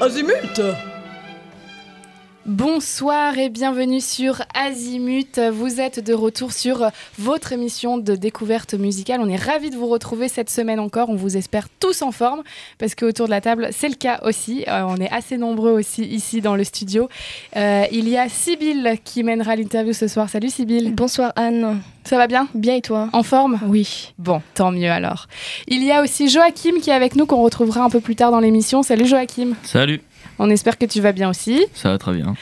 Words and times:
Azimut 0.00 0.56
Bonsoir 2.44 3.38
et 3.38 3.50
bienvenue 3.50 4.00
sur 4.00 4.42
Azimut. 4.52 5.38
Vous 5.38 5.80
êtes 5.80 6.04
de 6.04 6.12
retour 6.12 6.52
sur 6.52 6.90
votre 7.16 7.52
émission 7.52 7.98
de 7.98 8.16
découverte 8.16 8.74
musicale. 8.74 9.20
On 9.22 9.28
est 9.28 9.36
ravis 9.36 9.70
de 9.70 9.76
vous 9.76 9.86
retrouver 9.86 10.26
cette 10.26 10.50
semaine 10.50 10.80
encore. 10.80 11.08
On 11.08 11.14
vous 11.14 11.36
espère 11.36 11.68
tous 11.78 12.02
en 12.02 12.10
forme 12.10 12.42
parce 12.78 12.96
qu'autour 12.96 13.26
de 13.26 13.30
la 13.30 13.40
table, 13.40 13.68
c'est 13.70 13.88
le 13.88 13.94
cas 13.94 14.18
aussi. 14.24 14.64
Euh, 14.66 14.82
on 14.88 14.96
est 14.96 15.10
assez 15.12 15.36
nombreux 15.36 15.70
aussi 15.70 16.02
ici 16.02 16.40
dans 16.40 16.56
le 16.56 16.64
studio. 16.64 17.08
Euh, 17.56 17.84
il 17.92 18.08
y 18.08 18.18
a 18.18 18.28
Sybille 18.28 18.98
qui 19.04 19.22
mènera 19.22 19.54
l'interview 19.54 19.92
ce 19.92 20.08
soir. 20.08 20.28
Salut 20.28 20.50
Sybille. 20.50 20.90
Bonsoir 20.90 21.32
Anne. 21.36 21.80
Ça 22.02 22.16
va 22.16 22.26
bien? 22.26 22.48
Bien 22.54 22.74
et 22.74 22.82
toi? 22.82 23.08
En 23.12 23.22
forme? 23.22 23.60
Oui. 23.68 24.14
Bon, 24.18 24.42
tant 24.54 24.72
mieux 24.72 24.90
alors. 24.90 25.28
Il 25.68 25.84
y 25.84 25.92
a 25.92 26.02
aussi 26.02 26.28
Joachim 26.28 26.80
qui 26.82 26.90
est 26.90 26.94
avec 26.94 27.14
nous, 27.14 27.24
qu'on 27.24 27.42
retrouvera 27.42 27.84
un 27.84 27.90
peu 27.90 28.00
plus 28.00 28.16
tard 28.16 28.32
dans 28.32 28.40
l'émission. 28.40 28.82
Salut 28.82 29.06
Joachim. 29.06 29.54
Salut. 29.62 30.00
On 30.38 30.50
espère 30.50 30.78
que 30.78 30.86
tu 30.86 31.00
vas 31.00 31.12
bien 31.12 31.30
aussi. 31.30 31.64
Ça 31.74 31.90
va 31.90 31.98
très 31.98 32.12
bien. 32.14 32.34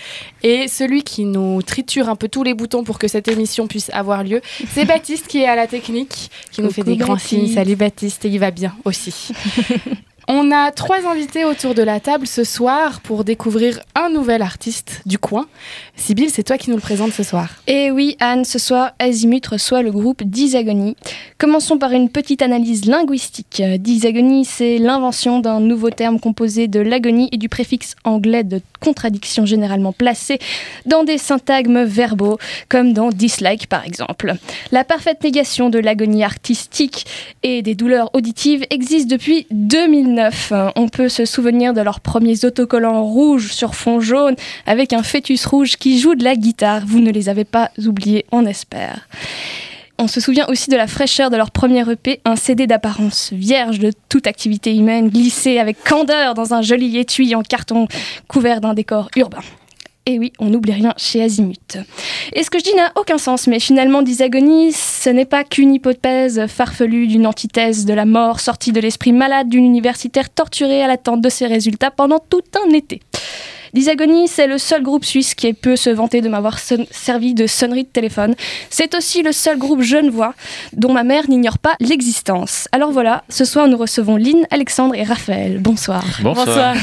Et 0.42 0.68
celui 0.68 1.02
qui 1.02 1.24
nous 1.24 1.62
triture 1.62 2.08
un 2.08 2.16
peu 2.16 2.28
tous 2.28 2.42
les 2.42 2.54
boutons 2.54 2.84
pour 2.84 2.98
que 2.98 3.08
cette 3.08 3.28
émission 3.28 3.66
puisse 3.66 3.90
avoir 3.92 4.24
lieu, 4.24 4.40
c'est 4.70 4.84
Baptiste 4.84 5.26
qui 5.26 5.38
est 5.38 5.46
à 5.46 5.56
la 5.56 5.66
technique, 5.66 6.30
qui 6.50 6.62
nous 6.62 6.70
fait 6.70 6.82
des 6.82 6.96
grands 6.96 7.18
signes. 7.18 7.52
Salut 7.52 7.76
Baptiste, 7.76 8.24
et 8.24 8.28
il 8.28 8.38
va 8.38 8.50
bien 8.50 8.74
aussi. 8.84 9.32
On 10.32 10.52
a 10.52 10.70
trois 10.70 11.08
invités 11.08 11.44
autour 11.44 11.74
de 11.74 11.82
la 11.82 11.98
table 11.98 12.24
ce 12.24 12.44
soir 12.44 13.00
pour 13.00 13.24
découvrir 13.24 13.80
un 13.96 14.10
nouvel 14.10 14.42
artiste 14.42 15.02
du 15.04 15.18
coin. 15.18 15.48
Sybille, 15.96 16.30
c'est 16.30 16.44
toi 16.44 16.56
qui 16.56 16.70
nous 16.70 16.76
le 16.76 16.80
présente 16.80 17.10
ce 17.10 17.24
soir. 17.24 17.48
Et 17.66 17.86
eh 17.86 17.90
oui, 17.90 18.16
Anne, 18.20 18.44
ce 18.44 18.60
soir, 18.60 18.92
Azimut 19.00 19.44
reçoit 19.44 19.82
le 19.82 19.90
groupe 19.90 20.22
Disagonie. 20.22 20.96
Commençons 21.36 21.78
par 21.78 21.90
une 21.90 22.08
petite 22.08 22.42
analyse 22.42 22.84
linguistique. 22.84 23.60
Disagonie, 23.80 24.44
c'est 24.44 24.78
l'invention 24.78 25.40
d'un 25.40 25.58
nouveau 25.58 25.90
terme 25.90 26.20
composé 26.20 26.68
de 26.68 26.78
l'agonie 26.78 27.28
et 27.32 27.36
du 27.36 27.48
préfixe 27.48 27.96
anglais 28.04 28.44
de 28.44 28.60
contradiction 28.78 29.46
généralement 29.46 29.92
placé 29.92 30.38
dans 30.86 31.02
des 31.02 31.18
syntagmes 31.18 31.82
verbaux, 31.82 32.38
comme 32.68 32.92
dans 32.92 33.10
dislike 33.10 33.66
par 33.66 33.84
exemple. 33.84 34.34
La 34.70 34.84
parfaite 34.84 35.24
négation 35.24 35.70
de 35.70 35.80
l'agonie 35.80 36.22
artistique 36.22 37.04
et 37.42 37.62
des 37.62 37.74
douleurs 37.74 38.10
auditives 38.14 38.64
existe 38.70 39.10
depuis 39.10 39.48
2009 39.50 40.19
on 40.76 40.88
peut 40.88 41.08
se 41.08 41.24
souvenir 41.24 41.74
de 41.74 41.80
leurs 41.80 42.00
premiers 42.00 42.44
autocollants 42.44 43.04
rouges 43.04 43.52
sur 43.52 43.74
fond 43.74 44.00
jaune 44.00 44.36
avec 44.66 44.92
un 44.92 45.02
fœtus 45.02 45.44
rouge 45.46 45.76
qui 45.76 45.98
joue 45.98 46.14
de 46.14 46.24
la 46.24 46.36
guitare. 46.36 46.82
Vous 46.86 47.00
ne 47.00 47.10
les 47.10 47.28
avez 47.28 47.44
pas 47.44 47.70
oubliés, 47.84 48.26
on 48.32 48.46
espère. 48.46 49.08
On 49.98 50.08
se 50.08 50.18
souvient 50.18 50.46
aussi 50.48 50.70
de 50.70 50.76
la 50.76 50.86
fraîcheur 50.86 51.28
de 51.28 51.36
leur 51.36 51.50
premier 51.50 51.88
EP, 51.90 52.20
un 52.24 52.36
CD 52.36 52.66
d'apparence 52.66 53.34
vierge 53.34 53.78
de 53.78 53.92
toute 54.08 54.26
activité 54.26 54.74
humaine, 54.74 55.10
glissé 55.10 55.58
avec 55.58 55.84
candeur 55.84 56.32
dans 56.32 56.54
un 56.54 56.62
joli 56.62 56.96
étui 56.96 57.34
en 57.34 57.42
carton 57.42 57.86
couvert 58.26 58.62
d'un 58.62 58.72
décor 58.72 59.10
urbain. 59.16 59.42
Et 60.10 60.18
oui, 60.18 60.32
on 60.40 60.46
n'oublie 60.46 60.72
rien 60.72 60.92
chez 60.96 61.22
Azimut. 61.22 61.78
Et 62.32 62.42
ce 62.42 62.50
que 62.50 62.58
je 62.58 62.64
dis 62.64 62.74
n'a 62.74 62.90
aucun 62.96 63.16
sens, 63.16 63.46
mais 63.46 63.60
finalement, 63.60 64.02
Disagonie, 64.02 64.72
ce 64.72 65.08
n'est 65.08 65.24
pas 65.24 65.44
qu'une 65.44 65.72
hypothèse 65.72 66.46
farfelue 66.48 67.06
d'une 67.06 67.28
antithèse 67.28 67.84
de 67.84 67.94
la 67.94 68.06
mort 68.06 68.40
sortie 68.40 68.72
de 68.72 68.80
l'esprit 68.80 69.12
malade 69.12 69.48
d'une 69.48 69.64
universitaire 69.64 70.28
torturée 70.28 70.82
à 70.82 70.88
l'attente 70.88 71.20
de 71.20 71.28
ses 71.28 71.46
résultats 71.46 71.92
pendant 71.92 72.18
tout 72.18 72.42
un 72.66 72.70
été. 72.74 73.00
Disagonie, 73.72 74.26
c'est 74.26 74.48
le 74.48 74.58
seul 74.58 74.82
groupe 74.82 75.04
suisse 75.04 75.36
qui 75.36 75.52
peut 75.52 75.76
se 75.76 75.90
vanter 75.90 76.22
de 76.22 76.28
m'avoir 76.28 76.58
servi 76.58 77.34
de 77.34 77.46
sonnerie 77.46 77.84
de 77.84 77.88
téléphone. 77.88 78.34
C'est 78.68 78.96
aussi 78.96 79.22
le 79.22 79.30
seul 79.30 79.58
groupe 79.58 79.82
Genevois 79.82 80.34
dont 80.72 80.92
ma 80.92 81.04
mère 81.04 81.30
n'ignore 81.30 81.58
pas 81.58 81.76
l'existence. 81.78 82.66
Alors 82.72 82.90
voilà, 82.90 83.22
ce 83.28 83.44
soir 83.44 83.68
nous 83.68 83.76
recevons 83.76 84.16
Lynn, 84.16 84.44
Alexandre 84.50 84.96
et 84.96 85.04
Raphaël. 85.04 85.60
Bonsoir. 85.60 86.04
Bonsoir. 86.20 86.74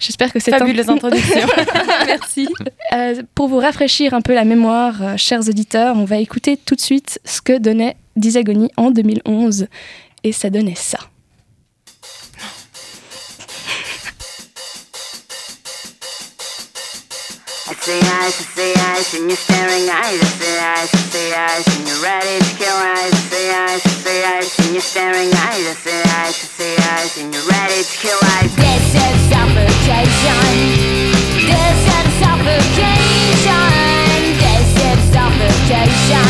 J'espère 0.00 0.32
que 0.32 0.40
c'est 0.40 0.50
fabuleuse 0.50 0.88
introduction. 0.88 1.46
Merci. 2.06 2.48
Euh, 2.92 3.22
pour 3.34 3.48
vous 3.48 3.58
rafraîchir 3.58 4.14
un 4.14 4.20
peu 4.20 4.34
la 4.34 4.44
mémoire, 4.44 5.02
euh, 5.02 5.16
chers 5.16 5.48
auditeurs, 5.48 5.96
on 5.96 6.04
va 6.04 6.18
écouter 6.18 6.56
tout 6.56 6.74
de 6.74 6.80
suite 6.80 7.20
ce 7.24 7.40
que 7.40 7.58
donnait 7.58 7.96
Disagonie 8.16 8.70
en 8.76 8.90
2011 8.90 9.66
et 10.24 10.32
ça 10.32 10.50
donnait 10.50 10.74
ça. 10.74 10.98
I 17.68 17.74
see 17.74 18.00
eyes, 18.00 18.32
I 18.32 18.48
see 18.56 18.72
eyes, 18.80 19.12
and 19.12 19.28
you're 19.28 19.36
staring 19.36 19.90
eyes. 19.92 20.16
I 20.16 20.28
see 20.40 20.56
eyes, 20.56 20.88
I 20.88 20.96
see 21.12 21.34
eyes, 21.36 21.68
and 21.76 21.84
you're 21.86 22.00
ready 22.00 22.40
to 22.40 22.56
kill 22.56 22.72
eyes. 22.72 23.12
I 23.12 23.20
see 23.28 23.52
eyes, 23.52 23.84
I 23.84 23.88
see 23.92 24.24
eyes, 24.24 24.58
and 24.58 24.72
you're 24.72 24.80
staring 24.80 25.28
eyes. 25.28 25.68
I 25.68 25.76
see 25.76 26.00
eyes, 26.16 26.32
I 26.32 26.48
see 26.48 26.76
eyes, 26.96 27.12
and 27.20 27.28
you're 27.28 27.44
ready 27.44 27.84
to 27.84 27.96
kill 28.00 28.16
eyes. 28.40 28.56
This 28.56 28.88
is 28.96 29.16
suffocation. 29.28 30.48
This 31.44 31.80
is 31.92 32.08
suffocation. 32.24 33.68
This 34.40 34.72
is 34.88 35.12
suffocation. 35.12 36.27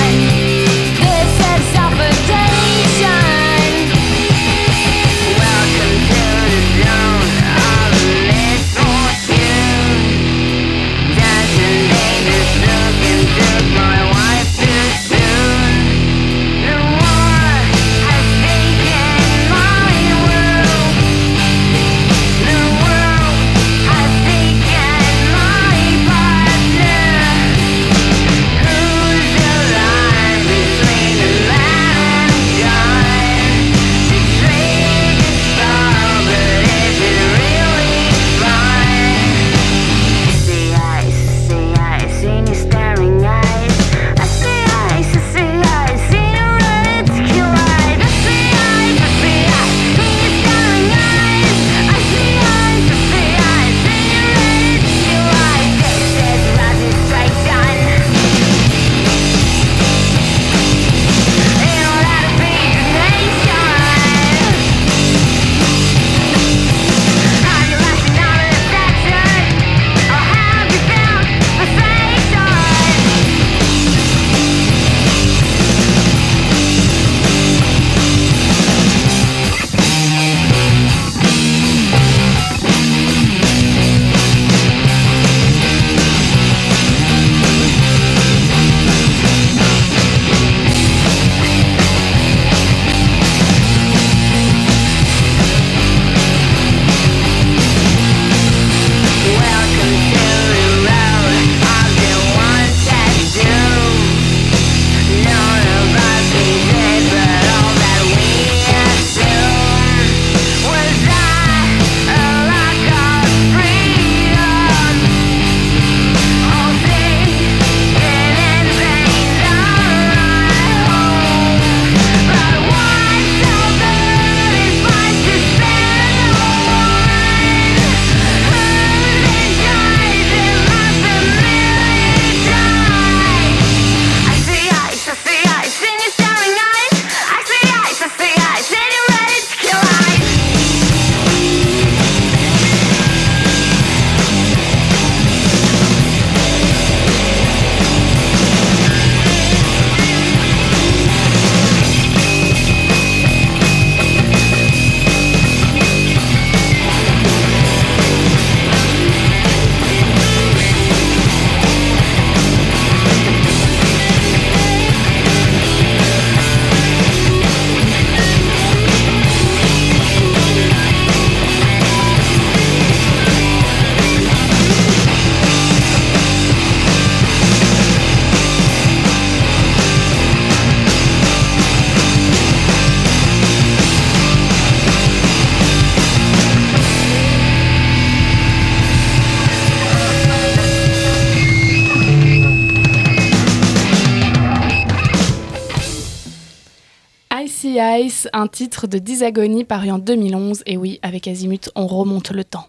Ice, 197.98 198.28
un 198.32 198.46
titre 198.46 198.86
de 198.86 198.98
Disagonie 198.98 199.64
paru 199.64 199.90
en 199.90 199.98
2011. 199.98 200.62
Et 200.66 200.76
oui, 200.76 200.98
avec 201.02 201.26
Azimut, 201.26 201.70
on 201.74 201.86
remonte 201.86 202.30
le 202.30 202.44
temps. 202.44 202.66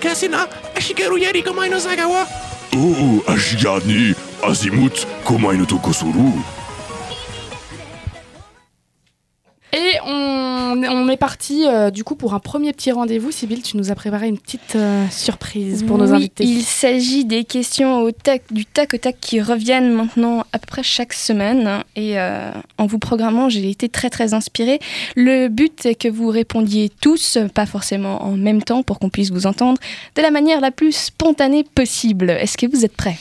Kasina, 0.00 0.48
Ashikeru 0.76 1.20
yari 1.20 1.42
komai 1.42 1.68
no 1.68 1.78
Sagawa. 1.78 2.26
Oh, 2.74 3.22
Ashigani, 3.26 4.14
Azimut, 4.42 5.06
komai 5.24 5.58
no 5.58 5.66
tokosuru. 5.66 6.32
Et 9.72 9.98
on, 10.04 10.82
on 10.82 11.08
est 11.08 11.16
parti 11.16 11.64
euh, 11.66 11.90
du 11.90 12.02
coup 12.02 12.16
pour 12.16 12.34
un 12.34 12.40
premier 12.40 12.72
petit 12.72 12.90
rendez-vous. 12.90 13.30
Sybille, 13.30 13.62
tu 13.62 13.76
nous 13.76 13.90
as 13.90 13.94
préparé 13.94 14.28
une 14.28 14.38
petite 14.38 14.74
euh, 14.74 15.06
surprise 15.10 15.84
pour 15.84 15.98
nos 15.98 16.12
invités. 16.12 16.44
Il 16.44 16.62
s'agit 16.62 17.24
des 17.24 17.44
questions 17.44 18.02
au 18.02 18.10
tac, 18.10 18.42
du 18.50 18.66
tac 18.66 18.94
au 18.94 18.96
tac 18.96 19.16
qui 19.20 19.40
reviennent 19.40 19.92
maintenant 19.92 20.44
à 20.52 20.58
peu 20.58 20.66
près 20.66 20.82
chaque 20.82 21.12
semaine. 21.12 21.84
Et 21.94 22.18
euh, 22.18 22.50
en 22.78 22.86
vous 22.86 22.98
programmant, 22.98 23.48
j'ai 23.48 23.70
été 23.70 23.88
très 23.88 24.10
très 24.10 24.34
inspirée. 24.34 24.80
Le 25.14 25.48
but 25.48 25.86
est 25.86 25.94
que 25.94 26.08
vous 26.08 26.28
répondiez 26.28 26.90
tous, 27.00 27.38
pas 27.54 27.66
forcément 27.66 28.24
en 28.24 28.32
même 28.32 28.62
temps 28.62 28.82
pour 28.82 28.98
qu'on 28.98 29.08
puisse 29.08 29.30
vous 29.30 29.46
entendre, 29.46 29.78
de 30.16 30.22
la 30.22 30.30
manière 30.30 30.60
la 30.60 30.72
plus 30.72 30.92
spontanée 30.92 31.64
possible. 31.64 32.30
Est-ce 32.30 32.58
que 32.58 32.66
vous 32.66 32.84
êtes 32.84 32.96
prêts? 32.96 33.16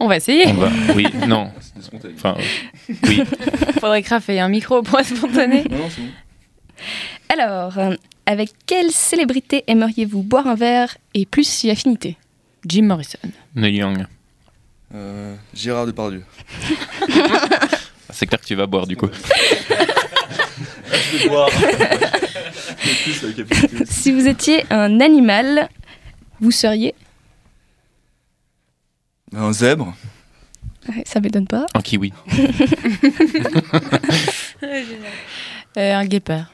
On 0.00 0.08
va 0.08 0.16
essayer. 0.16 0.46
On 0.48 0.54
va. 0.54 0.70
Oui, 0.94 1.06
non. 1.26 1.50
Enfin, 2.14 2.36
oui. 2.88 3.22
Faudrait 3.80 4.02
que 4.02 4.30
ait 4.30 4.40
un 4.40 4.48
micro 4.48 4.82
pour 4.82 4.98
être 4.98 5.16
spontané. 5.16 5.64
Alors, 7.28 7.78
euh, 7.78 7.94
avec 8.26 8.50
quelle 8.66 8.90
célébrité 8.90 9.64
aimeriez-vous 9.66 10.22
boire 10.22 10.46
un 10.46 10.54
verre 10.54 10.96
et 11.14 11.26
plus 11.26 11.46
si 11.46 11.70
affinité? 11.70 12.16
Jim 12.66 12.82
Morrison. 12.82 13.18
Neil 13.54 13.76
Young. 13.76 14.06
Euh, 14.94 15.34
Gérard 15.54 15.86
Depardieu. 15.86 16.24
C'est 18.10 18.26
clair 18.26 18.40
que 18.40 18.46
tu 18.46 18.54
vas 18.54 18.66
boire 18.66 18.86
du 18.86 18.96
coup. 18.96 19.08
Je 21.12 21.18
vais 21.18 21.28
boire. 21.28 21.50
Si 23.84 24.12
vous 24.12 24.28
étiez 24.28 24.64
un 24.70 25.00
animal, 25.00 25.68
vous 26.40 26.50
seriez? 26.50 26.94
Un 29.38 29.52
zèbre. 29.52 29.94
Ouais, 30.88 31.02
Ça 31.06 31.20
m'étonne 31.20 31.46
pas. 31.46 31.66
En 31.74 31.80
kiwi. 31.80 32.12
Euh, 35.76 35.94
un 35.94 36.06
guépard. 36.06 36.46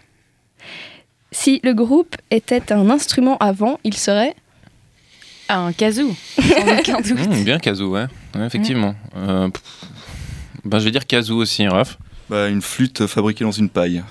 Si 1.32 1.60
le 1.64 1.72
groupe 1.72 2.16
était 2.30 2.72
un 2.72 2.90
instrument 2.90 3.38
avant, 3.38 3.78
il 3.84 3.94
serait 3.96 4.34
Ah, 5.48 5.60
un 5.60 5.72
kazoo. 5.72 6.14
Sans 6.36 6.42
aucun 6.78 7.00
doute. 7.00 7.26
Mmh, 7.28 7.44
bien 7.44 7.58
kazoo, 7.58 7.90
ouais. 7.92 8.06
Ouais, 8.34 8.44
effectivement. 8.46 8.94
Euh, 9.16 9.48
ben, 10.64 10.78
je 10.78 10.84
vais 10.84 10.90
dire 10.90 11.06
kazoo 11.06 11.36
aussi, 11.36 11.66
Raph. 11.66 11.96
Bah, 12.28 12.48
une 12.48 12.60
flûte 12.60 13.06
fabriquée 13.06 13.44
dans 13.44 13.50
une 13.52 13.70
paille. 13.70 14.02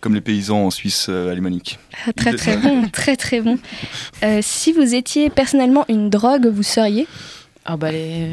Comme 0.00 0.14
les 0.14 0.20
paysans 0.22 0.64
en 0.64 0.70
Suisse 0.70 1.06
euh, 1.10 1.30
alémanique. 1.30 1.78
Ah, 2.06 2.12
très 2.12 2.32
très 2.34 2.56
bon, 2.56 2.88
très 2.88 3.16
très 3.16 3.40
bon. 3.40 3.58
Euh, 4.22 4.38
si 4.42 4.72
vous 4.72 4.94
étiez 4.94 5.28
personnellement 5.28 5.84
une 5.88 6.08
drogue, 6.08 6.46
vous 6.46 6.62
seriez? 6.62 7.06
Ah 7.66 7.76
bah 7.76 7.90
les... 7.90 8.30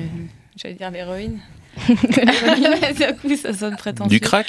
J'allais 0.56 0.76
dire 0.76 0.92
l'héroïne. 0.92 1.40
D'un 1.88 3.14
coup, 3.14 3.36
ça 3.36 3.52
sonne 3.52 3.76
prétentieux. 3.76 4.20
Du 4.20 4.20
crack 4.20 4.46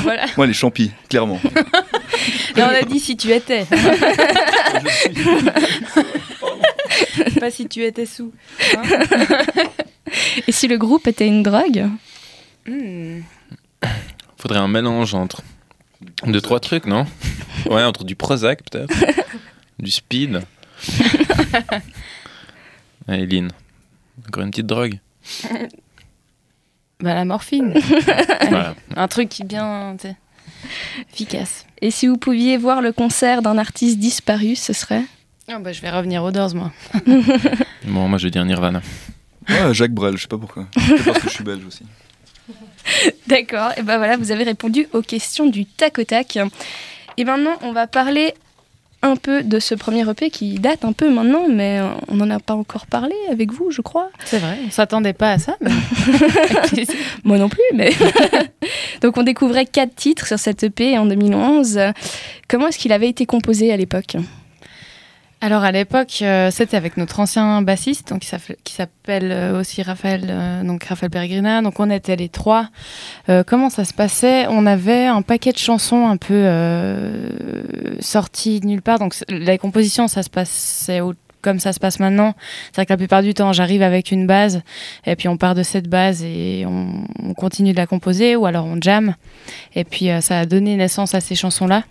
Voilà. 0.00 0.26
Moi, 0.36 0.48
les 0.48 0.52
champis, 0.52 0.90
clairement. 1.08 1.38
Là, 2.56 2.68
on 2.72 2.74
a 2.74 2.82
dit 2.82 2.98
si 2.98 3.16
tu 3.16 3.30
étais. 3.30 3.64
Pas 7.40 7.50
si 7.52 7.68
tu 7.68 7.84
étais 7.84 8.06
sous. 8.06 8.32
Et 10.48 10.52
si 10.52 10.66
le 10.66 10.78
groupe 10.78 11.06
était 11.06 11.26
une 11.26 11.42
drogue 11.44 11.88
Hmm. 12.68 13.20
Faudrait 14.38 14.58
un 14.58 14.66
mélange 14.66 15.14
entre 15.14 15.42
deux, 16.24 16.40
trois 16.40 16.58
trucs, 16.58 16.86
non? 16.86 17.06
Ouais, 17.70 17.84
entre 17.84 18.02
du 18.02 18.16
Prozac 18.16 18.60
peut-être. 18.68 18.92
du 19.78 19.92
speed. 19.92 20.42
Allez, 23.06 23.26
Lynn. 23.26 23.52
Encore 24.28 24.42
une 24.42 24.50
petite 24.50 24.66
drogue. 24.66 24.98
Bah 26.98 27.12
la 27.12 27.26
morphine. 27.26 27.74
Voilà. 28.48 28.74
Un 28.96 29.06
truc 29.06 29.28
qui 29.28 29.42
est 29.42 29.46
bien 29.46 29.96
efficace. 31.12 31.66
Et 31.82 31.90
si 31.90 32.06
vous 32.06 32.16
pouviez 32.16 32.56
voir 32.56 32.80
le 32.80 32.90
concert 32.92 33.42
d'un 33.42 33.58
artiste 33.58 33.98
disparu, 33.98 34.56
ce 34.56 34.72
serait? 34.72 35.02
Ah 35.46 35.58
bah 35.58 35.72
je 35.72 35.82
vais 35.82 35.90
revenir 35.90 36.24
aux 36.24 36.30
Doors 36.30 36.54
moi. 36.54 36.72
Bon, 37.84 38.08
moi 38.08 38.16
je 38.16 38.24
vais 38.24 38.30
dire 38.30 38.44
Nirvana. 38.46 38.80
Ouais, 39.48 39.74
Jacques 39.74 39.92
Brel, 39.92 40.16
je 40.16 40.22
sais 40.22 40.28
pas 40.28 40.38
pourquoi. 40.38 40.66
Parce 41.04 41.18
que 41.18 41.28
je 41.28 41.34
suis 41.34 41.44
belge 41.44 41.66
aussi. 41.66 41.84
D'accord, 43.26 43.72
et 43.76 43.82
ben 43.82 43.98
voilà, 43.98 44.16
vous 44.16 44.32
avez 44.32 44.44
répondu 44.44 44.88
aux 44.92 45.02
questions 45.02 45.46
du 45.46 45.66
tac 45.66 45.98
au 45.98 46.04
tac. 46.04 46.38
Et 47.16 47.24
maintenant, 47.24 47.56
on 47.62 47.72
va 47.72 47.86
parler 47.86 48.34
un 49.06 49.16
peu 49.16 49.42
de 49.42 49.58
ce 49.58 49.74
premier 49.74 50.08
EP 50.08 50.30
qui 50.30 50.54
date 50.58 50.84
un 50.84 50.92
peu 50.92 51.10
maintenant, 51.10 51.46
mais 51.48 51.80
euh, 51.80 51.88
on 52.08 52.16
n'en 52.16 52.30
a 52.30 52.40
pas 52.40 52.54
encore 52.54 52.86
parlé 52.86 53.14
avec 53.30 53.52
vous, 53.52 53.70
je 53.70 53.80
crois. 53.80 54.10
C'est 54.24 54.38
vrai, 54.38 54.58
on 54.66 54.70
s'attendait 54.70 55.12
pas 55.12 55.32
à 55.32 55.38
ça. 55.38 55.56
Mais... 55.60 55.70
Moi 57.24 57.38
non 57.38 57.48
plus, 57.48 57.62
mais. 57.74 57.92
Donc 59.02 59.16
on 59.16 59.22
découvrait 59.22 59.66
quatre 59.66 59.94
titres 59.94 60.26
sur 60.26 60.38
cet 60.38 60.62
EP 60.64 60.98
en 60.98 61.06
2011. 61.06 61.80
Comment 62.48 62.68
est-ce 62.68 62.78
qu'il 62.78 62.92
avait 62.92 63.08
été 63.08 63.26
composé 63.26 63.72
à 63.72 63.76
l'époque? 63.76 64.16
Alors 65.42 65.64
à 65.64 65.70
l'époque, 65.70 66.18
euh, 66.22 66.50
c'était 66.50 66.78
avec 66.78 66.96
notre 66.96 67.20
ancien 67.20 67.60
bassiste, 67.60 68.08
donc 68.08 68.20
qui 68.20 68.72
s'appelle- 68.72 69.30
euh, 69.30 69.60
aussi 69.60 69.82
Raphaël, 69.82 70.24
euh, 70.28 70.62
donc 70.64 70.82
Raphaël 70.84 71.10
Peregrina. 71.10 71.60
Donc 71.60 71.78
on 71.78 71.90
était 71.90 72.16
les 72.16 72.28
trois. 72.30 72.68
Comment 73.46 73.68
ça 73.70 73.84
se 73.84 73.92
passait? 73.92 74.46
On 74.48 74.64
avait 74.66 75.06
un 75.06 75.22
paquet 75.22 75.52
de 75.52 75.58
chansons 75.58 76.06
un 76.08 76.16
peu 76.16 76.48
sorties 78.00 78.60
de 78.60 78.66
nulle 78.66 78.82
part. 78.82 78.98
Donc 78.98 79.14
la 79.28 79.58
composition, 79.58 80.08
ça 80.08 80.22
se 80.22 80.30
passait 80.30 81.00
comme 81.42 81.60
ça 81.60 81.72
se 81.72 81.78
passe 81.78 82.00
maintenant. 82.00 82.34
C'est-à-dire 82.72 82.86
que 82.86 82.92
la 82.94 82.96
plupart 82.96 83.22
du 83.22 83.34
temps, 83.34 83.52
j'arrive 83.52 83.82
avec 83.82 84.10
une 84.10 84.26
base 84.26 84.62
et 85.04 85.14
puis 85.16 85.28
on 85.28 85.36
part 85.36 85.54
de 85.54 85.62
cette 85.62 85.86
base 85.88 86.24
et 86.24 86.64
on, 86.66 87.04
on 87.22 87.34
continue 87.34 87.72
de 87.72 87.76
la 87.76 87.86
composer 87.86 88.34
ou 88.36 88.46
alors 88.46 88.64
on 88.64 88.80
jam. 88.80 89.14
Et 89.74 89.84
puis 89.84 90.08
ça 90.22 90.40
a 90.40 90.46
donné 90.46 90.76
naissance 90.76 91.14
à 91.14 91.20
ces 91.20 91.34
chansons-là. 91.34 91.84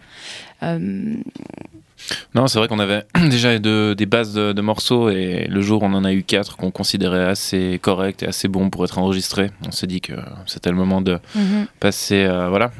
Non, 2.33 2.47
c'est 2.47 2.59
vrai 2.59 2.67
qu'on 2.67 2.79
avait 2.79 3.03
déjà 3.29 3.57
de- 3.59 3.95
des 3.97 4.05
bases 4.05 4.33
de, 4.33 4.53
de 4.53 4.61
morceaux 4.61 5.09
et 5.09 5.47
le 5.49 5.61
jour 5.61 5.83
où 5.83 5.85
on 5.85 5.93
en 5.93 6.03
a 6.03 6.13
eu 6.13 6.23
quatre 6.23 6.57
qu'on 6.57 6.71
considérait 6.71 7.25
assez 7.25 7.79
corrects 7.81 8.23
et 8.23 8.27
assez 8.27 8.47
bons 8.47 8.69
pour 8.69 8.83
être 8.83 8.97
enregistrés, 8.97 9.51
on 9.67 9.71
s'est 9.71 9.87
dit 9.87 10.01
que 10.01 10.13
c'était 10.45 10.69
le 10.69 10.75
moment 10.75 11.01
de 11.01 11.19
mhm. 11.35 11.67
passer, 11.79 12.25
euh, 12.25 12.49
voilà, 12.49 12.71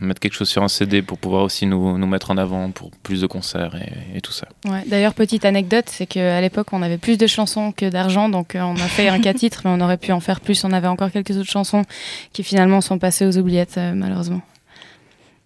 mettre 0.00 0.20
quelque 0.20 0.34
chose 0.34 0.48
sur 0.48 0.62
un 0.62 0.68
CD 0.68 1.02
pour 1.02 1.18
pouvoir 1.18 1.42
aussi 1.42 1.66
nous, 1.66 1.98
nous 1.98 2.06
mettre 2.06 2.30
en 2.30 2.36
avant 2.36 2.70
pour 2.70 2.90
plus 3.02 3.20
de 3.20 3.26
concerts 3.26 3.76
et, 3.76 4.18
et 4.18 4.20
tout 4.20 4.32
ça. 4.32 4.48
Ouais, 4.66 4.84
D'ailleurs, 4.86 5.14
petite 5.14 5.44
anecdote, 5.44 5.86
c'est 5.88 6.06
qu'à 6.06 6.40
l'époque, 6.40 6.68
on 6.72 6.82
avait 6.82 6.98
plus 6.98 7.18
de 7.18 7.26
chansons 7.26 7.72
que 7.72 7.88
d'argent, 7.88 8.28
donc 8.28 8.54
euh, 8.54 8.60
on 8.60 8.74
a 8.74 8.88
fait 8.88 9.08
un 9.08 9.20
cas 9.20 9.34
titres, 9.34 9.62
mais 9.64 9.70
on 9.70 9.80
aurait 9.80 9.96
pu 9.96 10.12
en 10.12 10.20
faire 10.20 10.40
plus. 10.40 10.64
On 10.64 10.72
avait 10.72 10.88
encore 10.88 11.10
quelques 11.10 11.36
autres 11.36 11.50
chansons 11.50 11.84
qui 12.32 12.42
finalement 12.42 12.80
sont 12.80 12.98
passées 12.98 13.26
aux 13.26 13.38
oubliettes, 13.38 13.78
euh, 13.78 13.92
malheureusement. 13.94 14.42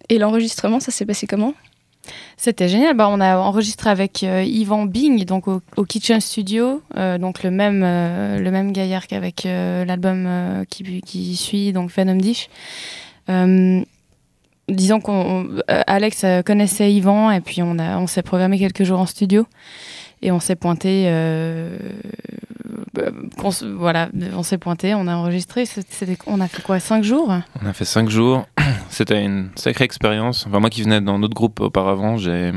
Et 0.09 0.17
l'enregistrement, 0.17 0.79
ça 0.79 0.91
s'est 0.91 1.05
passé 1.05 1.27
comment? 1.27 1.53
C'était 2.37 2.67
génial. 2.67 2.95
Bah, 2.95 3.07
on 3.09 3.19
a 3.19 3.37
enregistré 3.37 3.89
avec 3.89 4.23
euh, 4.23 4.43
Yvan 4.43 4.85
Bing, 4.85 5.23
donc 5.25 5.47
au, 5.47 5.61
Kitchen 5.85 6.19
Studio, 6.19 6.81
euh, 6.97 7.17
donc 7.17 7.43
le 7.43 7.51
même, 7.51 7.83
euh, 7.83 8.39
le 8.39 8.51
même 8.51 8.71
gaillard 8.71 9.07
qu'avec 9.07 9.43
l'album 9.43 10.65
qui, 10.69 11.35
suit, 11.35 11.73
donc 11.73 11.91
Venom 11.91 12.15
Dish. 12.15 12.49
Disons 14.71 15.01
qu'on 15.01 15.49
Alex 15.67 16.23
euh, 16.23 16.41
connaissait 16.43 16.93
Yvan 16.93 17.29
et 17.31 17.41
puis 17.41 17.61
on 17.61 18.07
s'est 18.07 18.21
programmé 18.21 18.57
quelques 18.57 18.83
jours 18.83 18.99
en 18.99 19.05
studio 19.05 19.45
et 20.21 20.31
on 20.31 20.39
s'est 20.39 20.55
pointé 20.55 21.05
euh, 21.07 21.77
euh, 22.97 23.11
s- 23.45 23.63
voilà 23.63 24.09
on 24.35 24.43
s'est 24.43 24.57
pointé 24.57 24.93
on 24.95 25.07
a 25.07 25.15
enregistré. 25.15 25.65
C'était- 25.65 26.17
on 26.27 26.39
a 26.41 26.47
fait 26.47 26.61
quoi 26.61 26.79
cinq 26.79 27.03
jours? 27.03 27.31
On 27.61 27.65
a 27.65 27.73
fait 27.73 27.85
cinq 27.85 28.09
jours, 28.09 28.45
c'était 28.89 29.23
une 29.23 29.49
sacrée 29.55 29.85
expérience. 29.85 30.45
Enfin, 30.47 30.59
moi 30.59 30.69
qui 30.69 30.83
venais 30.83 31.01
dans 31.01 31.19
d'autres 31.19 31.33
groupes 31.35 31.59
auparavant, 31.59 32.17
j'ai... 32.17 32.51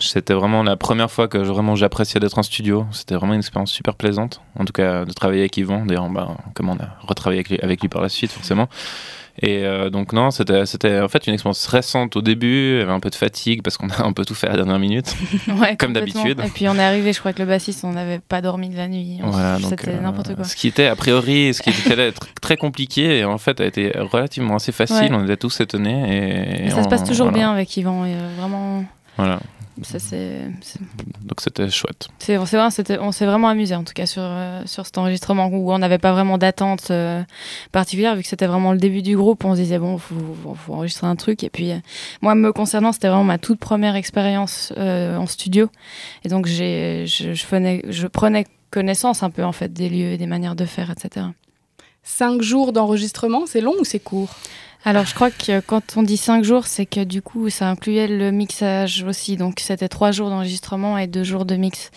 C'était 0.00 0.34
vraiment 0.34 0.62
la 0.62 0.76
première 0.76 1.10
fois 1.10 1.28
que 1.28 1.38
vraiment 1.38 1.76
j'appréciais 1.76 2.18
d'être 2.20 2.38
en 2.38 2.42
studio. 2.42 2.86
C'était 2.90 3.14
vraiment 3.14 3.34
une 3.34 3.40
expérience 3.40 3.70
super 3.70 3.94
plaisante. 3.94 4.40
En 4.58 4.64
tout 4.64 4.72
cas, 4.72 5.04
de 5.04 5.12
travailler 5.12 5.40
avec 5.40 5.56
Yvan. 5.56 5.86
D'ailleurs, 5.86 6.08
bah, 6.08 6.36
comme 6.54 6.68
on 6.68 6.76
a 6.76 6.96
retravaillé 7.06 7.40
avec 7.40 7.50
lui, 7.50 7.58
avec 7.60 7.80
lui 7.80 7.88
par 7.88 8.02
la 8.02 8.08
suite, 8.08 8.32
forcément. 8.32 8.68
Et 9.42 9.64
euh, 9.64 9.90
donc, 9.90 10.12
non, 10.14 10.30
c'était 10.30 10.64
c'était 10.64 10.98
en 10.98 11.08
fait 11.08 11.26
une 11.26 11.34
expérience 11.34 11.60
stressante 11.60 12.16
au 12.16 12.22
début. 12.22 12.76
Il 12.76 12.78
y 12.78 12.82
avait 12.82 12.92
un 12.92 13.00
peu 13.00 13.10
de 13.10 13.14
fatigue 13.14 13.62
parce 13.62 13.76
qu'on 13.76 13.90
a 13.90 14.02
un 14.02 14.12
peu 14.12 14.24
tout 14.24 14.34
fait 14.34 14.46
à 14.46 14.50
la 14.50 14.56
dernière 14.56 14.78
minute. 14.78 15.14
ouais, 15.60 15.76
Comme 15.76 15.92
d'habitude. 15.92 16.40
et 16.44 16.48
puis 16.48 16.68
on 16.68 16.74
est 16.76 16.82
arrivé 16.82 17.12
je 17.12 17.20
crois 17.20 17.34
que 17.34 17.40
le 17.40 17.46
bassiste 17.46 17.84
on 17.84 17.92
n'avait 17.92 18.18
pas 18.18 18.40
dormi 18.40 18.70
de 18.70 18.76
la 18.76 18.88
nuit 18.88 19.18
Voilà, 19.22 19.58
c'était 19.62 19.90
euh, 19.90 20.00
n'importe 20.00 20.34
quoi 20.34 20.44
Ce 20.44 20.56
qui 20.56 20.68
était 20.68 20.86
a 20.86 20.96
priori, 20.96 21.52
ce 21.52 21.60
qui 21.60 21.70
était 21.70 22.14
très 22.40 22.56
compliqué, 22.56 23.18
et 23.18 23.24
en 23.24 23.38
fait 23.38 23.60
a 23.60 23.66
été 23.66 23.92
relativement 23.94 24.56
assez 24.56 24.72
facile. 24.72 25.12
Ouais. 25.12 25.18
On 25.20 25.24
était 25.24 25.36
tous 25.36 25.60
étonnés. 25.60 26.66
Et, 26.66 26.70
ça 26.70 26.82
se 26.82 26.88
passe 26.88 27.04
toujours 27.04 27.26
voilà. 27.26 27.38
bien 27.38 27.52
avec 27.52 27.76
Yvan 27.76 28.06
et, 28.06 28.14
euh, 28.14 28.28
vraiment 28.38 28.84
Voilà. 29.18 29.40
Ça 29.82 29.98
c'est 29.98 30.40
c'est- 30.62 30.80
Donc 31.24 31.40
c'était 31.40 31.68
chouette. 31.70 32.08
c'est 32.18 32.36
on 32.38 33.12
s'est 33.12 33.26
vraiment 33.26 33.48
amusé 33.48 33.74
en 33.74 33.84
tout 33.84 33.92
cas 33.94 34.06
sur, 34.06 34.22
euh, 34.24 34.62
sur 34.66 34.86
cet 34.86 34.96
enregistrement 34.98 35.46
où 35.48 35.70
on 35.72 35.78
n'avait 35.78 35.98
pas 35.98 36.12
vraiment 36.12 36.38
d'attente 36.38 36.90
euh, 36.90 37.22
particulière 37.72 38.16
vu 38.16 38.22
que 38.22 38.28
c'était 38.28 38.46
vraiment 38.46 38.72
le 38.72 38.78
début 38.78 39.02
du 39.02 39.16
groupe. 39.16 39.44
On 39.44 39.54
se 39.54 39.60
disait 39.60 39.78
bon, 39.78 39.98
faut, 39.98 40.14
faut, 40.42 40.54
faut 40.54 40.74
enregistrer 40.74 41.06
un 41.06 41.16
truc. 41.16 41.44
Et 41.44 41.50
puis 41.50 41.72
euh, 41.72 41.78
moi, 42.22 42.34
me 42.34 42.52
concernant, 42.52 42.92
c'était 42.92 43.08
vraiment 43.08 43.24
ma 43.24 43.38
toute 43.38 43.58
première 43.58 43.96
expérience 43.96 44.72
euh, 44.76 45.16
en 45.16 45.26
studio. 45.26 45.68
Et 46.24 46.28
donc 46.28 46.46
j'ai, 46.46 47.04
je, 47.06 47.34
je, 47.34 47.46
prenais, 47.46 47.82
je 47.88 48.06
prenais 48.06 48.46
connaissance 48.70 49.22
un 49.22 49.30
peu 49.30 49.44
en 49.44 49.52
fait 49.52 49.72
des 49.72 49.88
lieux 49.88 50.12
et 50.12 50.18
des 50.18 50.26
manières 50.26 50.56
de 50.56 50.64
faire, 50.64 50.90
etc. 50.90 51.26
Cinq 52.02 52.40
jours 52.42 52.72
d'enregistrement, 52.72 53.46
c'est 53.46 53.60
long 53.60 53.74
ou 53.80 53.84
c'est 53.84 53.98
court? 53.98 54.30
Alors, 54.88 55.04
je 55.04 55.14
crois 55.14 55.32
que 55.32 55.58
quand 55.58 55.82
on 55.96 56.04
dit 56.04 56.16
cinq 56.16 56.44
jours, 56.44 56.66
c'est 56.68 56.86
que 56.86 57.02
du 57.02 57.20
coup, 57.20 57.50
ça 57.50 57.68
incluait 57.68 58.06
le 58.06 58.30
mixage 58.30 59.02
aussi. 59.02 59.36
Donc, 59.36 59.58
c'était 59.58 59.88
trois 59.88 60.12
jours 60.12 60.30
d'enregistrement 60.30 60.96
et 60.96 61.08
deux 61.08 61.24
jours 61.24 61.44
de 61.44 61.56
mix. 61.56 61.90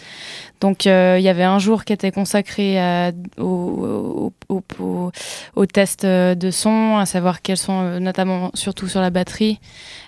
Donc, 0.60 0.88
euh, 0.88 1.17
il 1.19 1.24
y 1.24 1.29
avait 1.29 1.43
un 1.43 1.60
jour 1.60 1.86
qui 1.86 1.93
était 1.93 2.12
consacré 2.12 2.79
à- 2.79 3.12
au, 3.38 3.43
au, 3.46 4.34
au- 4.50 4.63
au- 4.84 5.12
au 5.55 5.65
test 5.67 6.03
de 6.03 6.50
son, 6.51 6.98
à 6.98 7.05
savoir 7.05 7.43
quels 7.43 7.58
sont, 7.58 7.79
euh, 7.84 8.00
notamment, 8.00 8.50
surtout 8.55 8.88
sur 8.88 9.01
la 9.01 9.12
batterie, 9.12 9.60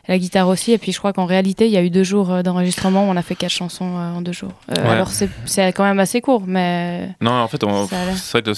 la 0.07 0.17
guitare 0.17 0.47
aussi. 0.47 0.71
Et 0.71 0.79
puis, 0.79 0.91
je 0.91 0.97
crois 0.97 1.13
qu'en 1.13 1.25
réalité, 1.27 1.67
il 1.67 1.71
y 1.71 1.77
a 1.77 1.83
eu 1.83 1.91
deux 1.91 2.03
jours 2.03 2.31
euh, 2.31 2.41
d'enregistrement 2.41 3.07
où 3.07 3.11
on 3.11 3.15
a 3.15 3.21
fait 3.21 3.35
quatre 3.35 3.51
chansons 3.51 3.85
en 3.85 4.21
deux 4.23 4.33
jours. 4.33 4.53
Euh, 4.71 4.81
Ouais. 4.81 4.89
Alors, 4.89 5.09
c'est 5.11 5.29
quand 5.73 5.83
même 5.83 5.99
assez 5.99 6.19
court, 6.19 6.43
mais 6.47 7.09
Non, 7.21 7.31
en 7.31 7.47
fait, 7.47 7.63
on- 7.63 7.87
c'est 7.87 8.31
vrai 8.41 8.41
que 8.41 8.51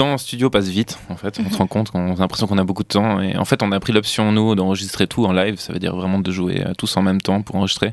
temps 0.00 0.14
en 0.14 0.18
studio 0.18 0.48
passe 0.48 0.68
vite. 0.68 0.98
En 1.10 1.16
fait, 1.16 1.38
on 1.44 1.50
se 1.50 1.58
rend 1.58 1.66
compte 1.66 1.90
qu'on 1.90 2.14
a 2.14 2.16
l'impression 2.16 2.46
qu'on 2.46 2.56
a 2.56 2.64
beaucoup 2.64 2.84
de 2.84 2.88
temps. 2.88 3.20
Et 3.20 3.36
en 3.36 3.44
fait, 3.44 3.62
on 3.62 3.70
a 3.70 3.78
pris 3.80 3.92
l'option 3.92 4.32
nous 4.32 4.54
d'enregistrer 4.54 5.06
tout 5.06 5.26
en 5.26 5.32
live. 5.32 5.60
Ça 5.60 5.74
veut 5.74 5.78
dire 5.78 5.94
vraiment 5.94 6.18
de 6.18 6.30
jouer 6.30 6.64
euh, 6.66 6.72
tous 6.72 6.96
en 6.96 7.02
même 7.02 7.20
temps 7.20 7.42
pour 7.42 7.56
enregistrer. 7.56 7.92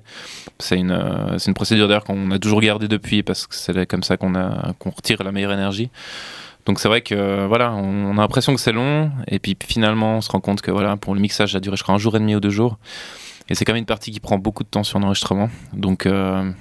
C'est 0.57 0.77
une, 0.77 0.91
euh, 0.91 1.37
une 1.37 1.53
procédure 1.53 1.89
d'ailleurs 1.89 2.05
qu'on 2.05 2.31
a 2.31 2.39
toujours 2.39 2.61
gardée 2.61 2.87
depuis 2.87 3.23
parce 3.23 3.45
que 3.45 3.55
c'est 3.55 3.85
comme 3.87 4.03
ça 4.03 4.15
qu'on 4.15 4.31
qu'on 4.79 4.89
retire 4.89 5.21
la 5.23 5.33
meilleure 5.33 5.51
énergie. 5.51 5.89
Donc 6.65 6.79
c'est 6.79 6.87
vrai 6.87 7.01
que 7.01 7.45
voilà, 7.45 7.73
on, 7.73 8.17
a 8.17 8.21
l'impression 8.21 8.55
que 8.55 8.61
c'est 8.61 8.71
long 8.71 9.11
et 9.27 9.39
puis 9.39 9.57
finalement 9.61 10.17
on 10.17 10.21
se 10.21 10.29
rend 10.29 10.41
compte 10.41 10.61
que 10.61 10.71
voilà 10.71 10.97
pour 10.97 11.13
le 11.15 11.21
mixage 11.21 11.53
ça 11.53 11.57
a 11.57 11.61
duré 11.61 11.77
je 11.77 11.83
crois 11.83 11.95
un 11.95 11.97
jour 11.97 12.13
et 12.17 12.19
demi 12.19 12.35
ou 12.35 12.41
deux 12.41 12.49
jours 12.49 12.77
et 13.47 13.55
c'est 13.55 13.63
quand 13.63 13.71
même 13.71 13.79
une 13.79 13.85
partie 13.85 14.11
qui 14.11 14.19
prend 14.19 14.37
beaucoup 14.37 14.63
de 14.63 14.69
temps 14.69 14.83
sur 14.83 14.99
l'enregistrement. 14.99 15.49
Donc 15.71 16.05
euh, 16.05 16.51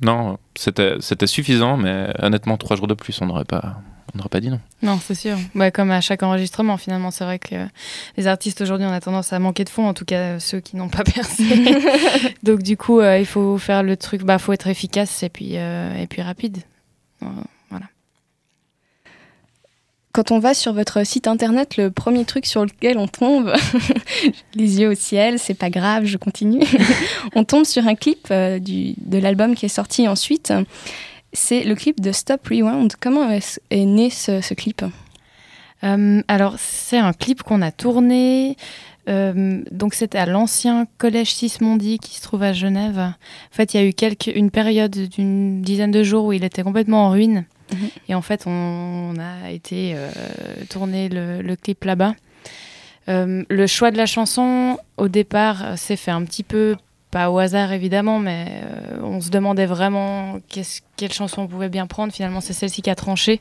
non, 0.00 0.38
c'était 0.56 1.26
suffisant 1.26 1.76
mais 1.76 2.10
honnêtement 2.20 2.56
trois 2.56 2.76
jours 2.76 2.86
de 2.86 2.94
plus 2.94 3.20
on 3.20 3.26
n'aurait 3.26 3.44
pas 3.44 3.82
on 4.14 4.18
n'aurait 4.18 4.28
pas 4.28 4.40
dit 4.40 4.50
non. 4.50 4.60
Non, 4.82 4.98
c'est 5.02 5.14
sûr. 5.14 5.36
Ouais, 5.54 5.70
comme 5.70 5.90
à 5.90 6.00
chaque 6.00 6.22
enregistrement, 6.22 6.76
finalement, 6.76 7.10
c'est 7.10 7.24
vrai 7.24 7.38
que 7.38 7.66
les 8.16 8.26
artistes 8.26 8.60
aujourd'hui, 8.60 8.86
on 8.86 8.92
a 8.92 9.00
tendance 9.00 9.32
à 9.32 9.38
manquer 9.38 9.64
de 9.64 9.68
fond, 9.68 9.86
en 9.86 9.94
tout 9.94 10.04
cas 10.04 10.16
euh, 10.16 10.38
ceux 10.38 10.60
qui 10.60 10.76
n'ont 10.76 10.88
pas 10.88 11.04
percé. 11.04 11.44
Donc 12.42 12.62
du 12.62 12.76
coup, 12.76 13.00
euh, 13.00 13.18
il 13.18 13.26
faut 13.26 13.58
faire 13.58 13.82
le 13.82 13.96
truc, 13.96 14.22
bah, 14.22 14.38
faut 14.38 14.52
être 14.52 14.68
efficace 14.68 15.22
et 15.22 15.28
puis 15.28 15.52
euh, 15.56 15.94
et 15.96 16.06
puis 16.06 16.22
rapide. 16.22 16.58
Euh, 17.22 17.26
voilà. 17.70 17.86
Quand 20.12 20.32
on 20.32 20.40
va 20.40 20.54
sur 20.54 20.72
votre 20.72 21.06
site 21.06 21.28
internet, 21.28 21.76
le 21.76 21.90
premier 21.90 22.24
truc 22.24 22.44
sur 22.44 22.64
lequel 22.64 22.98
on 22.98 23.06
tombe, 23.06 23.54
les 24.54 24.80
yeux 24.80 24.90
au 24.90 24.94
ciel, 24.94 25.38
c'est 25.38 25.54
pas 25.54 25.70
grave, 25.70 26.04
je 26.04 26.16
continue. 26.16 26.64
on 27.36 27.44
tombe 27.44 27.64
sur 27.64 27.86
un 27.86 27.94
clip 27.94 28.26
euh, 28.32 28.58
du, 28.58 28.94
de 28.96 29.18
l'album 29.18 29.54
qui 29.54 29.66
est 29.66 29.70
sorti 29.70 30.08
ensuite. 30.08 30.52
C'est 31.32 31.62
le 31.64 31.74
clip 31.74 32.00
de 32.00 32.12
Stop 32.12 32.48
Rewind. 32.48 32.92
Comment 33.00 33.30
est, 33.30 33.60
est 33.70 33.84
né 33.84 34.10
ce, 34.10 34.40
ce 34.40 34.54
clip 34.54 34.84
Euh, 35.82 36.22
alors, 36.28 36.56
c'est 36.58 36.98
un 36.98 37.12
clip 37.12 37.42
qu'on 37.42 37.62
a 37.62 37.70
tourné. 37.72 38.56
euh, 39.08 39.62
donc, 39.70 39.94
c'était 39.94 40.18
à 40.18 40.26
l'ancien 40.26 40.86
collège 40.98 41.32
Sismondi 41.34 41.98
qui 41.98 42.16
se 42.16 42.22
trouve 42.22 42.42
à 42.42 42.52
Genève. 42.52 42.98
En 42.98 43.14
fait, 43.54 43.72
il 43.74 43.80
y 43.80 43.82
a 43.82 43.86
eu 43.86 43.92
quelques, 43.94 44.26
une 44.34 44.50
période 44.50 44.90
d'une 45.08 45.62
dizaine 45.62 45.90
de 45.90 46.02
jours 46.02 46.26
où 46.26 46.32
il 46.32 46.44
était 46.44 46.62
complètement 46.62 47.06
en 47.06 47.10
ruine. 47.10 47.44
Mhm. 47.72 47.88
Et 48.08 48.14
en 48.14 48.22
fait, 48.22 48.42
on, 48.46 48.50
on 48.50 49.14
a 49.18 49.50
été 49.52 49.92
euh, 49.94 50.10
tourner 50.68 51.08
le, 51.08 51.40
le 51.42 51.56
clip 51.56 51.84
là-bas. 51.84 52.14
Euh, 53.08 53.44
le 53.48 53.66
choix 53.66 53.90
de 53.90 53.96
la 53.96 54.06
chanson, 54.06 54.76
au 54.98 55.08
départ, 55.08 55.78
s'est 55.78 55.96
fait 55.96 56.10
un 56.10 56.24
petit 56.24 56.42
peu, 56.42 56.76
pas 57.10 57.30
au 57.30 57.38
hasard 57.38 57.72
évidemment, 57.72 58.18
mais 58.18 58.46
euh, 58.48 59.00
on 59.02 59.20
se 59.20 59.30
demandait 59.30 59.66
vraiment 59.66 60.38
quelle 60.96 61.12
chanson 61.12 61.42
on 61.42 61.48
pouvait 61.48 61.68
bien 61.68 61.86
prendre. 61.86 62.12
Finalement, 62.12 62.40
c'est 62.40 62.52
celle-ci 62.52 62.82
qui 62.82 62.90
a 62.90 62.94
tranché. 62.94 63.40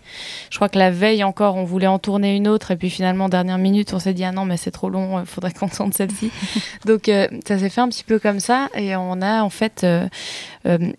Je 0.50 0.58
crois 0.58 0.70
que 0.70 0.80
la 0.80 0.92
veille 0.92 1.24
encore, 1.24 1.56
on 1.56 1.64
voulait 1.64 1.88
en 1.88 2.00
tourner 2.00 2.36
une 2.36 2.48
autre, 2.48 2.72
et 2.72 2.78
puis 2.78 2.90
finalement, 2.90 3.30
dernière 3.30 3.58
minute, 3.58 3.94
on 3.94 4.00
s'est 4.00 4.14
dit 4.14 4.24
ah 4.24 4.32
non, 4.32 4.46
mais 4.46 4.58
c'est 4.58 4.72
trop 4.72 4.90
long, 4.90 5.20
il 5.20 5.26
faudrait 5.26 5.54
qu'on 5.54 5.68
tente 5.68 5.94
celle-ci. 5.94 6.32
Donc 6.86 7.10
euh, 7.10 7.28
ça 7.48 7.60
s'est 7.60 7.70
fait 7.70 7.82
un 7.82 7.90
petit 7.90 8.04
peu 8.04 8.20
comme 8.20 8.40
ça, 8.40 8.70
et 8.76 8.96
on 8.96 9.22
a 9.22 9.44
en 9.44 9.50
fait, 9.50 9.84
euh, 9.84 10.08
on, 10.66 10.94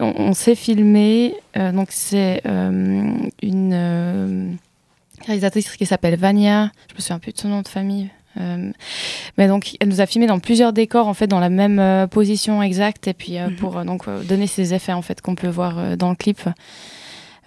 on 0.00 0.34
s'est 0.34 0.54
filmé. 0.54 1.34
donc 1.54 1.88
c'est 1.90 2.42
une 2.44 4.58
réalisatrice 5.26 5.76
qui 5.76 5.86
s'appelle 5.86 6.16
Vania. 6.16 6.70
Je 6.90 6.94
me 6.94 7.00
souviens 7.00 7.18
plus 7.18 7.32
de 7.32 7.38
son 7.38 7.48
nom 7.48 7.62
de 7.62 7.68
famille. 7.68 8.10
Euh, 8.40 8.70
mais 9.38 9.48
donc, 9.48 9.76
elle 9.80 9.88
nous 9.88 10.00
a 10.00 10.06
filmé 10.06 10.26
dans 10.26 10.38
plusieurs 10.38 10.72
décors, 10.72 11.06
en 11.08 11.14
fait, 11.14 11.26
dans 11.26 11.40
la 11.40 11.50
même 11.50 11.78
euh, 11.78 12.06
position 12.06 12.62
exacte, 12.62 13.08
et 13.08 13.14
puis 13.14 13.38
euh, 13.38 13.48
Mhm. 13.48 13.56
pour 13.56 13.84
donc 13.84 14.04
donner 14.26 14.46
ces 14.46 14.74
effets 14.74 14.92
en 14.92 15.02
fait 15.02 15.20
qu'on 15.20 15.34
peut 15.34 15.48
voir 15.48 15.96
dans 15.96 16.10
le 16.10 16.16
clip. 16.16 16.40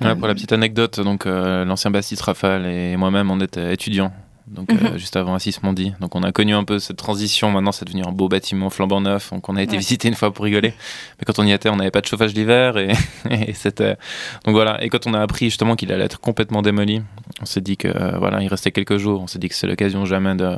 Ouais, 0.01 0.15
pour 0.15 0.27
la 0.27 0.35
petite 0.35 0.53
anecdote, 0.53 0.99
donc 0.99 1.25
l'ancien 1.25 1.89
bassiste 1.89 2.21
Rafale 2.21 2.65
et 2.67 2.95
moi-même, 2.97 3.31
on 3.31 3.39
était 3.41 3.73
étudiants. 3.73 4.11
Donc 4.47 4.71
euh, 4.71 4.75
Mhm. 4.91 4.97
juste 4.97 5.15
avant 5.17 5.33
Assis 5.35 5.55
Mondi. 5.61 5.93
Donc 5.99 6.15
on 6.15 6.23
a 6.23 6.31
connu 6.31 6.53
un 6.55 6.63
peu 6.63 6.79
cette 6.79 6.95
transition. 6.97 7.51
Maintenant, 7.51 7.71
c'est 7.73 7.85
devenu 7.85 8.03
un 8.05 8.11
beau 8.11 8.29
bâtiment 8.29 8.69
flambant 8.69 9.01
neuf. 9.01 9.31
Donc 9.31 9.47
on 9.49 9.55
a 9.57 9.61
été 9.61 9.73
Ouais. 9.73 9.77
visiter 9.79 10.07
une 10.07 10.13
fois 10.15 10.33
pour 10.33 10.45
rigoler. 10.45 10.73
Mais 11.19 11.25
quand 11.25 11.37
on 11.39 11.45
y 11.45 11.51
était, 11.51 11.69
on 11.69 11.75
n'avait 11.75 11.91
pas 11.91 12.01
de 12.01 12.05
chauffage 12.05 12.33
l'hiver 12.33 12.77
et, 12.77 12.93
et 13.29 13.53
c'était. 13.53 13.97
Donc 14.45 14.53
voilà. 14.55 14.81
Et 14.83 14.89
quand 14.89 15.05
on 15.05 15.13
a 15.13 15.19
appris 15.21 15.45
justement 15.45 15.75
qu'il 15.75 15.91
allait 15.91 16.05
être 16.05 16.19
complètement 16.21 16.61
démoli, 16.61 17.01
on 17.41 17.45
s'est 17.45 17.61
dit 17.61 17.75
que 17.77 17.87
euh, 17.89 18.17
voilà, 18.17 18.41
il 18.41 18.47
restait 18.47 18.71
quelques 18.71 18.97
jours. 18.97 19.21
On 19.21 19.27
s'est 19.27 19.39
dit 19.39 19.49
que 19.49 19.55
c'est 19.55 19.67
l'occasion 19.67 20.05
jamais 20.05 20.35
de. 20.35 20.55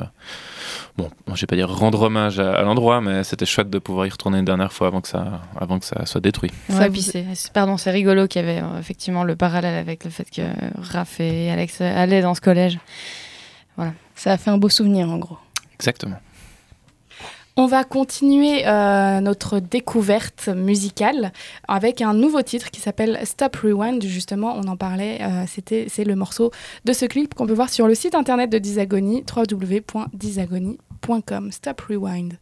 Bon, 0.96 1.10
je 1.34 1.40
vais 1.40 1.46
pas 1.46 1.56
dire 1.56 1.68
rendre 1.70 2.02
hommage 2.02 2.38
à, 2.38 2.52
à 2.52 2.62
l'endroit, 2.62 3.00
mais 3.00 3.24
c'était 3.24 3.46
chouette 3.46 3.70
de 3.70 3.78
pouvoir 3.78 4.06
y 4.06 4.10
retourner 4.10 4.38
une 4.38 4.44
dernière 4.44 4.72
fois 4.72 4.86
avant 4.88 5.00
que 5.00 5.08
ça, 5.08 5.40
avant 5.58 5.78
que 5.78 5.84
ça 5.86 6.04
soit 6.06 6.20
détruit. 6.20 6.50
Ouais, 6.68 6.90
puis 6.90 7.02
c'est, 7.02 7.24
pardon, 7.52 7.76
c'est 7.76 7.90
rigolo 7.90 8.26
qu'il 8.28 8.42
y 8.42 8.44
avait 8.44 8.60
euh, 8.60 8.78
effectivement 8.78 9.24
le 9.24 9.34
parallèle 9.34 9.74
avec 9.78 10.04
le 10.04 10.10
fait 10.10 10.28
que 10.30 10.42
Raph 10.78 11.18
et 11.20 11.50
Alex 11.50 11.78
euh, 11.80 11.92
allaient 12.02 12.22
dans 12.22 12.34
ce 12.34 12.40
collège. 12.40 12.78
Ça 14.14 14.32
a 14.32 14.36
fait 14.36 14.50
un 14.50 14.58
beau 14.58 14.68
souvenir 14.68 15.08
en 15.08 15.18
gros. 15.18 15.38
Exactement. 15.74 16.16
On 17.56 17.66
va 17.66 17.82
continuer 17.84 18.66
euh, 18.66 19.20
notre 19.20 19.58
découverte 19.58 20.48
musicale 20.48 21.32
avec 21.68 22.00
un 22.00 22.14
nouveau 22.14 22.40
titre 22.42 22.70
qui 22.70 22.80
s'appelle 22.80 23.18
Stop 23.24 23.56
Rewind. 23.56 24.02
Justement, 24.02 24.54
on 24.56 24.66
en 24.68 24.76
parlait. 24.76 25.18
euh, 25.20 25.44
c'était, 25.46 25.86
c'est 25.88 26.04
le 26.04 26.16
morceau 26.16 26.50
de 26.84 26.92
ce 26.92 27.06
clip 27.06 27.34
qu'on 27.34 27.46
peut 27.46 27.52
voir 27.52 27.68
sur 27.68 27.86
le 27.86 27.94
site 27.94 28.14
internet 28.14 28.50
de 28.50 28.58
Disagonie, 28.58 29.24
www.disagonie.com. 29.36 31.52
Stop 31.52 31.80
Rewind. 31.82 32.38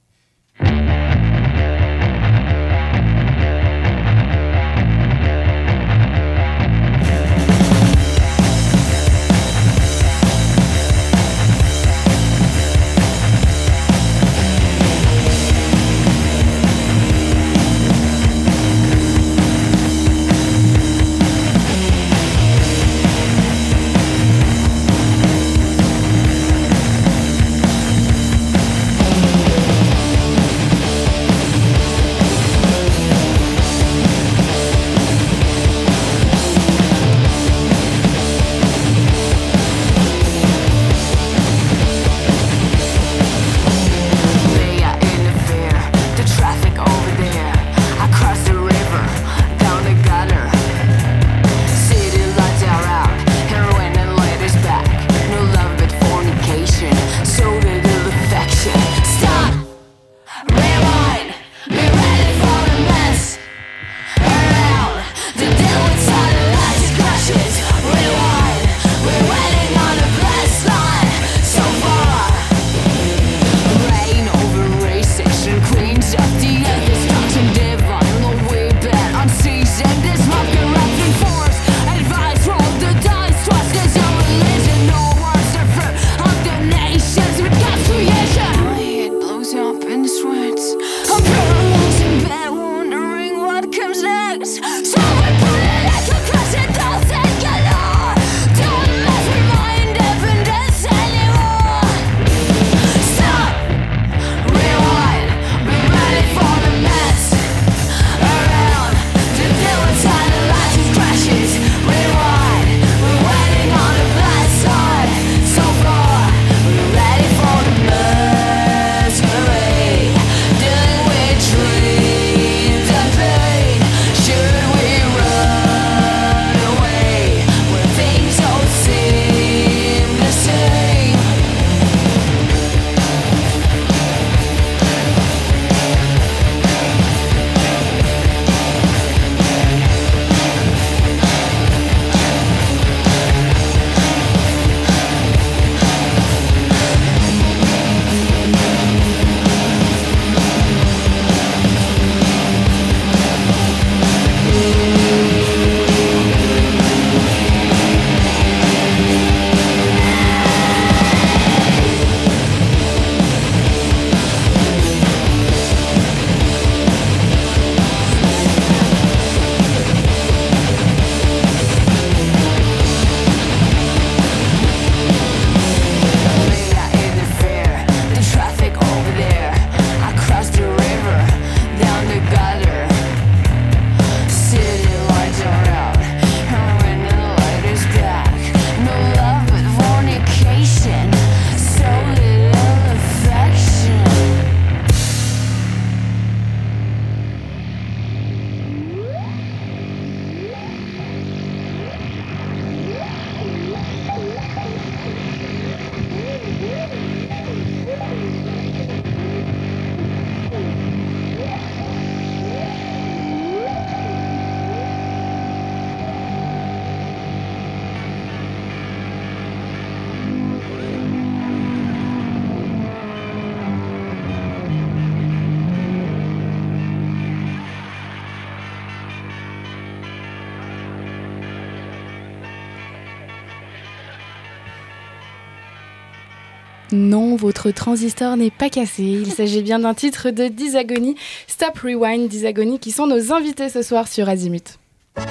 Transistor 237.78 238.36
n'est 238.36 238.50
pas 238.50 238.68
cassé. 238.68 239.04
Il 239.04 239.32
s'agit 239.32 239.62
bien 239.62 239.78
d'un 239.78 239.94
titre 239.94 240.30
de 240.30 240.48
Disagony, 240.48 241.16
Stop 241.46 241.78
Rewind 241.78 242.28
Disagony, 242.28 242.78
qui 242.78 242.90
sont 242.90 243.06
nos 243.06 243.32
invités 243.32 243.68
ce 243.68 243.82
soir 243.82 244.08
sur 244.08 244.28
Azimut. 244.28 244.78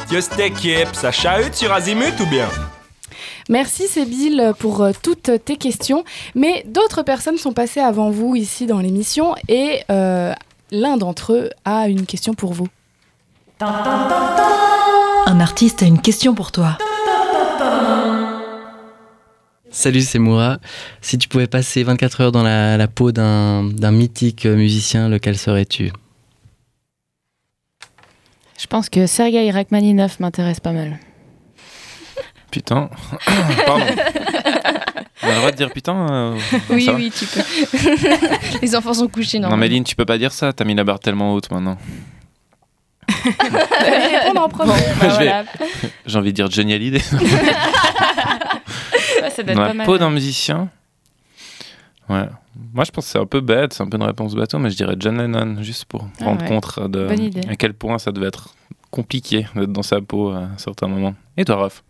Just 0.09 0.39
équipe, 0.39 0.93
ça 0.93 1.11
chahute 1.11 1.53
sur 1.53 1.71
Azimut 1.71 2.13
ou 2.19 2.25
bien? 2.25 2.47
Merci 3.49 3.87
Sébille 3.87 4.51
pour 4.59 4.81
euh, 4.81 4.91
toutes 5.01 5.31
tes 5.43 5.57
questions. 5.57 6.03
Mais 6.35 6.63
d'autres 6.67 7.03
personnes 7.03 7.37
sont 7.37 7.53
passées 7.53 7.79
avant 7.79 8.09
vous 8.09 8.35
ici 8.35 8.65
dans 8.65 8.79
l'émission 8.79 9.35
et 9.47 9.81
euh, 9.91 10.33
l'un 10.71 10.97
d'entre 10.97 11.33
eux 11.33 11.49
a 11.65 11.87
une 11.87 12.05
question 12.05 12.33
pour 12.33 12.53
vous. 12.53 12.67
Un 13.59 15.39
artiste 15.39 15.83
a 15.83 15.85
une 15.85 16.01
question 16.01 16.33
pour 16.33 16.51
toi. 16.51 16.77
Salut, 19.77 20.01
c'est 20.01 20.17
Moura. 20.17 20.57
Si 21.01 21.19
tu 21.19 21.27
pouvais 21.27 21.45
passer 21.45 21.83
24 21.83 22.21
heures 22.21 22.31
dans 22.31 22.41
la, 22.41 22.77
la 22.77 22.87
peau 22.87 23.11
d'un 23.11 23.65
d'un 23.65 23.91
mythique 23.91 24.47
musicien, 24.47 25.07
lequel 25.07 25.37
serais-tu? 25.37 25.91
Je 28.59 28.65
pense 28.65 28.89
que 28.89 29.05
Sergei 29.05 29.51
Rachmaninov 29.51 30.15
m'intéresse 30.19 30.59
pas 30.59 30.71
mal. 30.71 30.97
Putain. 32.49 32.89
Pardon. 33.67 33.85
On 35.21 35.27
a 35.27 35.31
le 35.31 35.35
droit 35.37 35.51
de 35.51 35.57
dire 35.57 35.69
putain 35.71 36.07
euh, 36.11 36.37
Oui, 36.71 36.89
oui, 36.95 37.11
tu 37.15 37.27
peux. 37.27 37.43
Les 38.63 38.75
enfants 38.75 38.95
sont 38.95 39.07
couchés, 39.07 39.37
Non, 39.37 39.49
non 39.51 39.57
Méline, 39.57 39.83
tu 39.83 39.95
peux 39.95 40.05
pas 40.05 40.17
dire 40.17 40.31
ça. 40.31 40.53
T'as 40.53 40.65
mis 40.65 40.73
la 40.73 40.85
barre 40.85 40.99
tellement 40.99 41.35
haute 41.35 41.51
maintenant. 41.51 41.77
Répondre 43.23 44.41
en 44.41 44.49
premier. 44.49 44.73
Je 45.01 45.19
vais- 45.19 45.33
J'ai 46.07 46.17
envie 46.17 46.31
de 46.31 46.35
dire 46.35 46.49
Johnny 46.49 46.73
Hallyday. 46.73 47.01
Ça 49.37 49.43
doit 49.43 49.51
être 49.51 49.57
Dans 49.57 49.61
pas 49.63 49.67
la 49.67 49.73
mal. 49.75 49.85
peau 49.85 49.97
d'un 49.99 50.09
musicien. 50.09 50.69
Ouais. 52.09 52.25
Moi, 52.73 52.83
je 52.85 52.89
pense 52.91 53.05
que 53.05 53.11
c'est 53.11 53.19
un 53.19 53.27
peu 53.27 53.39
bête, 53.39 53.73
c'est 53.73 53.83
un 53.83 53.87
peu 53.87 53.97
une 53.97 54.03
réponse 54.03 54.33
bateau, 54.33 54.57
mais 54.57 54.71
je 54.71 54.75
dirais 54.77 54.95
John 54.97 55.17
Lennon, 55.17 55.61
juste 55.61 55.85
pour 55.85 56.07
Ah 56.19 56.25
rendre 56.25 56.41
ouais. 56.41 56.47
compte 56.47 56.79
de 56.89 57.07
à 57.47 57.55
quel 57.55 57.73
point 57.75 57.99
ça 57.99 58.11
devait 58.11 58.25
être 58.27 58.55
compliqué 58.89 59.45
d'être 59.55 59.71
dans 59.71 59.83
sa 59.83 60.01
peau 60.01 60.31
à 60.31 60.49
certains 60.57 60.87
moments. 60.87 61.13
Et 61.37 61.45
toi, 61.45 61.57
Raph? 61.57 61.83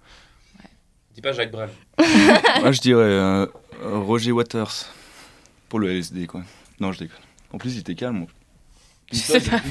Dis 1.15 1.21
pas 1.21 1.31
Jacques 1.31 1.51
Brel. 1.51 1.69
Moi, 2.61 2.71
je 2.73 2.81
dirais 2.81 3.01
euh, 3.01 3.45
Roger 3.81 4.33
Waters 4.33 4.73
pour 5.69 5.79
le 5.79 5.89
LSD, 5.91 6.27
quoi. 6.27 6.41
Non, 6.81 6.91
je 6.91 6.99
déconne. 6.99 7.17
En 7.53 7.57
plus, 7.59 7.75
il 7.75 7.79
était 7.79 7.95
calme. 7.95 8.25
Je 9.13 9.17
sais 9.19 9.39
pas. 9.39 9.61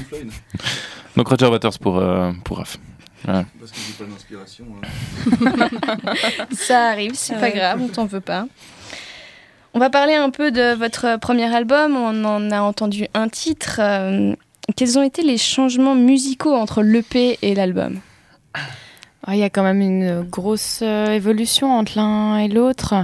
Donc 1.15 1.27
Roger 1.27 1.45
Waters 1.45 1.77
pour, 1.79 1.97
euh, 1.99 2.31
pour 2.43 2.57
Raph. 2.57 2.77
Parce 3.25 3.71
que 3.71 3.77
j'ai 3.77 3.93
pas 4.05 4.09
d'inspiration. 4.09 4.65
hein. 4.81 5.69
Ça 6.51 6.87
arrive, 6.89 7.13
c'est 7.15 7.39
pas 7.39 7.51
grave, 7.51 7.81
on 7.81 7.87
t'en 7.87 8.05
veut 8.05 8.21
pas. 8.21 8.47
On 9.73 9.79
va 9.79 9.89
parler 9.89 10.15
un 10.15 10.29
peu 10.29 10.51
de 10.51 10.73
votre 10.73 11.19
premier 11.19 11.53
album. 11.53 11.95
On 11.95 12.23
en 12.25 12.51
a 12.51 12.61
entendu 12.61 13.07
un 13.13 13.27
titre. 13.29 13.77
Euh, 13.79 14.33
quels 14.75 14.97
ont 14.97 15.03
été 15.03 15.21
les 15.21 15.37
changements 15.37 15.93
musicaux 15.95 16.55
entre 16.55 16.81
l'EP 16.81 17.37
et 17.41 17.53
l'album? 17.53 17.99
Ah, 19.23 19.35
Il 19.35 19.39
y 19.39 19.43
a 19.43 19.49
quand 19.49 19.63
même 19.63 19.81
une 19.81 20.23
grosse 20.23 20.79
euh, 20.81 21.11
évolution 21.11 21.71
entre 21.77 21.97
l'un 21.97 22.37
et 22.37 22.47
l'autre. 22.47 22.95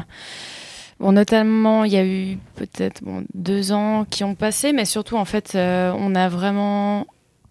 Bon, 1.00 1.12
notamment, 1.12 1.84
il 1.84 1.92
y 1.92 1.98
a 1.98 2.06
eu 2.06 2.38
peut-être 2.56 3.04
bon, 3.04 3.24
deux 3.34 3.72
ans 3.72 4.06
qui 4.10 4.24
ont 4.24 4.36
passé, 4.36 4.72
mais 4.74 4.86
surtout, 4.86 5.18
en 5.18 5.26
fait, 5.26 5.54
euh, 5.56 5.94
on 5.98 6.16
a 6.16 6.28
vraiment 6.30 7.06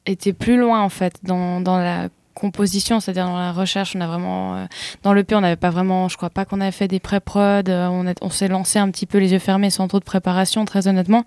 été 0.07 0.33
plus 0.33 0.57
loin, 0.57 0.81
en 0.81 0.89
fait, 0.89 1.17
dans, 1.23 1.61
dans 1.61 1.79
la 1.79 2.09
composition, 2.35 3.01
c'est-à-dire 3.01 3.27
dans 3.27 3.37
la 3.37 3.53
recherche. 3.53 3.95
On 3.97 4.01
a 4.01 4.07
vraiment, 4.07 4.57
euh, 4.57 4.65
dans 5.03 5.13
l'EP, 5.13 5.35
on 5.35 5.41
n'avait 5.41 5.57
pas 5.57 5.71
vraiment, 5.71 6.09
je 6.09 6.17
crois 6.17 6.31
pas 6.31 6.45
qu'on 6.45 6.61
avait 6.61 6.73
fait 6.73 6.89
des 6.89 7.01
pré-prod. 7.01 7.69
euh, 7.69 8.15
on, 8.21 8.31
s'est 8.31 8.49
lancé 8.49 8.79
un 8.79 8.91
petit 8.91 9.07
peu 9.07 9.19
les 9.19 9.33
yeux 9.33 9.39
fermés, 9.39 9.71
sans 9.71 9.89
trop 9.89 9.99
de 9.99 10.05
préparation, 10.05 10.65
très 10.65 10.89
honnêtement. 10.89 11.25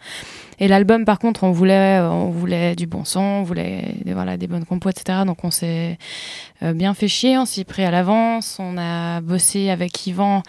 Et 0.59 0.67
l'album, 0.67 1.05
par 1.05 1.19
contre, 1.19 1.43
on 1.43 1.51
voulait, 1.51 1.99
euh, 1.99 2.09
on 2.09 2.29
voulait 2.29 2.75
du 2.75 2.87
bon 2.87 3.05
son, 3.05 3.19
on 3.19 3.43
voulait 3.43 3.95
voilà, 4.05 4.37
des 4.37 4.47
bonnes 4.47 4.65
compos, 4.65 4.89
etc. 4.89 5.19
Donc, 5.25 5.43
on 5.43 5.51
s'est 5.51 5.97
bien 6.61 6.93
fait 6.93 7.07
chier, 7.07 7.37
on 7.37 7.45
s'y 7.45 7.63
pris 7.63 7.83
à 7.83 7.91
l'avance. 7.91 8.57
On 8.59 8.77
a 8.77 9.21
bossé 9.21 9.69
avec 9.69 10.07
Yvan, 10.07 10.41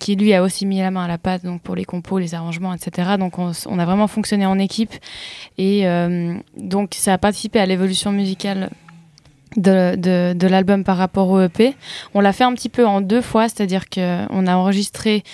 qui 0.00 0.16
lui 0.16 0.34
a 0.34 0.42
aussi 0.42 0.66
mis 0.66 0.80
la 0.80 0.90
main 0.90 1.04
à 1.04 1.08
la 1.08 1.18
pâte 1.18 1.44
donc 1.44 1.62
pour 1.62 1.76
les 1.76 1.84
compos, 1.84 2.18
les 2.18 2.34
arrangements, 2.34 2.74
etc. 2.74 3.10
Donc 3.18 3.38
on, 3.38 3.78
a 3.78 3.84
vraiment 3.84 4.08
fonctionné 4.08 4.44
en 4.44 4.58
équipe. 4.58 4.92
Et 5.56 5.84
donc 6.56 6.94
ça 6.94 7.14
a 7.14 7.18
participé 7.18 7.60
à 7.60 7.66
l'évolution 7.66 8.10
musicale 8.10 8.70
de, 9.58 10.32
de, 10.32 10.46
l'album 10.46 10.84
par 10.84 10.96
rapport 10.96 11.28
au 11.28 11.40
EP. 11.40 11.74
On 12.14 12.20
l'a 12.20 12.32
fait 12.32 12.44
un 12.44 12.54
petit 12.54 12.68
peu 12.68 12.86
en 12.86 13.00
deux 13.00 13.20
fois, 13.20 13.48
c'est-à-dire 13.48 13.88
qu'on 13.88 14.46
a 14.46 14.56
enregistré 14.56 15.24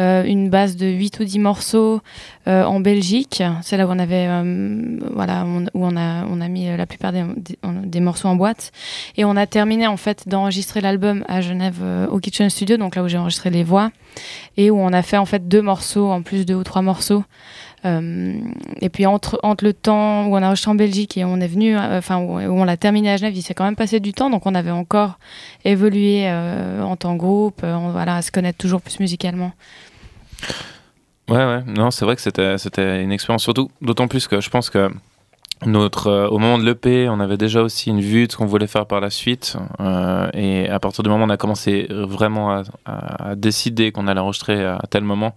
euh, 0.00 0.24
une 0.24 0.48
base 0.48 0.76
de 0.76 0.86
8 0.86 1.20
ou 1.20 1.24
10 1.24 1.38
morceaux 1.40 2.00
euh, 2.48 2.64
en 2.64 2.80
Belgique. 2.80 3.42
C'est 3.62 3.76
là 3.76 3.86
où 3.86 3.90
on 3.90 3.98
avait, 3.98 4.26
euh, 4.28 4.98
voilà, 5.12 5.44
où 5.44 5.84
on 5.84 5.96
a, 5.96 6.24
on 6.26 6.40
a 6.40 6.48
mis 6.48 6.74
la 6.74 6.86
plupart 6.86 7.12
des, 7.12 7.24
des, 7.62 8.00
morceaux 8.00 8.28
en 8.28 8.36
boîte. 8.36 8.72
Et 9.16 9.24
on 9.24 9.36
a 9.36 9.46
terminé 9.46 9.86
en 9.86 9.96
fait 9.96 10.28
d'enregistrer 10.28 10.80
l'album 10.80 11.24
à 11.28 11.40
Genève 11.40 11.82
au 12.10 12.18
Kitchen 12.18 12.48
Studio, 12.48 12.76
donc 12.76 12.96
là 12.96 13.02
où 13.02 13.08
j'ai 13.08 13.18
enregistré 13.18 13.50
les 13.50 13.64
voix, 13.64 13.90
et 14.56 14.70
où 14.70 14.78
on 14.78 14.92
a 14.92 15.02
fait 15.02 15.18
en 15.18 15.26
fait 15.26 15.48
deux 15.48 15.62
morceaux, 15.62 16.10
en 16.10 16.22
plus 16.22 16.46
deux 16.46 16.54
ou 16.54 16.64
trois 16.64 16.82
morceaux. 16.82 17.24
Euh, 17.84 18.40
et 18.80 18.88
puis 18.88 19.06
entre, 19.06 19.40
le 19.62 19.72
temps 19.72 20.26
où 20.26 20.36
on 20.36 20.42
a 20.42 20.46
enregistré 20.46 20.70
en 20.70 20.74
Belgique 20.74 21.16
et 21.16 21.24
on 21.24 21.40
est 21.40 21.48
venu, 21.48 21.76
euh, 21.76 21.98
enfin 21.98 22.18
où, 22.18 22.38
on 22.38 22.64
l'a 22.64 22.76
terminé 22.76 23.10
à 23.10 23.16
Genève, 23.16 23.34
il 23.34 23.42
s'est 23.42 23.54
quand 23.54 23.64
même 23.64 23.76
passé 23.76 23.98
du 23.98 24.12
temps, 24.12 24.30
donc 24.30 24.46
on 24.46 24.54
avait 24.54 24.70
encore 24.70 25.18
évolué 25.64 26.24
euh, 26.26 26.82
en 26.82 26.96
tant 26.96 27.14
que 27.14 27.18
groupe, 27.18 27.62
on, 27.64 27.90
voilà, 27.90 28.16
à 28.16 28.22
se 28.22 28.30
connaître 28.30 28.58
toujours 28.58 28.80
plus 28.80 29.00
musicalement. 29.00 29.52
Ouais, 31.28 31.44
ouais. 31.44 31.62
Non, 31.66 31.90
c'est 31.90 32.04
vrai 32.04 32.16
que 32.16 32.22
c'était, 32.22 33.02
une 33.02 33.12
expérience, 33.12 33.42
surtout, 33.42 33.70
d'autant 33.80 34.06
plus 34.06 34.28
que 34.28 34.40
je 34.40 34.50
pense 34.50 34.70
que 34.70 34.90
notre, 35.64 36.28
au 36.30 36.38
moment 36.38 36.58
de 36.58 36.64
l'EP, 36.64 37.08
on 37.08 37.20
avait 37.20 37.36
déjà 37.36 37.62
aussi 37.62 37.90
une 37.90 38.00
vue 38.00 38.26
de 38.26 38.32
ce 38.32 38.36
qu'on 38.36 38.46
voulait 38.46 38.66
faire 38.66 38.86
par 38.86 39.00
la 39.00 39.10
suite. 39.10 39.56
et 40.34 40.68
à 40.68 40.80
partir 40.80 41.04
du 41.04 41.10
moment 41.10 41.24
où 41.24 41.28
on 41.28 41.30
a 41.30 41.36
commencé 41.36 41.86
vraiment 41.90 42.64
à 42.84 43.36
décider 43.36 43.92
qu'on 43.92 44.08
allait 44.08 44.20
enregistrer 44.20 44.64
à 44.64 44.82
tel 44.90 45.04
moment, 45.04 45.34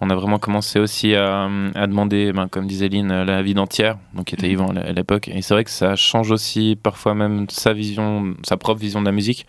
on 0.00 0.10
a 0.10 0.14
vraiment 0.14 0.38
commencé 0.38 0.78
aussi 0.78 1.14
à, 1.14 1.48
à 1.74 1.86
demander, 1.86 2.32
ben, 2.32 2.48
comme 2.48 2.66
disait 2.66 2.88
Lynn, 2.88 3.22
la 3.24 3.42
vie 3.42 3.58
entière, 3.58 3.96
donc 4.14 4.26
qui 4.26 4.34
était 4.34 4.50
Yvan 4.50 4.76
à 4.76 4.92
l'époque. 4.92 5.28
Et 5.28 5.42
c'est 5.42 5.54
vrai 5.54 5.64
que 5.64 5.70
ça 5.70 5.96
change 5.96 6.30
aussi 6.30 6.78
parfois 6.80 7.14
même 7.14 7.46
sa 7.48 7.72
vision, 7.72 8.34
sa 8.42 8.56
propre 8.56 8.80
vision 8.80 9.00
de 9.00 9.06
la 9.06 9.12
musique. 9.12 9.46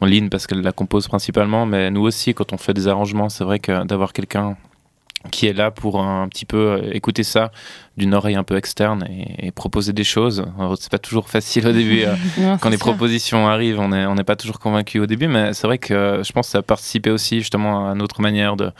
Lynn 0.00 0.30
parce 0.30 0.46
qu'elle 0.46 0.62
la 0.62 0.72
compose 0.72 1.08
principalement, 1.08 1.66
mais 1.66 1.90
nous 1.90 2.02
aussi, 2.02 2.34
quand 2.34 2.52
on 2.52 2.56
fait 2.56 2.74
des 2.74 2.88
arrangements, 2.88 3.28
c'est 3.28 3.44
vrai 3.44 3.58
que 3.58 3.84
d'avoir 3.84 4.12
quelqu'un 4.12 4.56
qui 5.30 5.46
est 5.46 5.52
là 5.52 5.70
pour 5.70 6.02
un, 6.02 6.28
petit 6.28 6.44
peu 6.44 6.56
euh, 6.56 6.90
écouter 6.92 7.22
ça 7.22 7.52
d'une 7.96 8.12
oreille 8.12 8.34
un 8.34 8.42
peu 8.42 8.56
externe 8.56 9.06
et, 9.08 9.46
et 9.46 9.50
proposer 9.52 9.92
des 9.92 10.04
choses. 10.04 10.44
Alors, 10.58 10.76
C'est 10.78 10.90
pas 10.90 10.98
toujours 10.98 11.28
facile 11.28 11.66
au 11.68 11.72
début. 11.72 12.02
euh, 12.02 12.16
Non, 12.38 12.58
quand 12.58 12.70
les 12.70 12.78
propositions 12.78 13.46
arrivent, 13.46 13.78
on 13.78 13.88
n'est 13.90 14.06
on 14.06 14.16
pas 14.16 14.34
toujours 14.34 14.58
convaincu 14.58 14.98
au 14.98 15.06
début, 15.06 15.28
mais 15.28 15.52
c'est 15.52 15.66
vrai 15.66 15.78
que 15.78 15.94
euh, 15.94 16.22
je 16.24 16.32
pense 16.32 16.48
que 16.48 16.52
ça 16.52 16.58
a 16.58 16.62
participé 16.62 17.10
aussi 17.10 17.38
justement 17.38 17.88
à 17.88 17.94
notre 17.94 18.20
manière 18.20 18.56
de 18.56 18.72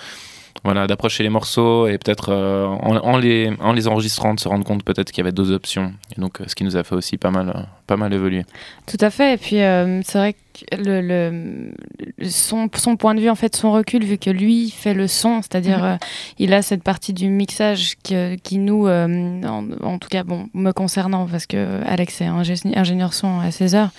voilà 0.65 0.87
d'approcher 0.87 1.23
les 1.23 1.29
morceaux 1.29 1.87
et 1.89 1.99
peut-être 1.99 2.29
euh, 2.31 2.67
en, 2.67 2.97
en 2.97 3.17
les 3.19 3.51
en 3.61 3.73
les 3.73 3.89
enregistrant 3.89 4.35
de 4.35 4.41
se 4.41 4.49
rendre 4.49 4.65
compte 4.65 4.85
peut-être 4.85 5.11
qu'il 5.11 5.19
y 5.23 5.25
avait 5.27 5.33
d'autres 5.33 5.53
options. 5.53 5.93
Et 6.17 6.21
donc 6.21 6.41
euh, 6.41 6.45
ce 6.47 6.55
qui 6.55 6.65
nous 6.65 6.77
a 6.77 6.85
fait 6.85 6.95
aussi 6.95 7.17
pas 7.19 7.31
mal 7.31 7.49
euh, 7.55 7.61
pas 7.87 7.97
mal 7.97 8.13
évoluer. 8.15 8.45
Tout 8.87 8.97
à 9.01 9.11
fait. 9.11 9.35
Et 9.35 9.37
puis, 9.39 9.61
euh, 9.61 10.01
c'est 10.03 10.19
vrai 10.19 10.33
que 10.35 10.39
le, 10.77 11.01
le- 11.01 12.29
son, 12.31 12.69
son 12.75 12.97
point 12.97 13.15
de 13.15 13.21
vue, 13.21 13.29
en 13.31 13.35
fait, 13.35 13.55
son 13.57 13.73
recul, 13.73 14.05
vu 14.05 14.19
que 14.19 14.31
lui 14.31 14.71
fait 14.71 14.95
le 14.95 15.09
son, 15.09 15.43
c'est-à-dire, 15.43 15.79
Mhm. 15.79 15.85
euh, 15.85 15.97
il 16.39 16.53
a 16.55 16.63
cette 16.63 16.83
partie 16.83 17.13
du 17.13 17.29
mixage 17.29 17.95
que- 18.05 18.37
qui 18.37 18.59
nous, 18.59 18.87
en, 18.87 19.65
en 19.83 19.99
tout 19.99 20.09
cas, 20.09 20.23
bon, 20.25 20.49
me 20.55 20.71
concernant, 20.73 21.27
parce 21.27 21.47
que 21.47 21.81
Alex 21.87 22.21
est 22.21 22.27
ingé- 22.29 22.79
ingénieur 22.79 23.13
son 23.15 23.41
à 23.41 23.51
16 23.51 23.75
heures. 23.75 23.91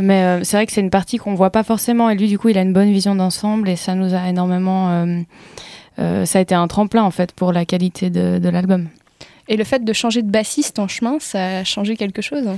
Mais 0.00 0.22
euh, 0.22 0.44
c'est 0.44 0.56
vrai 0.56 0.66
que 0.66 0.72
c'est 0.72 0.80
une 0.80 0.90
partie 0.90 1.16
qu'on 1.18 1.34
voit 1.34 1.50
pas 1.50 1.62
forcément. 1.62 2.10
Et 2.10 2.14
lui, 2.16 2.28
du 2.28 2.38
coup, 2.38 2.48
il 2.48 2.58
a 2.58 2.62
une 2.62 2.72
bonne 2.72 2.92
vision 2.92 3.14
d'ensemble 3.14 3.68
et 3.68 3.76
ça 3.76 3.94
nous 3.94 4.14
a 4.14 4.28
énormément. 4.28 4.90
euh, 4.90 5.20
euh, 5.98 6.24
ça 6.26 6.38
a 6.38 6.42
été 6.42 6.54
un 6.54 6.68
tremplin, 6.68 7.02
en 7.02 7.10
fait, 7.10 7.32
pour 7.32 7.52
la 7.52 7.64
qualité 7.64 8.10
de, 8.10 8.38
de 8.38 8.48
l'album. 8.48 8.88
Et 9.48 9.56
le 9.56 9.64
fait 9.64 9.84
de 9.84 9.92
changer 9.92 10.22
de 10.22 10.30
bassiste 10.30 10.78
en 10.78 10.88
chemin, 10.88 11.18
ça 11.20 11.58
a 11.58 11.64
changé 11.64 11.96
quelque 11.96 12.20
chose? 12.20 12.48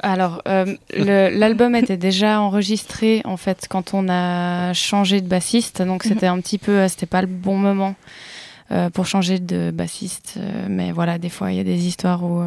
Alors, 0.00 0.42
l'album 0.94 1.74
était 1.74 1.96
déjà 1.96 2.40
enregistré 2.42 3.22
en 3.24 3.38
fait 3.38 3.66
quand 3.70 3.94
on 3.94 4.08
a 4.10 4.74
changé 4.74 5.22
de 5.22 5.26
bassiste, 5.26 5.80
donc 5.80 6.04
Mhm. 6.04 6.12
c'était 6.12 6.26
un 6.26 6.38
petit 6.40 6.58
peu, 6.58 6.86
c'était 6.88 7.06
pas 7.06 7.22
le 7.22 7.26
bon 7.26 7.56
moment 7.56 7.94
pour 8.92 9.06
changer 9.06 9.38
de 9.38 9.70
bassiste. 9.70 10.38
mais 10.68 10.92
voilà, 10.92 11.16
des 11.16 11.30
fois 11.30 11.50
il 11.50 11.56
y 11.56 11.60
a 11.60 11.64
des 11.64 11.86
histoires 11.86 12.22
où 12.24 12.42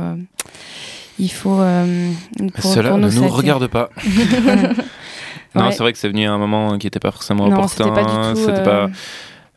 il 1.19 1.29
faut. 1.32 1.60
euh, 1.62 2.12
pour, 2.55 2.73
Cela 2.73 2.89
pour 2.89 2.97
ne 2.97 3.10
nous, 3.10 3.27
regarde 3.27 3.67
pas. 3.67 3.89
Non, 5.55 5.65
Ouais. 5.65 5.71
c'est 5.71 5.79
vrai 5.79 5.91
que 5.93 5.97
c'est 5.97 6.10
venu 6.10 6.27
à 6.27 6.32
un 6.32 6.38
moment 6.38 6.77
qui 6.77 6.86
n'était 6.86 6.99
pas 6.99 7.10
forcément 7.12 7.47
Non, 7.47 7.53
opportun. 7.58 7.69
c'était 7.86 7.89
pas 7.89 8.03
du 8.03 8.39
tout. 8.43 8.49
euh, 8.49 8.63
pas- 8.63 8.89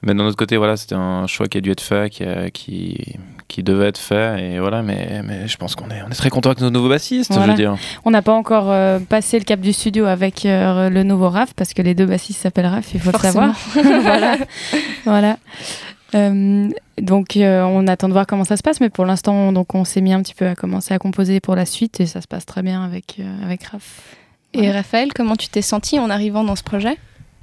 Mais 0.03 0.14
d'un 0.14 0.25
autre 0.25 0.37
côté, 0.38 0.57
voilà, 0.57 0.77
c'était 0.79 0.94
un 0.94 1.27
choix 1.27 1.48
qui 1.48 1.59
a 1.59 1.61
dû 1.61 1.70
être 1.70 1.83
fait, 1.83 2.11
qui, 2.11 2.25
a- 2.25 2.51
qui, 2.51 3.14
qui 3.46 3.62
devait 3.62 3.88
être 3.88 3.98
fait. 3.98 4.42
Et 4.55 4.59
voilà, 4.59 4.83
mais, 4.83 5.20
mais 5.22 5.46
je 5.46 5.57
pense 5.59 5.75
qu'on 5.77 5.90
est, 5.90 6.03
on 6.03 6.11
est 6.11 6.14
très 6.14 6.31
content 6.31 6.48
avec 6.48 6.62
nos 6.62 6.70
nouveaux 6.70 6.88
bassistes, 6.88 7.33
je 7.35 7.38
veux 7.38 7.53
dire. 7.55 7.77
On 8.07 8.11
n'a 8.11 8.22
pas 8.22 8.33
encore 8.33 8.70
euh, 8.70 8.98
passé 9.01 9.38
le 9.38 9.44
cap 9.44 9.61
du 9.61 9.75
studio 9.75 10.07
avec 10.07 10.46
euh, 10.46 10.88
le 10.88 11.03
nouveau 11.03 11.29
Raph 11.29 11.53
parce 11.55 11.75
que 11.75 11.83
les 11.83 11.94
deux 11.94 12.07
bassistes 12.07 12.40
s'appellent 12.40 12.66
Raph, 12.66 12.94
il 12.94 13.01
faut 13.01 13.11
Forcément. 13.11 13.48
le 13.77 13.83
savoir. 13.83 14.03
voilà. 14.03 14.37
voilà. 15.05 15.37
Euh, 16.14 16.68
donc 17.01 17.37
euh, 17.37 17.62
on 17.62 17.87
attend 17.87 18.09
de 18.09 18.12
voir 18.12 18.27
comment 18.27 18.44
ça 18.44 18.57
se 18.57 18.62
passe, 18.62 18.81
mais 18.81 18.90
pour 18.90 19.07
l'instant, 19.07 19.53
donc 19.53 19.75
on 19.75 19.85
s'est 19.85 20.01
mis 20.01 20.12
un 20.12 20.22
petit 20.22 20.35
peu 20.35 20.46
à 20.46 20.55
commencer 20.55 20.92
à 20.92 20.98
composer 20.98 21.40
pour 21.40 21.57
la 21.57 21.64
suite 21.64 22.01
et 22.01 22.07
ça 22.07 22.20
se 22.20 22.29
passe 22.29 22.44
très 22.44 22.62
bien 22.62 22.85
avec 22.85 23.16
euh, 23.18 23.44
avec 23.44 23.64
Raph. 23.64 24.16
Et 24.55 24.70
Raphaël, 24.70 25.12
comment 25.14 25.37
tu 25.37 25.48
t'es 25.48 25.62
senti 25.62 25.98
en 25.98 26.11
arrivant 26.11 26.44
dans 26.44 26.57
ce 26.57 26.62
projet? 26.62 26.98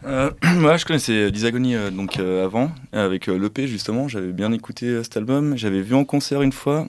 Euh, 0.06 0.32
ouais, 0.62 0.78
je 0.78 0.86
connaissais 0.86 1.32
Disagony 1.32 1.76
euh, 1.76 1.90
donc 1.90 2.20
euh, 2.20 2.46
avant, 2.46 2.72
avec 2.94 3.28
euh, 3.28 3.38
l'EP 3.38 3.68
justement. 3.68 4.08
J'avais 4.08 4.32
bien 4.32 4.52
écouté 4.52 4.86
euh, 4.86 5.04
cet 5.04 5.18
album. 5.18 5.58
J'avais 5.58 5.82
vu 5.82 5.96
en 5.96 6.06
concert 6.06 6.42
une 6.42 6.52
fois 6.52 6.88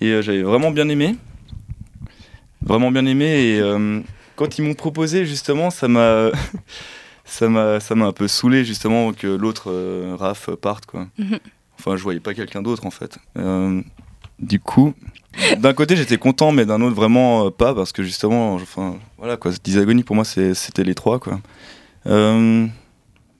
et 0.00 0.08
euh, 0.08 0.22
j'avais 0.22 0.42
vraiment 0.42 0.70
bien 0.70 0.88
aimé. 0.88 1.16
Vraiment 2.62 2.90
bien 2.90 3.06
aimé. 3.06 3.26
Et 3.26 3.60
euh, 3.60 4.00
quand 4.36 4.58
ils 4.58 4.62
m'ont 4.62 4.74
proposé 4.74 5.24
justement, 5.24 5.70
ça 5.70 5.88
m'a. 5.88 6.30
Ça 7.28 7.48
m'a, 7.48 7.78
ça 7.78 7.94
m'a 7.94 8.06
un 8.06 8.12
peu 8.12 8.26
saoulé 8.26 8.64
justement 8.64 9.12
que 9.12 9.26
l'autre 9.26 9.70
euh, 9.70 10.16
Raph 10.18 10.50
parte 10.60 10.86
quoi. 10.86 11.06
Mhm. 11.18 11.38
Enfin, 11.78 11.96
je 11.96 12.02
voyais 12.02 12.20
pas 12.20 12.34
quelqu'un 12.34 12.62
d'autre 12.62 12.86
en 12.86 12.90
fait. 12.90 13.18
Euh, 13.36 13.82
du 14.40 14.58
coup, 14.58 14.94
d'un 15.58 15.74
côté 15.74 15.94
j'étais 15.96 16.16
content, 16.18 16.52
mais 16.52 16.64
d'un 16.66 16.80
autre 16.80 16.96
vraiment 16.96 17.46
euh, 17.46 17.50
pas 17.50 17.74
parce 17.74 17.92
que 17.92 18.02
justement, 18.02 18.54
enfin 18.54 18.96
voilà 19.18 19.36
quoi, 19.36 19.52
Disagony 19.62 20.02
pour 20.02 20.16
moi 20.16 20.24
c'était 20.24 20.84
les 20.84 20.94
trois 20.94 21.18
quoi. 21.18 21.40
Euh, 22.06 22.66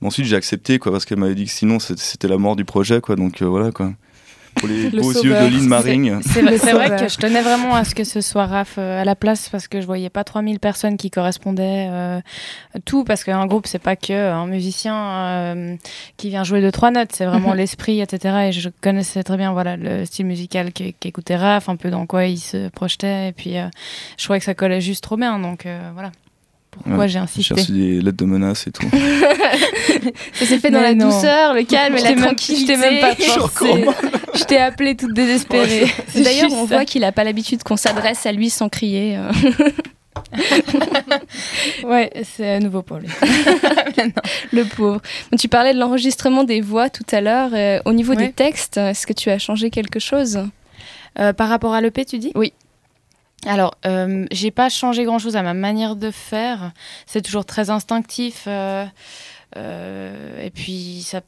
ensuite 0.03 0.27
j'ai 0.27 0.37
accepté 0.37 0.79
quoi 0.79 0.93
parce 0.93 1.05
qu'elle 1.05 1.19
m'avait 1.19 1.35
dit 1.35 1.47
que 1.47 1.51
sinon 1.51 1.79
c'était 1.79 2.29
la 2.29 2.39
mort 2.39 2.57
du 2.57 2.65
projet 2.65 3.01
quoi, 3.01 3.17
donc 3.17 3.43
euh, 3.43 3.47
voilà 3.47 3.73
quoi. 3.73 3.93
Pour 4.59 4.69
les 4.69 4.91
Le 4.91 5.01
beaux 5.03 5.13
sauveur. 5.13 5.43
yeux 5.45 5.51
de 5.51 5.57
Lynn 5.57 5.67
Maring. 5.69 6.21
C'est 6.23 6.43
vrai, 6.73 6.97
que 6.97 7.09
je 7.09 7.17
tenais 7.17 7.43
vraiment 7.43 7.75
à 7.75 7.85
ce 7.85 7.95
que 7.95 8.05
ce 8.05 8.21
soit 8.21 8.47
Raph 8.47 8.75
euh, 8.79 9.01
à 9.01 9.05
la 9.05 9.15
place 9.15 9.49
parce 9.49 9.69
que 9.69 9.81
je 9.81 9.87
voyais 9.87 10.11
pas 10.11 10.25
3000 10.25 10.59
personnes 10.59 10.97
qui 10.97 11.11
correspondaient 11.11 11.89
euh, 11.91 12.21
tout 12.85 13.05
parce 13.05 13.25
qu'un 13.25 13.47
groupe 13.47 13.67
c'est 13.67 13.79
pas 13.79 13.97
que 13.97 14.13
un 14.33 14.47
musicien 14.47 14.97
euh, 14.97 15.75
qui 16.17 16.29
vient 16.31 16.45
jouer 16.45 16.61
deux 16.61 16.73
trois 16.73 16.91
notes, 16.91 17.11
c'est 17.13 17.27
vraiment 17.27 17.53
l'esprit 17.55 18.01
etc. 18.01 18.49
Et 18.49 18.53
je 18.53 18.69
connaissais 18.81 19.23
très 19.23 19.37
bien 19.37 19.53
voilà 19.53 19.77
le 19.77 20.05
style 20.05 20.27
musical 20.27 20.73
qu'é- 20.73 20.95
qu'écoutait 20.99 21.37
Raph, 21.37 21.69
un 21.69 21.77
peu 21.77 21.91
dans 21.91 22.07
quoi 22.07 22.27
il 22.27 22.39
se 22.39 22.69
projetait 22.69 23.29
et 23.29 23.33
puis 23.33 23.59
euh, 23.59 23.67
je 24.19 24.25
trouvais 24.25 24.39
que 24.39 24.45
ça 24.45 24.55
collait 24.55 24.81
juste 24.81 25.03
trop 25.05 25.17
bien 25.17 25.39
donc 25.39 25.67
euh, 25.67 25.91
voilà 25.95 26.11
pourquoi 26.71 26.97
Ouais, 26.99 27.09
j'ai 27.09 27.15
J'ai 27.15 27.19
insisté. 27.21 27.55
reçu 27.55 27.73
des 27.73 28.01
lettres 28.01 28.19
de 28.19 28.25
menaces 28.27 28.67
et 28.67 28.71
tout. 28.71 28.87
Ça 30.35 30.47
s'est 30.47 30.59
fait 30.59 30.71
dans 30.71 30.81
Mais 30.81 30.89
la 30.89 30.95
non. 30.95 31.07
douceur, 31.07 31.55
le 31.55 31.63
calme 31.65 31.97
et 31.97 32.03
la 32.03 32.15
tranquillité. 32.15 32.75
Je 32.77 32.81
t'ai 32.81 32.91
même 32.91 33.01
pas 33.01 33.15
forcé. 33.17 33.85
Je 34.39 34.45
t'ai 34.45 34.59
appelé 34.59 34.97
toute 34.97 35.15
désespérée. 35.15 35.87
D'ailleurs, 36.15 36.53
on 36.53 36.67
ça. 36.67 36.75
voit 36.77 36.85
qu'il 36.85 37.03
n'a 37.03 37.13
pas 37.13 37.25
l'habitude 37.25 37.63
qu'on 37.63 37.77
s'adresse 37.77 38.27
à 38.27 38.33
lui 38.33 38.51
sans 38.51 38.69
crier. 38.69 39.17
euh. 39.17 39.31
Ouais, 41.85 42.11
c'est 42.25 42.55
à 42.55 42.61
nouveau 42.61 42.83
pour 42.83 42.99
lui. 42.99 43.09
Le 44.53 44.65
pauvre. 44.65 45.01
Tu 45.39 45.49
parlais 45.49 45.73
de 45.75 45.79
l'enregistrement 45.79 46.45
des 46.45 46.61
voix 46.61 46.91
tout 46.91 47.05
à 47.13 47.21
l'heure. 47.21 47.51
euh, 47.55 47.81
au 47.85 47.93
niveau 47.93 48.15
Ouais. 48.15 48.27
des 48.27 48.33
textes, 48.33 48.77
est-ce 48.79 49.07
que 49.07 49.13
tu 49.13 49.31
as 49.31 49.39
changé 49.39 49.71
quelque 49.71 49.99
chose? 50.01 50.41
Euh, 51.19 51.33
par 51.33 51.49
rapport 51.49 51.75
à 51.75 51.81
l'EP, 51.81 52.05
tu 52.05 52.19
dis? 52.19 52.33
Oui. 52.35 52.53
Alors, 53.47 53.77
euh, 53.87 54.27
j'ai 54.33 54.51
pas 54.51 54.69
changé 54.69 55.05
grand-chose 55.05 55.37
à 55.37 55.43
ma 55.43 55.55
manière 55.55 55.95
de 55.97 56.11
faire. 56.11 56.73
C'est 57.07 57.23
toujours 57.23 57.45
très 57.45 57.71
instinctif. 57.71 58.45
euh, 58.49 58.85
euh, 59.57 60.45
et 60.45 60.51
puis, 60.51 61.03
ça, 61.03 61.23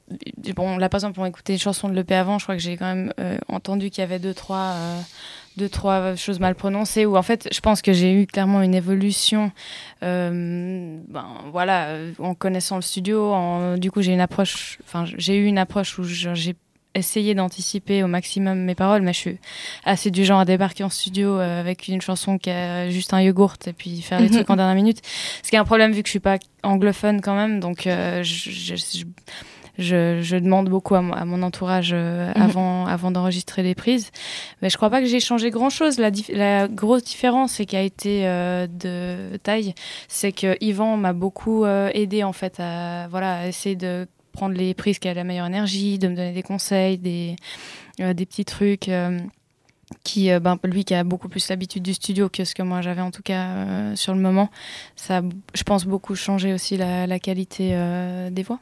bon, 0.54 0.76
là, 0.76 0.88
par 0.88 0.98
exemple, 0.98 1.14
pour 1.14 1.26
écouter 1.26 1.54
les 1.54 1.58
chansons 1.58 1.88
de 1.88 1.94
l'EP 1.94 2.14
avant, 2.14 2.38
je 2.38 2.44
crois 2.44 2.54
que 2.56 2.62
j'ai 2.62 2.76
quand 2.76 2.86
même 2.94 3.12
euh, 3.18 3.38
entendu 3.48 3.90
qu'il 3.90 4.02
y 4.02 4.04
avait 4.04 4.18
deux 4.18 4.34
trois, 4.34 4.74
euh, 4.76 5.00
deux, 5.56 5.68
trois 5.68 6.14
choses 6.16 6.38
mal 6.38 6.54
prononcées. 6.54 7.06
Ou 7.06 7.16
en 7.16 7.22
fait, 7.22 7.48
je 7.52 7.60
pense 7.60 7.80
que 7.82 7.92
j'ai 7.92 8.12
eu 8.12 8.26
clairement 8.26 8.62
une 8.62 8.74
évolution. 8.74 9.52
euh, 10.02 10.98
ben, 11.08 11.26
voilà, 11.50 11.88
euh, 11.88 12.12
en 12.18 12.34
connaissant 12.34 12.76
le 12.76 12.82
studio, 12.82 13.32
en- 13.32 13.76
du 13.78 13.90
coup, 13.90 14.02
j'ai 14.02 14.12
une 14.12 14.20
approche. 14.20 14.78
Enfin, 14.84 15.04
j'ai 15.16 15.36
eu 15.36 15.46
une 15.46 15.58
approche 15.58 15.98
où 15.98 16.04
j'ai 16.04 16.54
essayé 16.94 17.34
d'anticiper 17.34 18.02
au 18.02 18.06
maximum 18.08 18.58
mes 18.60 18.74
paroles, 18.74 19.02
mais 19.02 19.12
je 19.12 19.18
suis 19.18 19.38
assez 19.84 20.10
du 20.10 20.24
genre 20.24 20.40
à 20.40 20.44
débarquer 20.44 20.82
en 20.84 20.88
studio 20.88 21.38
euh, 21.38 21.60
avec 21.60 21.86
une 21.88 22.00
chanson 22.00 22.36
qui 22.38 22.50
a 22.50 22.90
juste 22.90 23.14
un 23.14 23.20
yogourt 23.20 23.54
et 23.66 23.72
puis 23.72 24.02
faire 24.02 24.18
les 24.20 24.26
Mhm. 24.28 24.32
trucs 24.34 24.50
en 24.50 24.56
dernière 24.56 24.74
minute. 24.74 24.98
Ce 25.42 25.50
qui 25.50 25.56
est 25.56 25.60
un 25.60 25.64
problème 25.64 25.92
vu 25.92 26.02
que 26.02 26.08
je 26.08 26.12
suis 26.12 26.18
pas 26.20 26.38
anglophone 26.62 27.20
quand 27.20 27.36
même, 27.36 27.60
donc 27.60 27.86
euh, 27.86 28.22
je, 28.24 28.50
je, 28.50 28.74
je- 29.78 30.18
je- 30.22 30.36
demande 30.36 30.68
beaucoup 30.68 30.94
à, 30.96 31.00
mon- 31.00 31.14
à 31.14 31.24
mon 31.24 31.42
entourage 31.42 31.92
euh, 31.94 32.32
Mhm. 32.36 32.42
avant, 32.42 32.86
avant 32.86 33.10
d'enregistrer 33.12 33.62
les 33.62 33.74
prises. 33.74 34.10
Mais 34.60 34.68
je 34.68 34.76
crois 34.76 34.90
pas 34.90 35.00
que 35.00 35.06
j'ai 35.06 35.20
changé 35.20 35.50
grand 35.50 35.70
chose. 35.70 35.98
La, 35.98 36.10
la 36.30 36.66
grosse 36.68 37.04
différence 37.04 37.60
et 37.60 37.66
qui 37.66 37.76
a 37.76 37.82
été 37.82 38.22
de 38.24 39.36
taille, 39.42 39.74
c'est 40.08 40.32
que 40.32 40.56
Yvan 40.60 40.96
m'a 40.96 41.12
beaucoup 41.12 41.64
aidé 41.66 42.24
en 42.24 42.32
fait 42.32 42.58
à, 42.58 43.06
voilà, 43.08 43.38
à 43.40 43.46
essayer 43.46 43.76
de 43.76 44.06
prendre 44.32 44.54
les 44.56 44.74
prises 44.74 44.98
qui 44.98 45.08
a 45.08 45.14
la 45.14 45.24
meilleure 45.24 45.46
énergie, 45.46 45.98
de 45.98 46.08
me 46.08 46.14
donner 46.16 46.32
des 46.32 46.42
conseils, 46.42 46.98
des, 46.98 47.36
euh, 48.00 48.12
des 48.14 48.26
petits 48.26 48.44
trucs. 48.44 48.88
euh, 48.88 49.18
qui, 50.04 50.30
euh, 50.30 50.38
ben, 50.38 50.56
lui 50.62 50.84
qui 50.84 50.94
a 50.94 51.02
beaucoup 51.02 51.28
plus 51.28 51.48
l'habitude 51.48 51.82
du 51.82 51.94
studio 51.94 52.28
que 52.28 52.44
ce 52.44 52.54
que 52.54 52.62
moi 52.62 52.80
j'avais 52.80 53.00
en 53.00 53.10
tout 53.10 53.22
cas 53.22 53.96
sur 53.96 54.14
le 54.14 54.20
moment, 54.20 54.48
ça 54.94 55.18
a, 55.18 55.22
je 55.52 55.62
pense, 55.64 55.84
beaucoup 55.84 56.14
changé 56.14 56.52
aussi 56.52 56.76
la, 56.76 57.08
la 57.08 57.18
qualité 57.18 57.70
des 58.30 58.42
voix. 58.44 58.60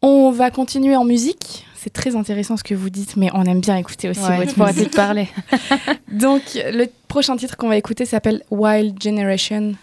On 0.00 0.30
va 0.30 0.50
continuer 0.52 0.94
en 0.96 1.04
musique. 1.04 1.66
C'est 1.74 1.92
très 1.92 2.14
intéressant 2.14 2.56
ce 2.56 2.62
que 2.64 2.74
vous 2.74 2.88
dites, 2.90 3.16
mais 3.16 3.30
on 3.34 3.42
aime 3.44 3.60
bien 3.60 3.76
écouter 3.76 4.08
aussi 4.08 4.20
Ouais, 4.20 4.36
votre 4.36 4.54
pour 4.54 4.66
musique. 4.66 4.94
parler. 4.94 5.28
Donc, 6.12 6.42
le 6.54 6.86
prochain 7.08 7.36
titre 7.36 7.56
qu'on 7.56 7.68
va 7.68 7.76
écouter 7.76 8.04
s'appelle 8.04 8.42
Wild 8.50 9.02
Generation. 9.02 9.74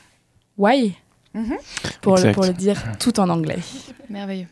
Why? 0.58 0.96
Mhm. 1.36 1.58
pour, 2.02 2.18
le, 2.18 2.32
pour 2.32 2.46
le 2.46 2.54
dire 2.54 2.82
tout 2.98 3.20
en 3.20 3.30
anglais. 3.30 3.60
Merveilleux. 4.10 4.48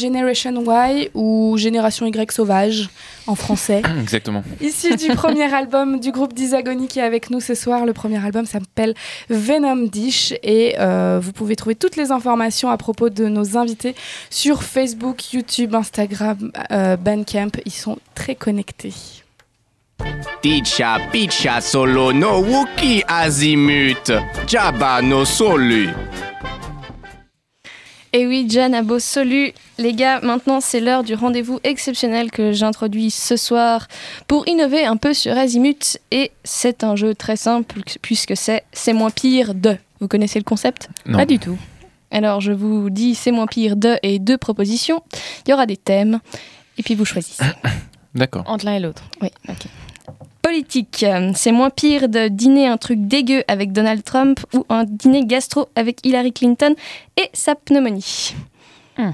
Generation 0.00 0.54
Y 0.62 1.10
ou 1.14 1.56
Génération 1.58 2.06
Y 2.06 2.32
sauvage 2.32 2.88
en 3.26 3.34
français. 3.34 3.82
Exactement. 4.00 4.42
Issu 4.60 4.96
du 4.96 5.08
premier 5.14 5.52
album 5.54 6.00
du 6.00 6.10
groupe 6.10 6.34
Disagony 6.34 6.88
qui 6.88 6.98
est 6.98 7.02
avec 7.02 7.30
nous 7.30 7.40
ce 7.40 7.54
soir. 7.54 7.86
Le 7.86 7.92
premier 7.92 8.24
album 8.24 8.46
s'appelle 8.46 8.94
Venom 9.28 9.86
Dish 9.86 10.32
et 10.42 10.76
euh, 10.78 11.20
vous 11.22 11.32
pouvez 11.32 11.56
trouver 11.56 11.74
toutes 11.74 11.96
les 11.96 12.10
informations 12.10 12.70
à 12.70 12.76
propos 12.76 13.10
de 13.10 13.26
nos 13.26 13.56
invités 13.56 13.94
sur 14.30 14.62
Facebook, 14.62 15.32
YouTube, 15.32 15.74
Instagram, 15.74 16.50
euh, 16.72 16.96
Bandcamp. 16.96 17.52
Ils 17.64 17.72
sont 17.72 17.98
très 18.14 18.34
connectés. 18.34 18.94
Ticha 20.40 20.98
picha 21.12 21.60
solo 21.60 22.12
no 22.12 22.40
wuki 22.40 23.02
azimut. 23.06 24.12
Jabba 24.46 25.02
no 25.02 25.24
solu. 25.24 25.90
Et 28.12 28.26
oui, 28.26 28.46
Jan 28.50 28.72
a 28.72 28.82
beau 28.82 28.98
solu. 28.98 29.52
Les 29.78 29.92
gars, 29.92 30.20
maintenant 30.20 30.60
c'est 30.60 30.80
l'heure 30.80 31.04
du 31.04 31.14
rendez-vous 31.14 31.60
exceptionnel 31.62 32.30
que 32.30 32.50
j'introduis 32.52 33.10
ce 33.10 33.36
soir 33.36 33.86
pour 34.26 34.48
innover 34.48 34.84
un 34.84 34.96
peu 34.96 35.14
sur 35.14 35.36
Azimut. 35.36 35.98
Et 36.10 36.32
c'est 36.42 36.82
un 36.82 36.96
jeu 36.96 37.14
très 37.14 37.36
simple 37.36 37.80
puisque 38.02 38.36
c'est 38.36 38.64
C'est 38.72 38.92
moins 38.92 39.10
pire 39.10 39.54
de. 39.54 39.76
Vous 40.00 40.08
connaissez 40.08 40.40
le 40.40 40.44
concept? 40.44 40.88
Non. 41.06 41.18
Pas 41.18 41.26
du 41.26 41.38
tout. 41.38 41.56
Alors 42.10 42.40
je 42.40 42.50
vous 42.50 42.90
dis 42.90 43.14
C'est 43.14 43.30
moins 43.30 43.46
pire 43.46 43.76
de 43.76 43.96
et 44.02 44.18
deux 44.18 44.38
propositions. 44.38 45.02
Il 45.46 45.50
y 45.50 45.54
aura 45.54 45.66
des 45.66 45.76
thèmes 45.76 46.18
et 46.78 46.82
puis 46.82 46.96
vous 46.96 47.04
choisissez. 47.04 47.44
D'accord. 48.16 48.42
Entre 48.46 48.64
l'un 48.64 48.74
et 48.74 48.80
l'autre. 48.80 49.04
Oui. 49.22 49.28
Politique, 50.50 51.06
c'est 51.36 51.52
moins 51.52 51.70
pire 51.70 52.08
de 52.08 52.26
dîner 52.26 52.66
un 52.66 52.76
truc 52.76 52.98
dégueu 53.06 53.44
avec 53.46 53.70
Donald 53.70 54.02
Trump 54.02 54.40
ou 54.52 54.66
un 54.68 54.82
dîner 54.84 55.24
gastro 55.24 55.68
avec 55.76 56.04
Hillary 56.04 56.32
Clinton 56.32 56.74
et 57.16 57.30
sa 57.32 57.54
pneumonie. 57.54 58.34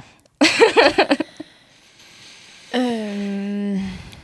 Euh, 2.75 3.77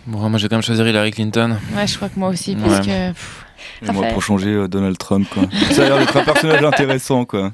Bon, 0.06 0.28
moi, 0.28 0.36
je 0.38 0.42
vais 0.44 0.48
quand 0.48 0.56
même 0.56 0.62
choisir 0.62 0.86
Hillary 0.86 1.10
Clinton. 1.12 1.56
Ouais, 1.76 1.86
je 1.86 1.96
crois 1.96 2.08
que 2.08 2.18
moi 2.18 2.28
aussi, 2.30 2.56
parce 2.56 2.80
Ouais. 2.80 2.86
que. 2.86 3.08
pff, 3.12 3.44
Et 3.86 3.92
moi, 3.92 4.06
pour 4.08 4.22
changer 4.22 4.50
euh, 4.50 4.68
Donald 4.68 4.96
Trump, 4.98 5.28
quoi. 5.28 5.44
Ça 5.72 5.82
a 5.82 5.88
l'air 5.88 5.98
d'être 5.98 6.16
un 6.16 6.24
personnage 6.24 6.62
intéressant, 6.62 7.24
quoi. 7.24 7.52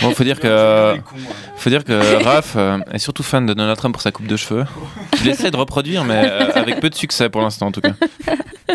Bon, 0.00 0.10
faut 0.12 0.24
dire 0.24 0.38
que, 0.38 0.96
faut 1.56 1.70
dire 1.70 1.84
que 1.84 2.22
Raph 2.22 2.54
euh, 2.56 2.78
est 2.92 2.98
surtout 2.98 3.22
fan 3.22 3.46
de 3.46 3.54
Donald 3.54 3.76
Trump 3.76 3.92
pour 3.92 4.02
sa 4.02 4.12
coupe 4.12 4.26
de 4.26 4.36
cheveux. 4.36 4.64
Je 5.18 5.24
l'essaie 5.24 5.50
de 5.50 5.56
reproduire, 5.56 6.04
mais 6.04 6.22
euh, 6.24 6.50
avec 6.54 6.80
peu 6.80 6.90
de 6.90 6.94
succès 6.94 7.28
pour 7.28 7.42
l'instant, 7.42 7.66
en 7.66 7.72
tout 7.72 7.80
cas. 7.80 7.94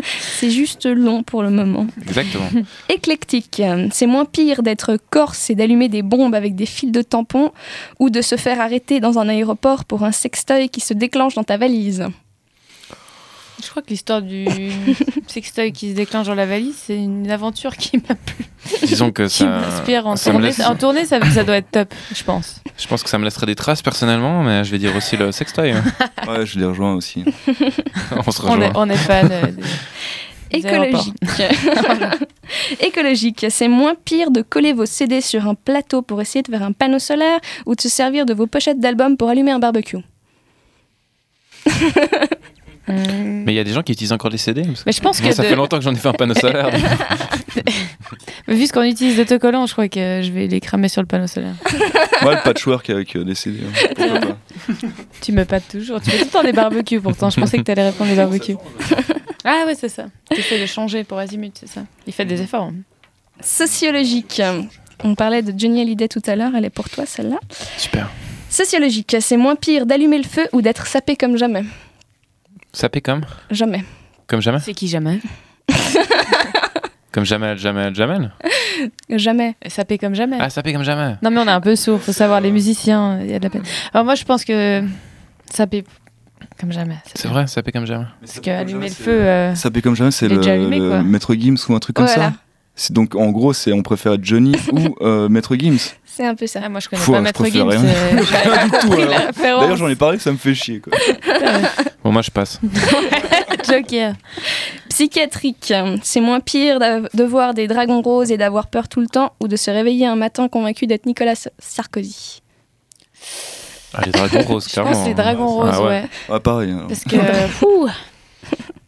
C'est 0.10 0.52
juste 0.52 0.86
long 0.86 1.24
pour 1.24 1.42
le 1.42 1.50
moment. 1.50 1.88
Exactement. 2.02 2.50
Éclectique, 2.90 3.62
c'est 3.92 4.08
moins 4.08 4.26
pire 4.26 4.62
d'être 4.62 4.98
corse 5.10 5.50
et 5.50 5.56
d'allumer 5.56 5.88
des 5.88 6.02
bombes 6.02 6.36
avec 6.36 6.56
des 6.56 6.66
fils 6.66 6.92
de 6.92 7.02
tampons 7.02 7.52
ou 8.00 8.10
de 8.10 8.22
se 8.22 8.36
faire 8.36 8.60
arrêter 8.60 9.00
dans 9.00 9.20
un 9.20 9.30
aéroport 9.30 9.86
pour 9.86 10.04
un 10.04 10.12
sextoy 10.12 10.68
qui 10.68 10.82
se 10.82 10.94
déclenche 10.94 11.36
dans 11.36 11.46
ta 11.46 11.56
valise. 11.56 12.08
Je 13.64 13.70
crois 13.70 13.82
que 13.82 13.90
l'histoire 13.90 14.22
du 14.22 14.46
sextoy 15.28 15.72
qui 15.72 15.92
se 15.92 15.96
déclenche 15.96 16.28
dans 16.28 16.36
la 16.36 16.46
valise, 16.46 16.76
c'est 16.78 16.96
une 16.98 17.30
aventure 17.32 17.76
qui 17.78 17.98
m'a 17.98 18.16
plu. 18.16 18.46
Disons 18.84 19.12
que 19.12 19.24
Qui 19.28 19.30
ça, 19.38 19.46
m'inspire 19.46 20.08
en 20.08 20.16
ça 20.16 20.30
me 20.32 20.34
tournée. 20.36 20.48
laisse- 20.48 20.60
En 20.66 20.76
tournée, 20.76 21.06
ça, 21.06 21.20
ça 21.32 21.44
doit 21.44 21.58
être 21.58 21.72
top, 21.72 21.94
je 22.14 22.24
pense. 22.24 22.62
je 22.78 22.88
pense 22.88 23.02
que 23.04 23.10
ça 23.10 23.18
me 23.18 23.24
laisserait 23.24 23.46
des 23.46 23.56
traces 23.56 23.82
personnellement, 23.82 24.44
mais 24.44 24.64
je 24.64 24.72
vais 24.72 24.78
dire 24.78 24.96
aussi 24.96 25.16
le 25.18 25.32
sextoy. 25.32 25.72
hein. 25.72 25.84
Ouais, 26.28 26.46
je 26.46 26.60
les 26.60 26.66
rejoins 26.66 26.94
aussi. 26.96 27.24
On 28.12 28.32
se 28.32 28.42
On 28.42 28.52
rejoint. 28.52 28.62
est, 28.62 28.72
on 28.76 28.90
est 28.90 28.98
fan. 28.98 29.30
euh, 29.32 29.46
des-. 30.52 30.58
Écologique. 30.60 31.14
Écologique, 32.82 33.46
c'est 33.50 33.68
moins 33.68 33.96
pire 33.96 34.32
de 34.32 34.42
coller 34.42 34.74
vos 34.74 34.86
CD 34.86 35.22
sur 35.22 35.48
un 35.48 35.56
plateau 35.56 36.02
pour 36.02 36.22
essayer 36.22 36.44
de 36.44 36.50
faire 36.52 36.64
un 36.64 36.72
panneau 36.72 37.00
solaire 37.00 37.40
ou 37.66 37.76
de 37.76 37.82
se 37.82 37.90
servir 37.90 38.26
de 38.26 38.34
vos 38.34 38.48
pochettes 38.48 38.80
d'albums 38.80 39.18
pour 39.18 39.30
allumer 39.30 39.52
un 39.52 39.60
barbecue. 39.60 39.98
Mais 42.88 43.54
il 43.54 43.56
y 43.56 43.60
a 43.60 43.64
des 43.64 43.74
gens 43.74 43.82
qui 43.82 43.92
utilisent 43.94 44.12
encore 44.12 44.30
les 44.30 44.38
CD. 44.38 44.64
Mais 44.86 44.92
je 44.92 45.00
pense 45.02 45.20
moi, 45.22 45.30
que 45.30 45.36
ça 45.36 45.44
de- 45.44 45.48
fait 45.48 45.56
longtemps 45.56 45.78
que 45.78 45.84
j'en 45.84 45.94
ai 45.94 45.98
fait 45.98 46.08
un 46.08 46.14
panneau 46.14 46.36
solaire. 46.36 46.70
Mais 48.48 48.56
vu 48.56 48.68
ce 48.68 48.74
qu'on 48.74 48.84
utilise 48.84 49.18
d'autocollants, 49.18 49.66
je 49.66 49.74
crois 49.74 49.88
que 49.88 50.22
je 50.24 50.32
vais 50.32 50.48
les 50.48 50.60
cramer 50.60 50.88
sur 50.88 51.02
le 51.02 51.08
panneau 51.08 51.26
solaire. 51.28 51.56
Moi, 52.22 52.36
le 52.36 52.42
patchwork 52.44 52.90
avec 52.90 53.16
euh, 53.16 53.24
des 53.24 53.34
CD. 53.36 53.60
hein. 53.62 53.88
Pourquoi 53.96 54.20
pas 54.20 54.38
Tu 55.22 55.32
me 55.32 55.46
pâtes 55.46 55.68
toujours. 55.72 56.00
Tu 56.02 56.12
fais 56.12 56.18
tout 56.20 56.26
le 56.26 56.30
temps 56.32 56.44
des 56.44 56.54
barbecues 56.54 57.02
pourtant. 57.02 57.30
Je 57.30 57.40
pensais 57.40 57.58
que 57.58 57.64
tu 57.64 57.72
allais 57.72 57.88
répondre 57.90 58.10
des 58.10 58.16
barbecues. 58.18 58.58
Ah 59.48 59.66
ouais, 59.68 59.76
c'est 59.76 59.90
ça. 59.90 60.06
Tu 60.32 60.40
essaies 60.40 60.60
de 60.60 60.66
changer 60.66 61.04
pour 61.04 61.20
Azimut, 61.20 61.54
c'est 61.60 61.68
ça. 61.70 61.82
Il 62.08 62.14
fait 62.14 62.26
des 62.26 62.42
efforts. 62.42 62.64
hein. 62.64 62.74
Sociologique. 63.42 64.42
On 65.04 65.14
parlait 65.14 65.44
de 65.44 65.54
Johnny 65.56 65.82
Hallyday 65.82 66.08
tout 66.08 66.22
à 66.26 66.36
l'heure, 66.36 66.54
elle 66.58 66.66
est 66.66 66.72
pour 66.72 66.90
toi 66.90 67.06
celle-là. 67.06 67.38
Super. 67.78 68.10
Sociologique, 68.50 69.16
c'est 69.20 69.38
moins 69.38 69.56
pire 69.56 69.86
d'allumer 69.86 70.18
le 70.18 70.24
feu 70.24 70.48
ou 70.52 70.64
d'être 70.64 70.88
sapé 70.88 71.16
comme 71.16 71.38
jamais. 71.38 71.64
Sapé 72.76 73.00
comme? 73.00 73.22
Jamais. 73.52 73.86
Comme 74.28 74.42
jamais? 74.42 74.60
C'est 74.60 74.74
qui 74.74 74.88
jamais 74.90 75.20
Comme 77.14 77.24
Jamel, 77.26 77.58
Jamel, 77.58 77.96
Jamel 77.96 78.34
Jamais. 79.10 79.56
Sapé 79.68 79.98
comme 79.98 80.14
jamais. 80.14 80.36
Ah, 80.42 80.50
sapé 80.50 80.74
comme 80.74 80.84
jamais. 80.84 81.16
Non 81.22 81.32
mais 81.32 81.40
on 81.40 81.48
est 81.48 81.52
un 81.52 81.62
peu 81.62 81.78
sourd, 81.78 82.02
faut 82.02 82.12
savoir 82.12 82.42
les 82.42 82.52
musiciens, 82.52 83.22
il 83.22 83.32
y 83.32 83.34
a 83.34 83.40
de 83.40 83.44
la 83.46 83.50
peine. 83.50 83.64
Alors 83.94 84.04
moi 84.04 84.16
je 84.16 84.26
pense 84.26 84.44
que 84.44 84.84
sapé 85.50 85.86
comme 86.60 86.74
jamais. 86.74 86.98
C'est 87.14 87.30
vrai, 87.30 87.48
sapé 87.48 87.72
comme 87.72 87.86
jamais. 87.86 88.06
Parce 88.20 88.42
que 88.42 88.50
allumer 88.50 88.90
le 88.90 88.94
feu. 88.94 89.12
euh, 89.12 89.56
Ça 89.56 89.72
fait 89.72 89.82
comme 89.82 89.96
jamais, 89.96 90.12
c'est 90.12 90.28
le, 90.28 90.46
allumé. 90.46 90.80
Maître 91.04 91.34
Gims 91.34 91.56
ou 91.70 91.76
un 91.76 91.80
truc 91.80 91.96
comme 91.96 92.06
Voilà. 92.08 92.32
ça. 92.32 92.34
C'est 92.76 92.92
donc 92.92 93.16
en 93.16 93.30
gros, 93.32 93.54
c'est 93.54 93.72
on 93.72 93.82
préfère 93.84 94.18
Johnny 94.22 94.54
ou 94.74 94.98
euh, 95.02 95.30
Maître 95.30 95.56
Gims. 95.56 95.94
C'est 96.04 96.26
un 96.26 96.36
peu 96.36 96.46
ça. 96.48 96.60
Ah, 96.66 96.68
moi 96.68 96.82
je 96.82 96.90
connais 96.90 97.02
Fou, 97.02 97.14
pas 97.14 97.22
Maître 97.22 97.46
Gims. 97.46 97.70
euh. 97.70 98.22
D'ailleurs, 99.40 99.78
j'en 99.78 99.88
ai 99.88 99.96
parlé, 99.96 100.20
ça 100.20 100.34
me 100.34 100.38
fait 100.38 100.54
chier. 100.54 100.82
Quoi. 100.82 100.92
Bon, 102.06 102.12
moi, 102.12 102.22
je 102.22 102.30
passe. 102.30 102.60
Joker. 103.68 104.14
Psychiatrique, 104.90 105.74
c'est 106.04 106.22
moins 106.22 106.40
pire 106.40 106.78
de 106.80 107.24
voir 107.24 107.56
des 107.56 107.68
dragons 107.68 108.04
roses 108.04 108.32
et 108.32 108.38
d'avoir 108.38 108.68
peur 108.68 108.88
tout 108.88 109.02
le 109.02 109.08
temps 109.08 109.34
ou 109.42 109.48
de 109.48 109.56
se 109.56 109.72
réveiller 109.72 110.06
un 110.06 110.16
matin 110.16 110.48
convaincu 110.48 110.86
d'être 110.86 111.08
Nicolas 111.08 111.34
Sarkozy. 111.58 112.44
Ah, 113.96 114.02
les 114.06 114.12
dragons 114.12 114.44
roses, 114.44 114.68
Je 114.68 114.74
clairement. 114.74 114.92
pense 114.92 115.08
les 115.08 115.16
dragons 115.16 115.48
roses, 115.48 115.70
Ah 115.74 115.82
ouais. 115.84 116.06
Ah, 116.30 116.40
pareil. 116.40 116.72
alors. 116.74 116.88
Parce 116.88 117.04
que. 117.06 117.16
fou 117.50 117.88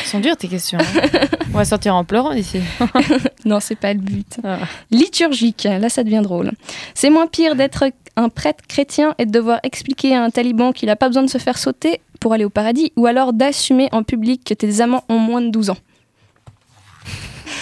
Elles 0.00 0.06
sont 0.06 0.20
dures 0.20 0.36
tes 0.36 0.48
questions. 0.48 0.78
hein. 0.78 1.08
On 1.54 1.58
va 1.58 1.64
sortir 1.64 1.94
en 1.94 2.04
pleurant 2.04 2.34
d'ici. 2.34 2.60
Non, 3.44 3.58
c'est 3.60 3.74
pas 3.76 3.92
le 3.92 3.98
but. 3.98 4.36
Ah. 4.44 4.58
Liturgique, 4.92 5.64
là 5.64 5.88
ça 5.88 6.04
devient 6.04 6.20
drôle. 6.22 6.52
C'est 6.94 7.10
moins 7.10 7.26
pire 7.26 7.56
d'être 7.56 7.84
un 8.16 8.28
prêtre 8.28 8.62
chrétien 8.68 9.14
et 9.18 9.26
de 9.26 9.32
devoir 9.32 9.58
expliquer 9.64 10.14
à 10.14 10.22
un 10.22 10.30
taliban 10.30 10.70
qu'il 10.72 10.86
n'a 10.86 10.94
pas 10.96 11.08
besoin 11.08 11.24
de 11.24 11.28
se 11.30 11.38
faire 11.38 11.58
sauter 11.58 12.00
pour 12.20 12.32
aller 12.34 12.44
au 12.44 12.50
paradis 12.50 12.92
ou 12.96 13.06
alors 13.06 13.32
d'assumer 13.32 13.88
en 13.90 14.04
public 14.04 14.42
que 14.44 14.54
tes 14.54 14.80
amants 14.80 15.02
ont 15.08 15.18
moins 15.18 15.40
de 15.42 15.48
12 15.50 15.70
ans. 15.70 15.76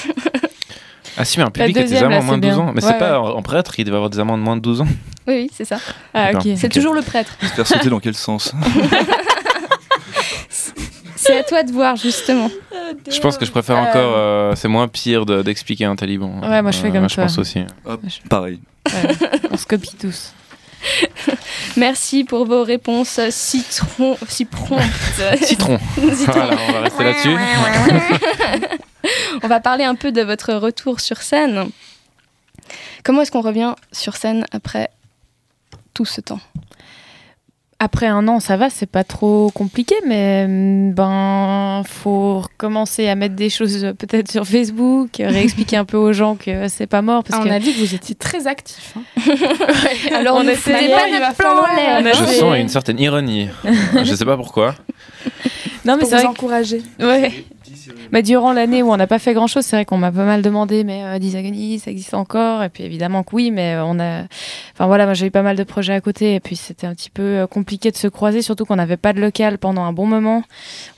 Assumer 1.17 1.45
un 1.47 1.51
public 1.51 1.75
deuxième, 1.77 2.11
là, 2.11 2.17
amants 2.19 2.27
moins 2.27 2.39
de 2.39 2.45
c'est 2.47 2.51
12 2.51 2.59
bien. 2.59 2.69
ans. 2.69 2.73
Mais 2.75 2.85
Ouais, 2.85 2.91
c'est 2.93 2.99
pas 2.99 3.21
en 3.21 3.37
en 3.37 3.43
prêtre, 3.43 3.75
il 3.79 3.85
devait 3.85 3.97
avoir 3.97 4.11
des 4.11 4.19
amants 4.21 4.37
de 4.39 4.43
moins 4.43 4.57
de 4.57 4.63
12 4.63 4.83
ans. 4.83 4.87
Oui, 5.27 5.35
oui, 5.43 5.51
c'est 5.55 5.67
ça. 5.67 5.79
Ah. 6.15 6.31
C'est 6.57 6.71
toujours 6.71 6.95
le 6.95 7.03
prêtre. 7.03 7.37
Se 7.43 7.47
faire 7.49 7.67
sauter 7.67 7.89
dans 7.91 8.01
quel 8.01 8.15
sens 8.15 8.53
C'est 11.23 11.37
à 11.39 11.43
toi 11.45 11.63
de 11.63 11.71
voir 11.73 11.97
justement. 11.97 12.51
Je 13.11 13.21
pense 13.21 13.37
que 13.37 13.45
je 13.45 13.51
préfère 13.51 13.77
Euh. 13.77 13.83
encore. 13.89 14.13
euh, 14.17 14.55
c'est 14.57 14.69
moins 14.69 14.89
pire 14.89 15.27
de- 15.27 15.43
d'expliquer 15.43 15.85
un 15.85 15.95
taliban. 15.97 16.41
Ouais, 16.41 16.63
moi, 16.63 16.71
je 16.71 16.79
fais 16.79 16.91
comme 16.91 17.09
Je 17.09 17.15
toi. 17.15 17.25
pense 17.25 17.39
aussi. 17.39 17.61
Hop, 17.85 18.01
Pareil. 18.29 18.59
Ouais, 18.87 19.15
on 19.51 19.57
se 19.57 19.67
copie 19.67 19.95
tous. 20.01 20.33
Merci 21.77 22.25
pour 22.25 22.47
vos 22.47 22.65
réponses 22.65 23.21
citron, 23.31 24.17
si 24.29 24.47
promptes. 24.47 24.83
Citron. 25.43 25.79
Citron. 26.15 26.33
Voilà, 26.33 26.57
on 26.69 26.73
va 26.73 26.81
rester 26.81 27.05
là-dessus. 27.05 27.37
On 29.43 29.49
va 29.49 29.61
parler 29.61 29.85
un 29.85 29.95
peu 29.95 30.13
de 30.13 30.21
votre 30.23 30.53
retour 30.55 31.01
sur 31.01 31.19
scène. 31.23 31.71
Comment 33.03 33.23
est-ce 33.23 33.31
qu'on 33.33 33.41
revient 33.41 33.75
sur 33.93 34.17
scène 34.17 34.45
après 34.53 34.91
tout 35.95 36.05
ce 36.05 36.21
temps? 36.21 36.41
Après 37.83 38.07
un 38.07 38.29
an, 38.29 38.41
ça 38.41 38.59
va, 38.59 38.69
c'est 38.69 38.85
pas 38.91 39.05
trop 39.05 39.51
compliqué, 39.55 39.95
mais 40.07 40.45
hum, 40.47 40.93
ben 40.93 41.83
faut 41.87 42.41
recommencer 42.41 43.09
à 43.09 43.15
mettre 43.15 43.35
des 43.35 43.49
choses 43.49 43.85
euh, 43.85 43.95
peut-être 43.95 44.31
sur 44.31 44.47
Facebook, 44.47 45.19
euh, 45.19 45.29
réexpliquer 45.29 45.79
un 45.79 45.87
peu 45.87 45.97
aux 45.97 46.13
gens 46.13 46.37
que 46.37 46.69
c'est 46.69 46.87
pas 46.87 47.01
mort 47.01 47.25
parce 47.25 47.41
Ah, 47.41 47.45
que 47.45 47.49
on 47.49 47.53
a 47.53 47.59
dit 47.59 47.73
que 47.73 47.79
vous 47.79 47.95
étiez 47.95 48.15
très 48.15 48.47
actifs. 48.47 48.95
hein. 48.99 49.33
Alors 50.15 50.37
On 50.37 50.41
on 50.41 50.45
ne 50.45 50.51
pas 50.91 51.09
notre 51.11 51.35
plan 51.37 51.55
Je 52.13 52.39
sens 52.39 52.57
une 52.59 52.69
certaine 52.69 52.99
ironie. 53.01 53.49
je 54.05 54.15
sais 54.15 54.27
pas 54.27 54.37
pourquoi. 54.37 54.75
non 55.87 55.95
mais 55.95 56.01
Pour 56.01 56.11
vous 56.11 56.17
vrai. 56.17 56.27
encourager. 56.27 56.83
que- 56.99 57.05
Ouais. 57.07 57.33
Bah, 58.13 58.23
durant 58.23 58.53
l'année 58.53 58.83
où 58.83 58.91
on 58.91 58.97
n'a 58.97 59.07
pas 59.07 59.19
fait 59.19 59.35
grand 59.35 59.47
chose, 59.47 59.65
c'est 59.65 59.77
vrai 59.77 59.85
qu'on 59.85 59.99
m'a 59.99 60.11
pas 60.11 60.25
mal 60.25 60.43
demandé, 60.43 60.85
mais 60.85 61.05
euh, 61.05 61.19
Disagony, 61.19 61.79
ça 61.79 61.91
existe 61.91 62.15
encore? 62.15 62.63
Et 62.63 62.69
puis 62.69 62.85
évidemment 62.85 63.23
que 63.23 63.35
oui, 63.35 63.51
mais 63.51 63.75
euh, 63.75 63.85
on 63.85 63.99
a. 64.01 64.25
Enfin 64.75 64.87
voilà, 64.87 65.05
moi 65.05 65.15
j'ai 65.15 65.27
eu 65.27 65.31
pas 65.31 65.43
mal 65.43 65.57
de 65.57 65.65
projets 65.65 65.93
à 65.95 66.01
côté, 66.01 66.35
et 66.35 66.41
puis 66.41 66.57
c'était 66.57 66.87
un 66.87 66.95
petit 66.95 67.11
peu 67.11 67.23
euh, 67.23 67.47
compliqué 67.47 67.91
de 67.91 67.97
se 67.97 68.09
croiser, 68.09 68.43
surtout 68.43 68.65
qu'on 68.65 68.77
n'avait 68.77 68.97
pas 68.97 69.13
de 69.13 69.21
local 69.21 69.59
pendant 69.59 69.83
un 69.83 69.93
bon 69.93 70.07
moment. 70.07 70.43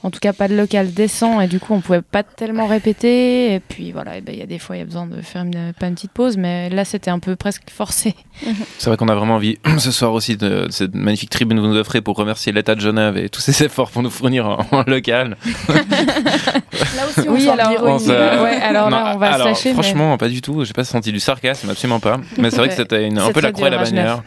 En 0.03 0.11
tout 0.11 0.19
cas, 0.19 0.33
pas 0.33 0.47
de 0.47 0.55
local 0.55 0.93
décent, 0.93 1.41
et 1.41 1.47
du 1.47 1.59
coup, 1.59 1.73
on 1.73 1.81
pouvait 1.81 2.01
pas 2.01 2.23
tellement 2.23 2.67
répéter. 2.67 3.53
Et 3.53 3.59
puis 3.59 3.91
voilà, 3.91 4.19
ben, 4.21 4.33
il 4.33 4.39
y 4.39 4.43
a 4.43 4.47
des 4.47 4.59
fois, 4.59 4.75
il 4.75 4.79
y 4.79 4.81
a 4.81 4.85
besoin 4.85 5.05
de 5.05 5.21
faire 5.21 5.43
une, 5.43 5.73
pas 5.79 5.87
une 5.87 5.95
petite 5.95 6.11
pause, 6.11 6.37
mais 6.37 6.69
là, 6.69 6.85
c'était 6.85 7.11
un 7.11 7.19
peu 7.19 7.35
presque 7.35 7.69
forcé. 7.69 8.15
C'est 8.79 8.89
vrai 8.89 8.97
qu'on 8.97 9.09
a 9.09 9.15
vraiment 9.15 9.35
envie 9.35 9.57
ce 9.77 9.91
soir 9.91 10.13
aussi 10.13 10.37
de, 10.37 10.65
de 10.65 10.71
cette 10.71 10.95
magnifique 10.95 11.29
tribune 11.29 11.57
que 11.57 11.61
vous 11.63 11.69
nous 11.69 11.77
offrez 11.79 12.01
pour 12.01 12.15
remercier 12.15 12.51
l'État 12.51 12.75
de 12.75 12.81
Genève 12.81 13.17
et 13.17 13.29
tous 13.29 13.41
ses 13.41 13.63
efforts 13.63 13.91
pour 13.91 14.03
nous 14.03 14.09
fournir 14.09 14.47
en, 14.47 14.65
en 14.71 14.83
local. 14.87 15.37
Là 16.95 17.07
aussi, 17.07 17.27
on 17.29 17.33
Oui, 17.33 17.41
sent 17.41 17.49
alors-. 17.49 17.83
On 17.83 17.99
se- 17.99 18.09
Ouais, 18.09 18.61
alors 18.61 18.89
là, 18.89 19.13
on 19.15 19.17
va 19.17 19.29
se 19.29 19.33
alors, 19.41 19.57
mais- 19.65 19.73
Franchement, 19.73 20.17
pas 20.17 20.29
du 20.29 20.41
tout. 20.41 20.63
J'ai 20.65 20.73
pas 20.73 20.83
senti 20.83 21.11
du 21.11 21.19
sarcasme, 21.19 21.69
absolument 21.69 21.99
pas. 21.99 22.17
Mais 22.37 22.49
c'est 22.49 22.57
vrai 22.57 22.69
que 22.69 22.75
c'était 22.75 23.05
un 23.15 23.31
peu 23.31 23.41
la 23.41 23.51
croix 23.51 23.67
et 23.67 23.71
la 23.71 23.77
bannière. 23.83 24.23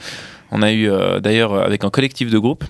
On 0.53 0.63
a 0.63 0.71
eu 0.73 0.89
euh, 0.91 1.21
d'ailleurs 1.21 1.53
euh, 1.53 1.65
avec 1.65 1.83
un 1.85 1.91
collectif 1.91 2.31
de 2.31 2.39
groupes 2.39 2.63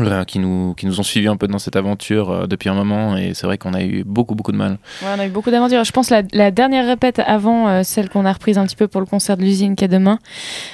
euh, 0.00 0.24
qui 0.24 0.38
nous, 0.38 0.72
qui 0.74 0.86
nous 0.86 0.98
ont 0.98 1.02
suivis 1.02 1.28
un 1.28 1.36
peu 1.36 1.46
dans 1.46 1.58
cette 1.58 1.76
aventure 1.76 2.30
euh, 2.30 2.46
depuis 2.46 2.70
un 2.70 2.74
moment 2.74 3.18
et 3.18 3.34
c'est 3.34 3.46
vrai 3.46 3.58
qu'on 3.58 3.74
a 3.74 3.82
eu 3.82 4.02
beaucoup 4.04 4.34
beaucoup 4.34 4.50
de 4.52 4.56
mal. 4.56 4.78
Ouais, 5.02 5.08
on 5.14 5.20
a 5.20 5.26
eu 5.26 5.28
beaucoup 5.28 5.50
d'aventures. 5.50 5.84
Je 5.84 5.92
pense 5.92 6.08
la, 6.08 6.22
la 6.32 6.50
dernière 6.50 6.86
répète 6.86 7.18
avant 7.18 7.68
euh, 7.68 7.82
celle 7.82 8.08
qu'on 8.08 8.24
a 8.24 8.32
reprise 8.32 8.56
un 8.56 8.64
petit 8.64 8.76
peu 8.76 8.88
pour 8.88 9.02
le 9.02 9.06
concert 9.06 9.36
de 9.36 9.42
l'usine 9.42 9.76
qui 9.76 9.84
est 9.84 9.88
demain, 9.88 10.18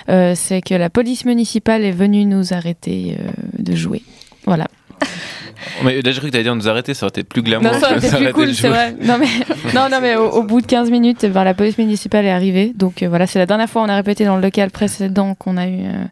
c'est 0.07 0.61
que 0.63 0.75
la 0.75 0.91
police 0.91 1.25
municipale 1.25 1.85
est 1.85 1.91
venue 1.91 2.25
nous 2.25 2.53
arrêter 2.55 3.17
de 3.59 3.75
jouer. 3.75 4.03
Voilà. 4.47 4.69
Mais 5.85 6.01
là 6.03 6.13
j'ai 6.13 6.19
cru 6.19 6.29
que 6.29 6.33
t'allais 6.33 6.45
dire 6.45 6.55
nous 6.55 6.69
arrêter, 6.69 6.95
ça 6.95 7.07
aurait 7.07 7.11
été 7.11 7.25
plus 7.25 7.43
glamour. 7.43 7.73
Non, 7.73 7.79
ça 7.81 7.89
aurait 7.91 7.99
été 7.99 8.09
plus 8.17 8.33
cool, 8.33 8.55
c'est 8.55 8.69
vrai. 8.69 8.95
Non, 9.03 9.19
mais, 9.19 9.27
non, 9.75 9.89
non, 9.91 9.99
mais 10.01 10.15
au, 10.15 10.29
au 10.31 10.43
bout 10.45 10.61
de 10.61 10.67
15 10.67 10.91
minutes, 10.91 11.27
ben, 11.27 11.43
la 11.45 11.53
police 11.55 11.77
municipale 11.79 12.25
est 12.27 12.31
arrivée. 12.31 12.73
Donc 12.77 13.03
euh, 13.03 13.09
voilà, 13.09 13.27
c'est 13.27 13.39
la 13.41 13.47
dernière 13.47 13.69
fois 13.69 13.83
on 13.83 13.89
a 13.89 13.95
répété 13.97 14.25
dans 14.25 14.37
le 14.37 14.43
local 14.43 14.71
précédent 14.71 15.35
qu'on 15.35 15.57
a 15.57 15.67
eu. 15.67 15.81
euh, 15.85 16.05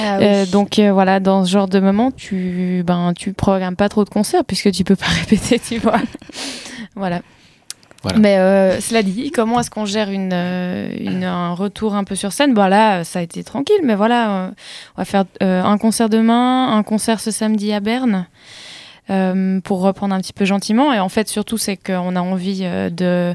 Ah 0.00 0.16
oui. 0.18 0.24
euh, 0.26 0.46
donc 0.46 0.78
euh, 0.78 0.92
voilà, 0.92 1.18
dans 1.18 1.44
ce 1.44 1.50
genre 1.50 1.68
de 1.68 1.80
moment, 1.80 2.10
tu, 2.10 2.82
ben, 2.86 3.12
tu 3.16 3.32
programmes 3.32 3.76
pas 3.76 3.88
trop 3.88 4.04
de 4.04 4.10
concerts 4.10 4.44
puisque 4.44 4.70
tu 4.70 4.84
peux 4.84 4.96
pas 4.96 5.06
répéter, 5.20 5.58
tu 5.58 5.78
vois. 5.78 6.00
voilà. 6.94 7.20
Mais 8.18 8.38
euh, 8.38 8.80
cela 8.80 9.02
dit, 9.02 9.30
comment 9.30 9.60
est-ce 9.60 9.70
qu'on 9.70 9.84
gère 9.86 10.10
une, 10.10 10.30
euh, 10.32 10.88
une- 10.98 11.24
un 11.24 11.52
retour 11.54 11.94
un 11.94 12.04
peu 12.04 12.14
sur 12.14 12.32
scène? 12.32 12.54
Bon 12.54 12.66
là, 12.66 13.04
ça 13.04 13.18
a 13.18 13.22
été 13.22 13.42
tranquille, 13.44 13.80
mais 13.84 13.94
voilà, 13.94 14.30
euh, 14.30 14.50
on 14.96 15.00
va 15.00 15.04
faire 15.04 15.24
euh, 15.42 15.62
un 15.62 15.78
concert 15.78 16.08
demain, 16.08 16.76
un 16.76 16.82
concert 16.82 17.20
ce 17.20 17.30
samedi 17.30 17.72
à 17.72 17.80
Berne. 17.80 18.26
euh, 19.10 19.60
pour 19.60 19.82
reprendre 19.82 20.14
un 20.14 20.20
petit 20.22 20.32
peu 20.32 20.46
gentiment. 20.46 20.90
Et 20.94 20.98
en 20.98 21.10
fait 21.10 21.28
surtout 21.28 21.58
c'est 21.58 21.76
qu'on 21.76 22.16
a 22.16 22.20
envie 22.22 22.62
de 22.90 23.34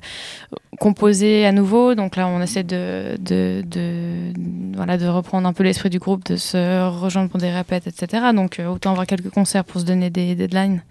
composer 0.80 1.46
à 1.46 1.52
nouveau. 1.52 1.94
Donc 1.94 2.16
là 2.16 2.28
on 2.28 2.42
essaie 2.42 2.64
de, 2.64 3.18
de, 3.20 3.62
de- 3.68 4.34
voilà 4.76 4.98
de 4.98 5.06
reprendre 5.06 5.48
un 5.48 5.54
peu 5.54 5.64
l'esprit 5.64 5.92
du 5.92 6.00
groupe 6.00 6.26
de 6.26 6.38
se 6.38 6.88
rejoindre 6.90 7.30
pour 7.30 7.40
des 7.40 7.52
répètes 7.52 7.86
etc 7.86 8.24
donc 8.34 8.60
autant 8.68 8.92
avoir 8.92 9.06
quelques 9.06 9.30
concerts 9.30 9.64
pour 9.64 9.80
se 9.82 9.86
donner 9.86 10.10
des 10.10 10.34
deadlines 10.34 10.82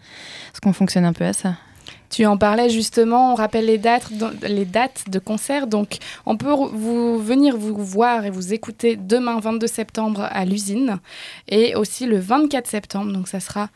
parce 0.53 0.61
qu'on 0.61 0.73
fonctionne 0.73 1.05
un 1.07 1.13
peu 1.13 1.25
à 1.25 1.33
ça 1.33 1.55
Tu 2.11 2.25
en 2.27 2.37
parlais 2.37 2.71
justement, 2.71 3.33
on 3.33 3.35
rappelle 3.35 3.67
les 3.67 3.79
dates, 3.79 4.13
de 5.11 5.19
concert. 5.19 5.67
Donc, 5.67 5.99
on 6.27 6.37
peut 6.37 6.51
vous 6.51 7.19
venir 7.19 7.57
vous 7.57 7.75
voir 7.77 8.25
et 8.25 8.31
vous 8.31 8.53
écouter 8.53 8.97
demain 8.97 9.39
22 9.41 9.67
septembre 9.67 10.27
à 10.31 10.45
l'usine 10.45 10.99
et 11.49 11.75
aussi 11.75 12.07
le 12.07 12.19
24 12.19 12.67
septembre. 12.67 13.13
Donc, 13.13 13.29
ça 13.29 13.41
sera 13.41 13.69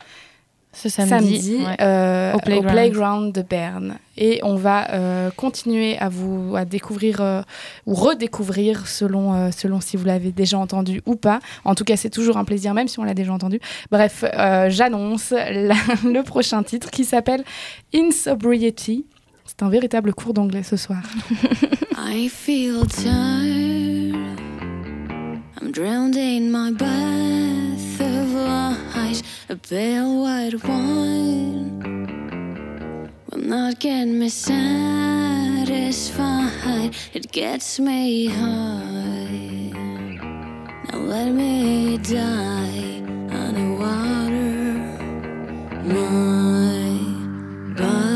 ce 0.75 0.89
samedi, 0.89 1.39
samedi, 1.41 1.63
ouais. 1.63 1.75
euh, 1.81 2.33
Au 2.33 2.37
au, 2.37 2.61
Playground. 2.61 3.31
de 3.33 3.41
Berne. 3.41 3.97
Et 4.17 4.39
on 4.43 4.55
va 4.55 4.91
euh, 4.91 5.29
continuer 5.35 5.97
à 5.99 6.09
vous 6.09 6.55
à 6.55 6.65
découvrir 6.65 7.21
euh, 7.21 7.41
ou 7.85 7.93
redécouvrir 7.93 8.87
selon, 8.87 9.33
euh, 9.33 9.49
selon 9.51 9.79
si 9.81 9.97
vous 9.97 10.05
l'avez 10.05 10.31
déjà 10.31 10.57
entendu 10.57 11.01
ou 11.05 11.15
pas. 11.15 11.39
En 11.63 11.75
tout 11.75 11.83
cas, 11.83 11.95
c'est 11.95 12.09
toujours 12.09 12.37
un 12.37 12.43
plaisir, 12.43 12.73
même 12.73 12.87
si 12.87 12.99
on 12.99 13.03
l'a 13.03 13.13
déjà 13.13 13.33
entendu. 13.33 13.59
Bref, 13.91 14.25
euh, 14.33 14.69
j'annonce 14.69 15.31
le 15.31 16.21
prochain 16.23 16.63
titre 16.63 16.89
qui 16.91 17.05
s'appelle 17.05 17.43
Insobriety. 17.95 19.05
C'est 19.45 19.61
un 19.63 19.69
véritable 19.69 20.13
cours 20.13 20.33
d'anglais 20.33 20.63
ce 20.63 20.77
soir. 20.77 21.01
I 21.97 22.29
feel 22.29 22.85
tired. 22.87 24.15
I'm 25.61 25.71
drowned 25.71 26.15
in 26.17 26.49
my 26.51 26.71
light. 26.71 27.62
A 29.49 29.57
pale 29.57 30.21
white 30.21 30.63
wine 30.63 31.81
will 33.29 33.39
not 33.39 33.77
get 33.81 34.05
me 34.05 34.29
satisfied. 34.29 34.55
It 37.13 37.29
gets 37.33 37.77
me 37.77 38.27
high. 38.27 39.71
Now 40.87 40.97
let 40.97 41.33
me 41.33 41.97
die 41.97 43.01
underwater. 43.31 44.79
My 45.91 46.97
body, 47.75 48.12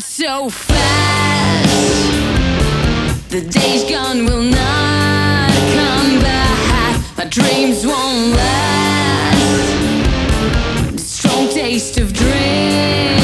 So 0.00 0.50
fast. 0.50 2.10
The 3.30 3.40
days 3.42 3.84
gone 3.88 4.24
will 4.26 4.42
not 4.42 5.50
come 5.74 6.20
back. 6.20 7.16
My 7.16 7.24
dreams 7.26 7.86
won't 7.86 8.34
last. 8.34 9.72
The 10.92 10.98
strong 10.98 11.48
taste 11.48 11.98
of 11.98 12.12
drink 12.12 13.23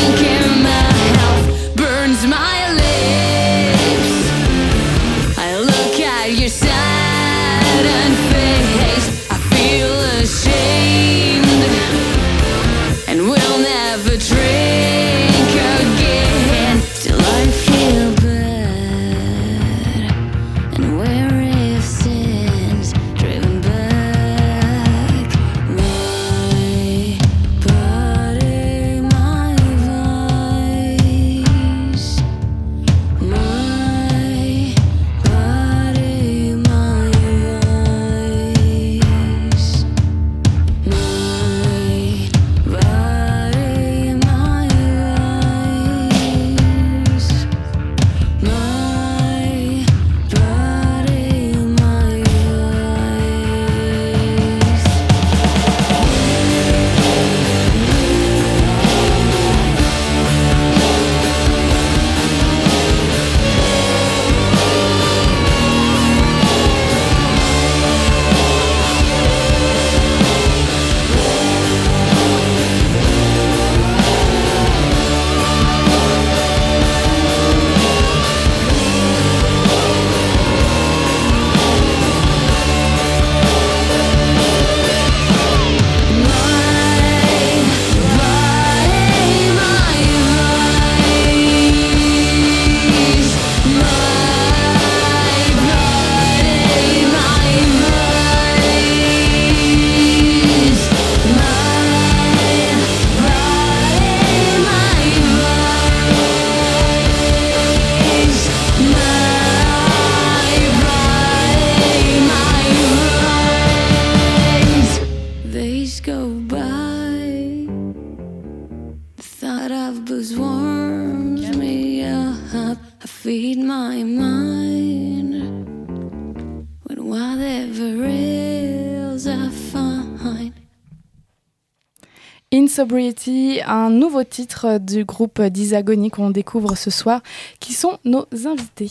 Insobriety, 132.85 133.61
un 133.67 133.91
nouveau 133.91 134.25
titre 134.25 134.79
du 134.79 135.05
groupe 135.05 135.43
Disagonie 135.43 136.11
qu'on 136.11 136.31
découvre 136.31 136.79
ce 136.79 136.91
soir, 136.91 137.21
qui 137.61 137.75
sont 137.75 137.99
nos 138.07 138.25
invités. 138.47 138.91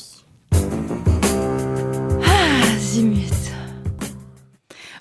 Azimut. 2.62 3.34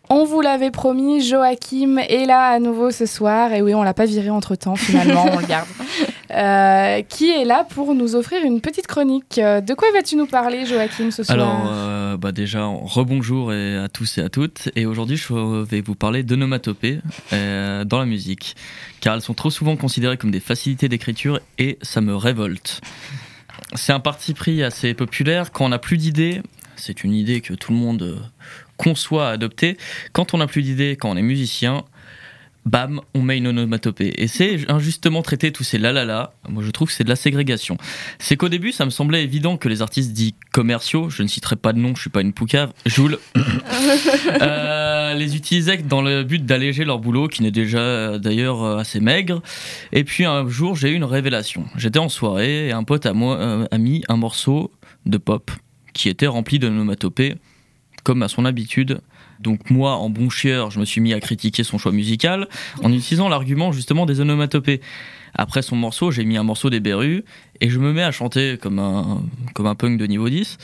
On 0.09 0.25
vous 0.25 0.41
l'avait 0.41 0.71
promis, 0.71 1.21
Joachim 1.21 1.99
est 1.99 2.25
là 2.25 2.47
à 2.49 2.59
nouveau 2.61 2.91
ce 2.91 3.05
soir. 3.05 3.53
Et 3.53 3.61
oui, 3.61 3.75
on 3.75 3.83
l'a 3.83 3.93
pas 3.93 4.07
viré 4.07 4.31
entre 4.31 4.55
temps, 4.55 4.75
finalement, 4.77 5.27
on 5.35 5.39
le 5.39 5.47
garde. 5.47 5.69
Euh, 6.31 7.03
qui 7.09 7.31
est 7.31 7.45
là 7.45 7.67
pour 7.69 7.95
nous 7.95 8.17
offrir 8.17 8.43
une 8.43 8.63
petite 8.63 8.87
chronique. 8.87 9.37
Euh, 9.39 9.61
De 9.61 9.75
quoi 9.75 9.89
vas-tu 9.93 10.17
nous 10.17 10.27
parler, 10.27 10.65
Joachim, 10.65 11.11
ce 11.11 11.23
soir? 11.25 11.37
Alors, 11.39 11.71
euh, 11.71 11.88
bah 12.19 12.33
déjà, 12.33 12.67
rebonjour 12.67 13.53
à 13.53 13.89
tous 13.89 14.19
et 14.19 14.23
à 14.23 14.29
toutes. 14.29 14.71
Et 14.75 14.87
aujourd'hui, 14.87 15.17
je 15.17 15.63
vais 15.65 15.81
vous 15.81 15.95
parler 15.95 16.25
d'onomatopées 16.25 16.99
euh, 17.33 17.85
dans 17.85 18.01
la 18.01 18.07
musique. 18.07 18.57
Car 19.01 19.15
elles 19.15 19.23
sont 19.23 19.35
trop 19.35 19.51
souvent 19.51 19.77
considérées 19.77 20.17
comme 20.17 20.33
des 20.33 20.41
facilités 20.41 20.89
d'écriture 20.89 21.39
et 21.59 21.79
ça 21.81 22.01
me 22.01 22.17
révolte. 22.17 22.81
C'est 23.75 23.93
un 23.93 24.01
parti 24.01 24.35
pris 24.35 24.65
assez 24.65 24.95
populaire. 24.95 25.53
Quand 25.53 25.67
on 25.67 25.69
n'a 25.69 25.79
plus 25.79 25.97
d'idées, 25.97 26.43
c'est 26.75 27.05
une 27.05 27.15
idée 27.15 27.41
que 27.41 27.55
tout 27.55 27.71
le 27.71 27.79
monde 27.79 28.03
euh, 28.03 28.19
conçoit, 28.77 29.29
adopter. 29.29 29.77
Quand 30.13 30.35
on 30.35 30.39
n'a 30.39 30.49
plus 30.49 30.63
d'idées, 30.63 30.97
quand 30.97 31.11
on 31.11 31.17
est 31.17 31.23
musicien, 31.23 31.85
bam, 32.67 33.01
on 33.15 33.23
met 33.23 33.39
une 33.39 33.47
onomatopée. 33.47 34.13
Et 34.17 34.29
c'est 34.29 34.71
injustement 34.71 35.23
traité 35.23 35.53
tous 35.53 35.65
ces 35.65 35.79
la 35.79 35.93
la 35.93 36.05
la. 36.05 36.35
Moi, 36.49 36.63
je 36.63 36.71
trouve 36.71 36.89
que 36.89 36.95
c'est 36.95 37.05
de 37.05 37.09
la 37.09 37.17
ségrégation. 37.17 37.79
C'est 38.19 38.37
qu'au 38.37 38.49
début, 38.49 38.73
ça 38.73 38.85
me 38.85 38.91
semblait 38.91 39.23
évident 39.23 39.57
que 39.57 39.69
les 39.69 39.83
artistes 39.83 40.13
dits 40.13 40.35
commerciaux, 40.53 41.09
je 41.11 41.23
ne 41.23 41.29
citerai 41.29 41.57
pas 41.57 41.73
de 41.73 41.79
nom, 41.79 41.95
je 41.95 42.03
suis 42.03 42.11
pas 42.11 42.21
une 42.21 42.33
poucave, 42.33 42.73
Joule, 42.87 43.19
euh, 44.43 45.15
les 45.15 45.37
utilisaient 45.37 45.79
dans 45.79 46.03
le 46.03 46.25
but 46.25 46.45
d'alléger 46.45 46.85
leur 46.85 46.99
boulot, 46.99 47.29
qui 47.29 47.43
n'est 47.43 47.51
déjà 47.51 48.19
d'ailleurs 48.19 48.63
euh, 48.63 48.79
assez 48.79 49.01
maigre. 49.01 49.43
Et 49.93 50.05
puis 50.05 50.25
un 50.25 50.49
jour, 50.49 50.77
j'ai 50.77 50.91
eu 50.91 50.95
une 50.95 51.05
révélation. 51.05 51.65
J'étais 51.77 51.99
en 51.99 52.09
soirée 52.09 52.69
et 52.69 52.73
un 52.73 52.85
pote 52.85 53.07
à 53.07 53.13
moi 53.13 53.37
euh, 53.39 53.67
a 53.71 53.79
mis 53.79 54.05
un 54.09 54.17
morceau 54.17 54.71
de 55.07 55.19
pop 55.19 55.51
qui 55.93 56.09
était 56.09 56.27
rempli 56.27 56.59
d'onomatopées, 56.59 57.37
comme 58.05 58.23
à 58.23 58.29
son 58.29 58.45
habitude. 58.45 59.01
Donc 59.41 59.71
moi, 59.71 59.97
en 59.97 60.11
bon 60.11 60.31
chieur, 60.31 60.71
je 60.71 60.81
me 60.81 60.85
suis 60.85 61.01
mis 61.01 61.15
à 61.15 61.21
critiquer 61.21 61.65
son 61.65 61.79
choix 61.79 61.93
musical 61.93 62.49
en 62.83 62.93
utilisant 62.93 63.29
l'argument 63.29 63.73
justement 63.73 64.07
des 64.07 64.21
onomatopées. 64.21 64.81
Après 65.35 65.63
son 65.63 65.77
morceau, 65.77 66.11
j'ai 66.11 66.25
mis 66.25 66.37
un 66.37 66.43
morceau 66.43 66.71
des 66.71 66.81
Berus 66.81 67.23
et 67.61 67.69
je 67.69 67.79
me 67.79 67.93
mets 67.93 68.03
à 68.03 68.11
chanter 68.11 68.59
comme 68.61 68.79
un, 68.79 69.23
punk 69.75 69.99
de 69.99 70.07
niveau 70.07 70.29
10. 70.29 70.59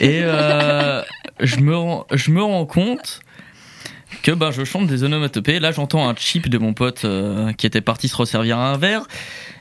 Et 0.00 0.20
euh, 0.22 1.02
je, 1.40 1.56
me 1.60 1.74
je 2.16 2.30
me 2.30 2.42
rends 2.42 2.66
compte 2.66 3.20
que 4.22 4.32
ben, 4.32 4.50
je 4.50 4.64
chante 4.64 4.86
des 4.86 5.04
onomatopées. 5.04 5.60
Là, 5.60 5.72
j'entends 5.72 6.08
un 6.08 6.14
chip 6.14 6.48
de 6.48 6.58
mon 6.58 6.74
pote 6.74 7.04
euh, 7.04 7.52
qui 7.52 7.66
était 7.66 7.80
parti 7.80 8.08
se 8.08 8.16
resservir 8.16 8.58
un 8.58 8.76
verre. 8.76 9.06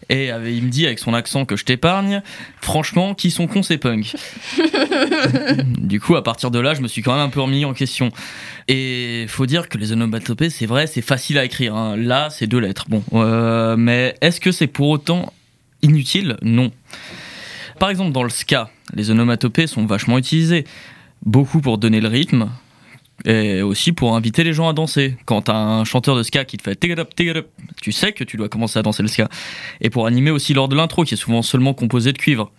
Et 0.09 0.31
euh, 0.31 0.49
il 0.49 0.63
me 0.63 0.69
dit 0.69 0.85
avec 0.85 0.99
son 0.99 1.13
accent 1.13 1.45
que 1.45 1.55
je 1.57 1.65
t'épargne, 1.65 2.21
franchement, 2.61 3.13
qui 3.13 3.29
sont 3.29 3.47
cons 3.47 3.63
ces 3.63 3.77
punks 3.77 4.15
Du 5.77 5.99
coup, 5.99 6.15
à 6.15 6.23
partir 6.23 6.49
de 6.49 6.59
là, 6.59 6.73
je 6.73 6.81
me 6.81 6.87
suis 6.87 7.01
quand 7.01 7.13
même 7.13 7.25
un 7.25 7.29
peu 7.29 7.41
remis 7.41 7.65
en 7.65 7.73
question. 7.73 8.11
Et 8.67 9.25
faut 9.27 9.45
dire 9.45 9.67
que 9.67 9.77
les 9.77 9.91
onomatopées, 9.91 10.49
c'est 10.49 10.65
vrai, 10.65 10.87
c'est 10.87 11.01
facile 11.01 11.37
à 11.37 11.45
écrire. 11.45 11.75
hein. 11.75 11.97
Là, 11.97 12.29
c'est 12.29 12.47
deux 12.47 12.59
lettres. 12.59 12.85
Bon, 12.87 13.03
euh, 13.13 13.75
mais 13.77 14.15
est-ce 14.21 14.39
que 14.39 14.51
c'est 14.51 14.67
pour 14.67 14.89
autant 14.89 15.33
inutile? 15.81 16.37
Non. 16.41 16.71
Par 17.79 17.89
exemple, 17.89 18.11
dans 18.11 18.23
le 18.23 18.29
ska, 18.29 18.69
les 18.93 19.11
onomatopées 19.11 19.67
sont 19.67 19.85
vachement 19.85 20.17
utilisées. 20.17 20.63
Beaucoup 21.25 21.61
pour 21.61 21.77
donner 21.77 21.99
le 21.99 22.07
rythme, 22.07 22.49
et 23.25 23.61
aussi 23.61 23.91
pour 23.91 24.15
inviter 24.15 24.43
les 24.43 24.53
gens 24.53 24.69
à 24.69 24.73
danser. 24.73 25.17
Quand 25.25 25.43
t'as 25.43 25.55
un 25.55 25.83
chanteur 25.83 26.15
de 26.15 26.23
ska 26.23 26.45
qui 26.45 26.57
te 26.57 26.63
fait 26.63 26.83
it 26.83 26.99
up, 26.99 27.13
tu 27.81 27.91
sais 27.91 28.13
que 28.13 28.23
tu 28.23 28.37
dois 28.37 28.49
commencer 28.49 28.79
à 28.79 28.83
danser 28.83 29.03
le 29.03 29.09
ska. 29.09 29.27
Et 29.81 29.89
pour 29.89 30.07
animer 30.07 30.31
aussi 30.31 30.53
lors 30.53 30.67
de 30.67 30.75
l'intro, 30.75 31.03
qui 31.03 31.15
est 31.15 31.17
souvent 31.17 31.41
seulement 31.41 31.73
composé 31.73 32.13
de 32.13 32.17
cuivre. 32.17 32.51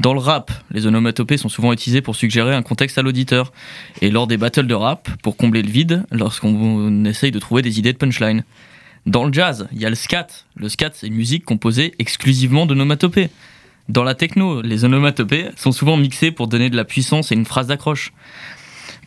Dans 0.00 0.14
le 0.14 0.20
rap, 0.20 0.52
les 0.70 0.86
onomatopées 0.86 1.38
sont 1.38 1.48
souvent 1.48 1.72
utilisées 1.72 2.02
pour 2.02 2.14
suggérer 2.14 2.54
un 2.54 2.62
contexte 2.62 2.98
à 2.98 3.02
l'auditeur. 3.02 3.52
Et 4.00 4.10
lors 4.10 4.28
des 4.28 4.36
battles 4.36 4.66
de 4.66 4.74
rap, 4.74 5.08
pour 5.22 5.36
combler 5.36 5.62
le 5.62 5.70
vide, 5.70 6.04
lorsqu'on 6.12 7.04
essaye 7.04 7.32
de 7.32 7.38
trouver 7.40 7.62
des 7.62 7.78
idées 7.80 7.92
de 7.92 7.98
punchline. 7.98 8.44
Dans 9.06 9.24
le 9.24 9.32
jazz, 9.32 9.68
il 9.72 9.80
y 9.80 9.86
a 9.86 9.90
le 9.90 9.96
scat. 9.96 10.28
Le 10.54 10.68
scat, 10.68 10.90
c'est 10.94 11.08
une 11.08 11.14
musique 11.14 11.44
composée 11.44 11.94
exclusivement 11.98 12.64
d'onomatopées. 12.64 13.28
Dans 13.88 14.04
la 14.04 14.14
techno, 14.14 14.60
les 14.60 14.84
onomatopées 14.84 15.48
sont 15.56 15.72
souvent 15.72 15.96
mixées 15.96 16.30
pour 16.30 16.46
donner 16.46 16.70
de 16.70 16.76
la 16.76 16.84
puissance 16.84 17.32
et 17.32 17.34
une 17.34 17.46
phrase 17.46 17.68
d'accroche. 17.68 18.12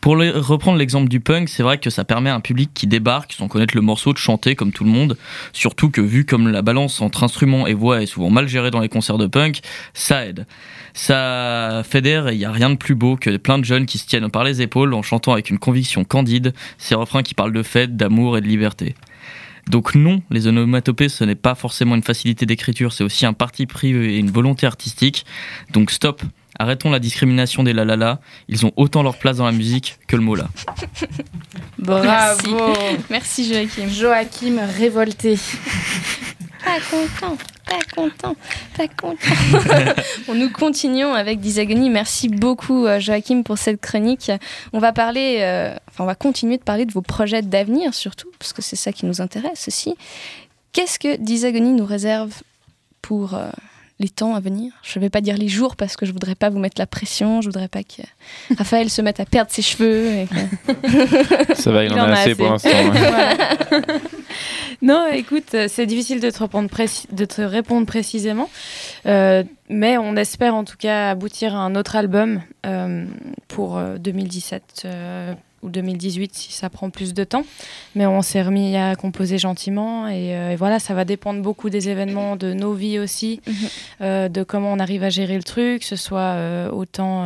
Pour 0.02 0.18
reprendre 0.18 0.80
l'exemple 0.80 1.10
du 1.10 1.20
punk, 1.20 1.48
c'est 1.48 1.62
vrai 1.62 1.78
que 1.78 1.92
ça 1.92 2.04
permet 2.04 2.32
à 2.32 2.36
un 2.36 2.40
public 2.40 2.72
qui 2.74 2.88
débarque, 2.88 3.34
sans 3.34 3.48
connaître 3.48 3.76
le 3.76 3.82
morceau, 3.82 4.14
de 4.14 4.18
chanter 4.18 4.56
comme 4.56 4.72
tout 4.72 4.84
le 4.84 4.90
monde. 4.90 5.16
Surtout 5.54 5.92
que 5.92 6.02
vu 6.02 6.26
comme 6.26 6.48
la 6.48 6.64
balance 6.64 7.02
entre 7.02 7.24
instruments 7.24 7.68
et 7.68 7.76
voix 7.76 8.02
est 8.02 8.08
souvent 8.08 8.32
mal 8.32 8.48
gérée 8.48 8.72
dans 8.72 8.80
les 8.80 8.90
concerts 8.90 9.20
de 9.20 9.28
punk, 9.28 9.60
ça 9.94 10.26
aide. 10.26 10.48
Ça 10.96 11.84
fédère 11.88 12.30
et 12.30 12.34
il 12.34 12.40
n'y 12.40 12.46
a 12.46 12.52
rien 12.52 12.72
de 12.72 12.78
plus 12.78 12.96
beau 12.96 13.16
que 13.16 13.38
plein 13.38 13.60
de 13.60 13.64
jeunes 13.64 13.86
qui 13.86 14.00
se 14.00 14.08
tiennent 14.08 14.32
par 14.32 14.44
les 14.44 14.64
épaules 14.64 14.96
en 14.96 15.04
chantant 15.04 15.34
avec 15.34 15.52
une 15.52 15.60
conviction 15.60 16.04
candide 16.04 16.54
ces 16.80 16.96
refrains 16.96 17.22
qui 17.22 17.36
parlent 17.36 17.54
de 17.54 17.64
fête, 17.64 17.96
d'amour 17.96 18.40
et 18.40 18.42
de 18.42 18.48
liberté. 18.48 18.96
Donc 19.70 19.94
non, 19.94 20.24
les 20.32 20.48
onomatopées, 20.48 21.10
ce 21.10 21.24
n'est 21.24 21.36
pas 21.36 21.54
forcément 21.54 21.94
une 21.94 22.02
facilité 22.02 22.48
d'écriture, 22.48 22.92
c'est 22.92 23.04
aussi 23.04 23.28
un 23.28 23.34
parti 23.34 23.68
pris 23.68 23.90
et 23.90 24.18
une 24.18 24.32
volonté 24.32 24.66
artistique. 24.66 25.26
Donc 25.72 25.92
stop, 25.92 26.24
arrêtons 26.60 26.90
la 26.90 27.00
discrimination 27.00 27.64
des 27.64 27.74
la 27.74 27.86
la 27.86 27.96
la. 27.96 28.20
Ils 28.48 28.66
ont 28.66 28.72
autant 28.76 29.04
leur 29.04 29.18
place 29.18 29.38
dans 29.38 29.46
la 29.46 29.52
musique 29.52 29.98
que 30.08 30.16
le 30.16 30.22
mot 30.22 30.36
là. 30.36 30.48
Bravo 31.80 32.74
Merci 33.10 33.52
Joachim. 33.52 33.88
Joachim 33.90 34.60
révolté. 34.78 35.38
Pas 36.64 36.78
content, 36.92 37.38
pas 37.66 37.80
content, 37.96 38.36
pas 38.78 38.88
content. 38.88 39.18
bon, 40.28 40.36
nous 40.36 40.52
continuons 40.52 41.16
avec 41.16 41.40
Disagonie. 41.40 41.90
Merci 41.90 42.30
beaucoup 42.30 42.86
euh, 42.86 43.00
Joachim 43.00 43.42
pour 43.42 43.58
cette 43.58 43.82
chronique. 43.82 44.32
On 44.72 44.78
va 44.78 44.94
parler, 44.94 45.38
euh, 45.40 45.74
enfin 45.90 46.04
on 46.04 46.08
va 46.08 46.14
continuer 46.14 46.58
de 46.58 46.64
parler 46.64 46.86
de 46.86 46.92
vos 46.92 47.02
projets 47.02 47.42
d'avenir 47.42 47.96
surtout, 47.96 48.30
parce 48.38 48.54
que 48.54 48.62
c'est 48.62 48.76
ça 48.76 48.92
qui 48.92 49.08
nous 49.08 49.22
intéresse 49.22 49.68
aussi. 49.68 49.96
Qu'est-ce 50.72 51.00
que 51.00 51.18
Disagonie 51.18 51.74
nous 51.74 51.86
réserve 51.86 52.32
pour 53.02 53.34
euh, 53.34 53.50
les 54.02 54.10
temps 54.10 54.36
à 54.36 54.40
venir 54.40 54.74
Je 54.84 55.00
ne 55.00 55.04
vais 55.06 55.10
pas 55.10 55.22
dire 55.22 55.38
les 55.38 55.48
jours 55.48 55.76
parce 55.76 55.96
que 55.96 56.06
je 56.06 56.12
voudrais 56.12 56.36
pas 56.36 56.50
vous 56.50 56.60
mettre 56.60 56.80
la 56.80 56.88
pression. 56.88 57.42
Je 57.42 57.48
voudrais 57.48 57.68
pas 57.70 57.84
que 57.84 58.02
Raphaël 58.58 58.90
se 58.90 59.02
mette 59.02 59.20
à 59.20 59.26
perdre 59.26 59.52
ses 59.52 59.62
cheveux. 59.62 60.08
et 60.08 60.28
que- 60.28 61.56
Ça 61.56 61.72
va, 61.72 61.84
il, 61.86 61.94
en 61.94 61.98
a 61.98 62.12
assez 62.12 62.36
pour 62.36 62.50
l'instant. 62.50 62.70
ouais. 62.70 62.90
Voilà. 62.92 63.36
non, 64.82 65.08
écoute, 65.14 65.56
c'est 65.68 65.86
difficile 65.86 66.20
de 66.20 66.30
te, 66.30 66.40
répondre 66.40 66.70
de 67.12 67.26
te 67.26 67.42
répondre 67.42 67.86
précisément, 67.86 68.50
Euh, 69.06 69.44
mais 69.70 69.98
on 69.98 70.16
espère 70.16 70.54
en 70.56 70.64
tout 70.64 70.78
cas 70.78 71.10
aboutir 71.12 71.56
à 71.56 71.60
un 71.60 71.76
autre 71.76 71.96
album 71.96 72.42
euh, 72.66 73.06
pour 73.48 73.78
euh, 73.78 73.98
2017 73.98 74.84
euh, 74.86 75.34
ou 75.64 75.70
2018 75.70 76.34
si 76.34 76.52
ça 76.52 76.70
prend 76.70 76.90
plus 76.90 77.14
de 77.14 77.24
temps. 77.24 77.44
Mais 77.96 78.06
on 78.06 78.22
s'est 78.22 78.42
remis 78.42 78.76
à 78.76 78.96
composer 78.96 79.38
gentiment 79.38 80.08
et, 80.08 80.36
euh, 80.36 80.52
et 80.52 80.56
voilà, 80.56 80.80
ça 80.80 80.94
va 80.94 81.06
dépendre 81.06 81.42
beaucoup 81.42 81.70
des 81.70 81.90
événements, 81.90 82.36
de 82.36 82.54
nos 82.54 82.74
vies 82.74 83.00
aussi, 83.00 83.42
euh, 84.02 84.30
de 84.30 84.44
comment 84.44 84.72
on 84.74 84.80
arrive 84.80 85.04
à 85.04 85.10
gérer 85.10 85.38
le 85.38 85.44
truc, 85.44 85.82
que 85.82 85.88
ce 85.88 85.96
soit 85.96 86.20
euh, 86.20 86.70
autant 86.72 87.22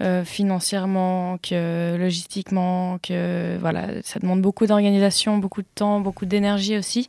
euh, 0.00 0.24
financièrement 0.24 1.38
que 1.38 1.96
logistiquement, 1.96 2.98
que 3.02 3.56
voilà, 3.58 3.88
ça 4.02 4.18
demande 4.20 4.42
beaucoup 4.42 4.66
d'organisation, 4.66 5.38
beaucoup 5.38 5.62
de 5.62 5.68
temps, 5.74 6.00
beaucoup 6.00 6.26
d'énergie 6.26 6.76
aussi, 6.76 7.08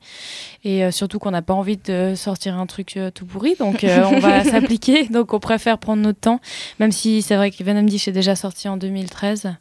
et 0.64 0.84
euh, 0.84 0.92
surtout 0.92 1.20
qu'on 1.20 1.32
n'a 1.32 1.42
pas 1.42 1.54
envie 1.54 1.78
de 1.78 2.14
sortir 2.16 2.58
un 2.58 2.66
truc 2.66 2.98
euh, 2.98 3.12
tout 3.12 3.26
pourri, 3.26 3.56
donc 3.60 3.86
on 3.86 4.20
va 4.20 4.44
s'appliquer, 4.46 5.06
donc 5.10 5.34
on 5.34 5.40
préfère 5.40 5.78
prendre 5.78 6.02
notre 6.02 6.20
temps, 6.20 6.40
même 6.80 6.92
si 6.92 7.22
c'est 7.22 7.36
vrai 7.36 7.52
que 7.52 7.64
Venom 7.64 7.84
Dish 7.84 8.08
est 8.08 8.14
déjà 8.14 8.36
sorti 8.36 8.68
en 8.68 8.78
2013. 8.78 9.54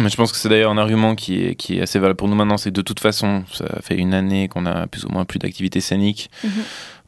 Mais 0.00 0.08
je 0.08 0.16
pense 0.16 0.32
que 0.32 0.38
c'est 0.38 0.48
d'ailleurs 0.48 0.70
un 0.70 0.78
argument 0.78 1.14
qui 1.14 1.42
est, 1.44 1.54
qui 1.54 1.78
est 1.78 1.82
assez 1.82 1.98
valable 1.98 2.16
pour 2.16 2.28
nous 2.28 2.34
maintenant, 2.34 2.56
c'est 2.56 2.70
que 2.70 2.74
de 2.74 2.82
toute 2.82 3.00
façon, 3.00 3.44
ça 3.52 3.66
fait 3.82 3.96
une 3.96 4.14
année 4.14 4.48
qu'on 4.48 4.64
a 4.64 4.86
plus 4.86 5.04
ou 5.04 5.08
moins 5.08 5.24
plus 5.24 5.38
d'activité 5.38 5.80
scénique. 5.80 6.30
Mhm. 6.44 6.50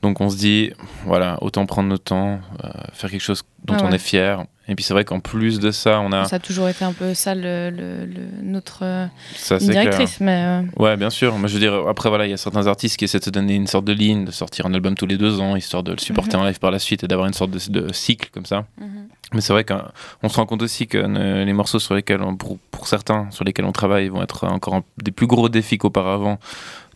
Donc 0.02 0.20
on 0.20 0.28
se 0.28 0.36
dit, 0.36 0.70
voilà, 1.06 1.38
autant 1.40 1.64
prendre 1.64 1.88
notre 1.88 2.04
temps, 2.04 2.40
euh, 2.62 2.68
faire 2.92 3.10
quelque 3.10 3.22
chose 3.22 3.42
dont 3.64 3.76
Ah 3.78 3.84
on 3.84 3.90
est 3.90 3.98
fier. 3.98 4.44
Et 4.66 4.74
puis 4.74 4.82
c'est 4.82 4.94
vrai 4.94 5.04
qu'en 5.04 5.20
plus 5.20 5.60
de 5.60 5.70
ça, 5.70 6.00
on 6.00 6.10
a... 6.12 6.24
Ça 6.24 6.36
a 6.36 6.38
toujours 6.38 6.68
été 6.70 6.86
un 6.86 6.94
peu 6.94 7.12
ça 7.12 7.34
le, 7.34 7.68
le- 7.70 8.06
le- 8.06 8.42
notre 8.42 8.78
euh, 8.82 9.06
Ça, 9.36 9.58
directrice, 9.58 10.20
mais 10.20 10.42
euh, 10.46 10.62
Ouais, 10.82 10.96
bien 10.96 11.10
sûr. 11.10 11.36
Moi, 11.36 11.48
je 11.48 11.54
veux 11.54 11.60
dire, 11.60 11.74
après, 11.86 12.08
voilà, 12.08 12.26
il 12.26 12.30
y 12.30 12.32
a 12.32 12.38
certains 12.38 12.66
artistes 12.66 12.96
qui 12.96 13.04
essaient 13.04 13.18
de 13.18 13.24
se 13.24 13.30
donner 13.30 13.54
une 13.56 13.66
sorte 13.66 13.84
de 13.84 13.92
ligne, 13.92 14.24
de 14.24 14.30
sortir 14.30 14.64
un 14.64 14.72
album 14.72 14.94
tous 14.94 15.04
les 15.06 15.18
deux 15.18 15.38
ans, 15.40 15.54
histoire 15.54 15.82
de 15.82 15.92
le 15.92 15.98
supporter 15.98 16.38
Mhm. 16.38 16.42
en 16.44 16.46
live 16.46 16.58
par 16.58 16.70
la 16.70 16.78
suite 16.78 17.04
et 17.04 17.08
d'avoir 17.08 17.26
une 17.26 17.34
sorte 17.34 17.50
de, 17.50 17.58
de 17.70 17.92
cycle 17.92 18.30
comme 18.32 18.46
ça. 18.46 18.64
Mhm. 18.80 19.08
Mais 19.34 19.40
c'est 19.42 19.52
vrai 19.52 19.64
qu'on 19.64 20.28
se 20.30 20.36
rend 20.36 20.46
compte 20.46 20.62
aussi 20.62 20.86
que 20.86 20.96
les 21.44 21.52
morceaux 21.52 21.78
sur 21.78 21.94
lesquels, 21.94 22.22
on- 22.22 22.36
pour, 22.36 22.58
pour 22.70 22.88
certains, 22.88 23.28
sur 23.32 23.44
lesquels 23.44 23.66
on 23.66 23.72
travaille, 23.72 24.08
vont 24.08 24.22
être 24.22 24.44
encore 24.46 24.74
un- 24.76 24.84
des 25.02 25.10
plus 25.10 25.26
gros 25.26 25.50
défis 25.50 25.76
qu'auparavant, 25.76 26.38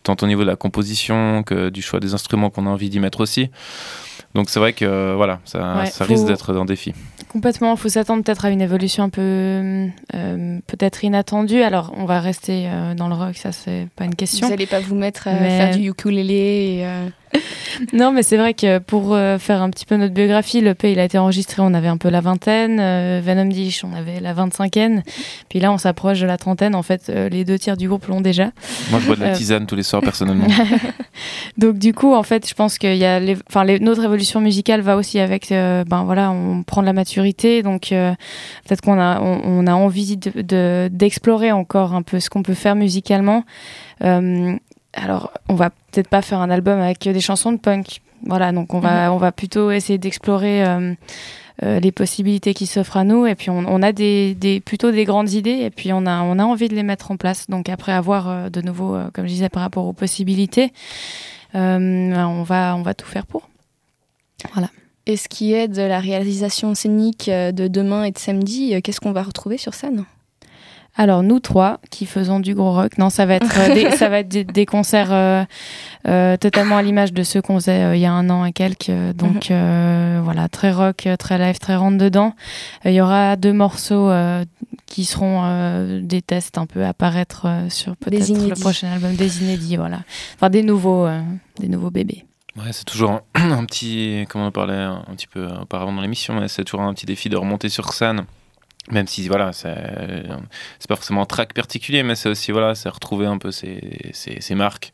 tant 0.04 0.16
au 0.22 0.26
niveau 0.26 0.40
de 0.42 0.46
la 0.48 0.56
composition 0.56 1.42
que 1.42 1.68
du 1.68 1.82
choix 1.82 2.00
des 2.00 2.14
instruments 2.14 2.48
qu'on 2.48 2.66
a 2.66 2.70
envie 2.70 2.88
d'y 2.88 3.00
mettre 3.00 3.20
aussi. 3.20 3.50
Donc 4.34 4.50
c'est 4.50 4.60
vrai 4.60 4.72
que 4.72 4.84
euh, 4.84 5.14
voilà, 5.16 5.40
ça, 5.44 5.76
Ouais, 5.78 5.86
ça 5.86 6.04
faut- 6.04 6.12
risque 6.12 6.26
d'être 6.26 6.54
un 6.56 6.64
défi. 6.64 6.92
Complètement, 7.28 7.72
il 7.72 7.78
faut 7.78 7.88
s'attendre 7.88 8.22
peut-être 8.22 8.44
à 8.46 8.50
une 8.50 8.60
évolution 8.62 9.04
un 9.04 9.08
peu 9.10 9.20
euh, 10.14 10.58
peut-être 10.66 11.04
inattendue. 11.04 11.62
Alors, 11.62 11.92
on 11.96 12.04
va 12.04 12.20
rester 12.20 12.68
euh, 12.68 12.94
dans 12.94 13.08
le 13.08 13.14
rock, 13.14 13.36
ça 13.36 13.52
c'est 13.52 13.88
pas 13.96 14.04
une 14.04 14.14
question. 14.14 14.46
Vous 14.46 14.52
n'allez 14.52 14.66
pas 14.66 14.80
vous 14.80 14.94
mettre 14.94 15.28
à 15.28 15.32
Mais- 15.34 15.58
faire 15.58 15.76
du 15.76 15.88
ukulélé 15.90 16.34
et, 16.78 16.86
euh, 16.86 17.08
Non, 17.92 18.10
mais 18.10 18.22
c'est 18.24 18.36
vrai 18.36 18.54
que 18.54 18.78
pour 18.78 19.14
euh, 19.14 19.38
faire 19.38 19.62
un 19.62 19.70
petit 19.70 19.84
peu 19.86 19.94
notre 19.96 20.12
biographie, 20.12 20.60
le 20.60 20.74
P 20.74 20.90
il 20.92 20.98
a 20.98 21.04
été 21.04 21.16
enregistré, 21.16 21.62
on 21.62 21.74
avait 21.74 21.86
un 21.88 21.96
peu 21.96 22.08
la 22.08 22.20
vingtaine, 22.20 22.78
euh, 22.80 23.20
Venom 23.24 23.44
Dish, 23.46 23.84
on 23.84 23.94
avait 23.94 24.18
la 24.20 24.32
vingt-cinquaine, 24.32 25.04
puis 25.48 25.60
là 25.60 25.70
on 25.72 25.78
s'approche 25.78 26.18
de 26.20 26.26
la 26.26 26.38
trentaine. 26.38 26.74
En 26.74 26.82
fait, 26.82 27.08
euh, 27.08 27.28
les 27.28 27.44
deux 27.44 27.58
tiers 27.58 27.76
du 27.76 27.86
groupe 27.88 28.06
l'ont 28.06 28.20
déjà. 28.20 28.50
Moi, 28.90 28.98
je 29.00 29.06
bois 29.06 29.14
de 29.16 29.20
la 29.20 29.26
Euh, 29.28 29.34
tisane 29.34 29.66
tous 29.66 29.76
les 29.76 29.84
soirs 29.84 30.02
personnellement. 30.02 30.46
Donc 31.56 31.78
du 31.78 31.92
coup, 31.94 32.14
en 32.14 32.22
fait, 32.22 32.48
je 32.48 32.54
pense 32.54 32.78
que 32.78 32.92
y 32.94 33.04
a 33.04 33.20
les, 33.20 33.36
enfin, 33.48 33.64
les- 33.64 33.78
notre 33.80 34.02
évolution 34.04 34.40
musicale 34.40 34.80
va 34.80 34.96
aussi 34.96 35.18
avec, 35.20 35.48
ben 35.50 36.02
voilà, 36.04 36.30
on 36.30 36.62
prend 36.64 36.80
de 36.80 36.86
la 36.86 36.92
maturité, 36.92 37.62
donc 37.62 37.88
peut-être 37.90 38.80
qu'on 38.80 38.98
a, 38.98 39.20
on, 39.20 39.40
on 39.44 39.66
a 39.66 39.72
envie 39.74 40.16
de- 40.16 40.42
de- 40.42 40.88
d'explorer 40.92 41.52
encore 41.52 41.94
un 41.94 42.02
peu 42.02 42.18
ce 42.20 42.28
qu'on 42.30 42.42
peut 42.42 42.54
faire 42.54 42.74
musicalement. 42.74 43.44
Euh, 44.04 44.54
alors, 44.94 45.32
on 45.48 45.54
va 45.54 45.70
peut-être 45.70 46.08
pas 46.08 46.22
faire 46.22 46.40
un 46.40 46.50
album 46.50 46.80
avec 46.80 47.00
des 47.00 47.20
chansons 47.20 47.52
de 47.52 47.58
punk, 47.58 48.00
voilà, 48.24 48.52
donc 48.52 48.74
on 48.74 48.80
va, 48.80 49.12
on 49.12 49.16
va 49.18 49.32
plutôt 49.32 49.70
essayer 49.70 49.98
d'explorer. 49.98 50.64
euh, 50.66 50.94
euh, 51.64 51.80
les 51.80 51.90
possibilités 51.90 52.54
qui 52.54 52.66
s'offrent 52.66 52.98
à 52.98 53.02
nous 53.02 53.26
et 53.26 53.34
puis 53.34 53.50
on, 53.50 53.64
on 53.66 53.82
a 53.82 53.90
des, 53.90 54.36
des- 54.36 54.60
plutôt 54.60 54.92
des 54.92 55.04
grandes 55.04 55.32
idées 55.32 55.58
et 55.62 55.70
puis 55.70 55.92
on 55.92 56.06
a, 56.06 56.22
on 56.22 56.38
a 56.38 56.44
envie 56.44 56.68
de 56.68 56.76
les 56.76 56.84
mettre 56.84 57.10
en 57.10 57.16
place 57.16 57.46
donc 57.48 57.68
après 57.68 57.90
avoir 57.90 58.28
euh, 58.28 58.48
de 58.48 58.60
nouveau 58.60 58.94
euh, 58.94 59.10
comme 59.12 59.24
je 59.24 59.30
disais 59.32 59.48
par 59.48 59.62
rapport 59.62 59.84
aux 59.84 59.92
possibilités 59.92 60.72
euh, 61.56 62.14
on, 62.14 62.44
va, 62.44 62.76
on 62.76 62.82
va 62.82 62.94
tout 62.94 63.08
faire 63.08 63.26
pour. 63.26 63.48
Voilà. 64.52 64.70
Et 65.06 65.16
ce 65.16 65.26
qui 65.28 65.52
est 65.52 65.66
de 65.66 65.82
la 65.82 65.98
réalisation 65.98 66.76
scénique 66.76 67.28
euh, 67.28 67.50
de 67.50 67.66
demain 67.66 68.04
et 68.04 68.12
de 68.12 68.18
samedi, 68.18 68.76
euh, 68.76 68.80
qu'est-ce 68.80 69.00
qu'on 69.00 69.10
va 69.10 69.24
retrouver 69.24 69.58
sur 69.58 69.74
scène? 69.74 70.04
Alors 71.00 71.22
nous 71.22 71.38
trois 71.38 71.78
qui 71.90 72.06
faisons 72.06 72.40
du 72.40 72.56
gros 72.56 72.72
rock, 72.72 72.98
non 72.98 73.08
ça 73.08 73.24
va 73.24 73.34
être 73.34 73.56
euh, 73.56 73.72
des, 73.72 73.90
ça 73.96 74.08
va 74.08 74.18
être 74.18 74.28
des, 74.28 74.42
des 74.42 74.66
concerts 74.66 75.12
euh, 75.12 75.44
euh, 76.08 76.36
totalement 76.36 76.76
à 76.76 76.82
l'image 76.82 77.12
de 77.12 77.22
ceux 77.22 77.40
qu'on 77.40 77.54
faisait 77.60 77.84
euh, 77.84 77.96
il 77.96 78.00
y 78.00 78.06
a 78.06 78.12
un 78.12 78.28
an 78.30 78.44
et 78.44 78.52
quelques. 78.52 78.90
Donc 79.14 79.52
euh, 79.52 80.20
voilà 80.24 80.48
très 80.48 80.72
rock, 80.72 81.08
très 81.18 81.38
live, 81.38 81.58
très 81.58 81.76
rentre 81.76 81.98
dedans. 81.98 82.34
Euh, 82.84 82.90
Il 82.90 82.96
y 82.96 83.00
aura 83.00 83.36
deux 83.36 83.52
morceaux 83.52 84.10
euh, 84.10 84.44
qui 84.86 85.04
seront 85.04 85.42
euh, 85.44 86.00
des 86.02 86.20
tests 86.20 86.58
un 86.58 86.66
peu 86.66 86.84
à 86.84 86.92
paraître 86.92 87.42
euh, 87.46 87.70
sur 87.70 87.96
peut-être 87.96 88.28
le 88.28 88.60
prochain 88.60 88.90
album 88.90 89.14
des 89.14 89.44
inédits 89.44 89.76
voilà. 89.76 90.00
Enfin 90.34 90.50
des 90.50 90.64
nouveaux 90.64 91.06
euh, 91.06 91.20
des 91.60 91.68
nouveaux 91.68 91.90
bébés. 91.90 92.24
Ouais, 92.56 92.72
c'est 92.72 92.84
toujours 92.84 93.12
un, 93.12 93.22
un 93.52 93.64
petit, 93.66 94.26
comme 94.28 94.40
on 94.42 94.46
en 94.46 94.50
parlait 94.50 94.74
un, 94.74 95.04
petit 95.14 95.28
peu 95.28 95.46
auparavant 95.62 95.92
dans 95.92 96.02
l'émission, 96.02 96.42
c'est 96.48 96.64
toujours 96.64 96.82
un 96.82 96.92
petit 96.92 97.06
défi 97.06 97.28
de 97.28 97.36
remonter 97.36 97.68
sur 97.68 97.92
scène. 97.92 98.24
Même 98.90 99.06
si 99.06 99.28
voilà, 99.28 99.52
c'est 99.52 99.74
pas 100.88 100.96
forcément 100.96 101.22
un 101.22 101.26
track 101.26 101.52
particulier, 101.52 102.02
mais 102.02 102.14
c'est 102.14 102.28
aussi 102.28 102.52
voilà, 102.52 102.74
c'est 102.74 102.88
retrouver 102.88 103.26
un 103.26 103.38
peu 103.38 103.50
ses, 103.50 104.10
ses, 104.12 104.40
ses 104.40 104.54
marques. 104.54 104.92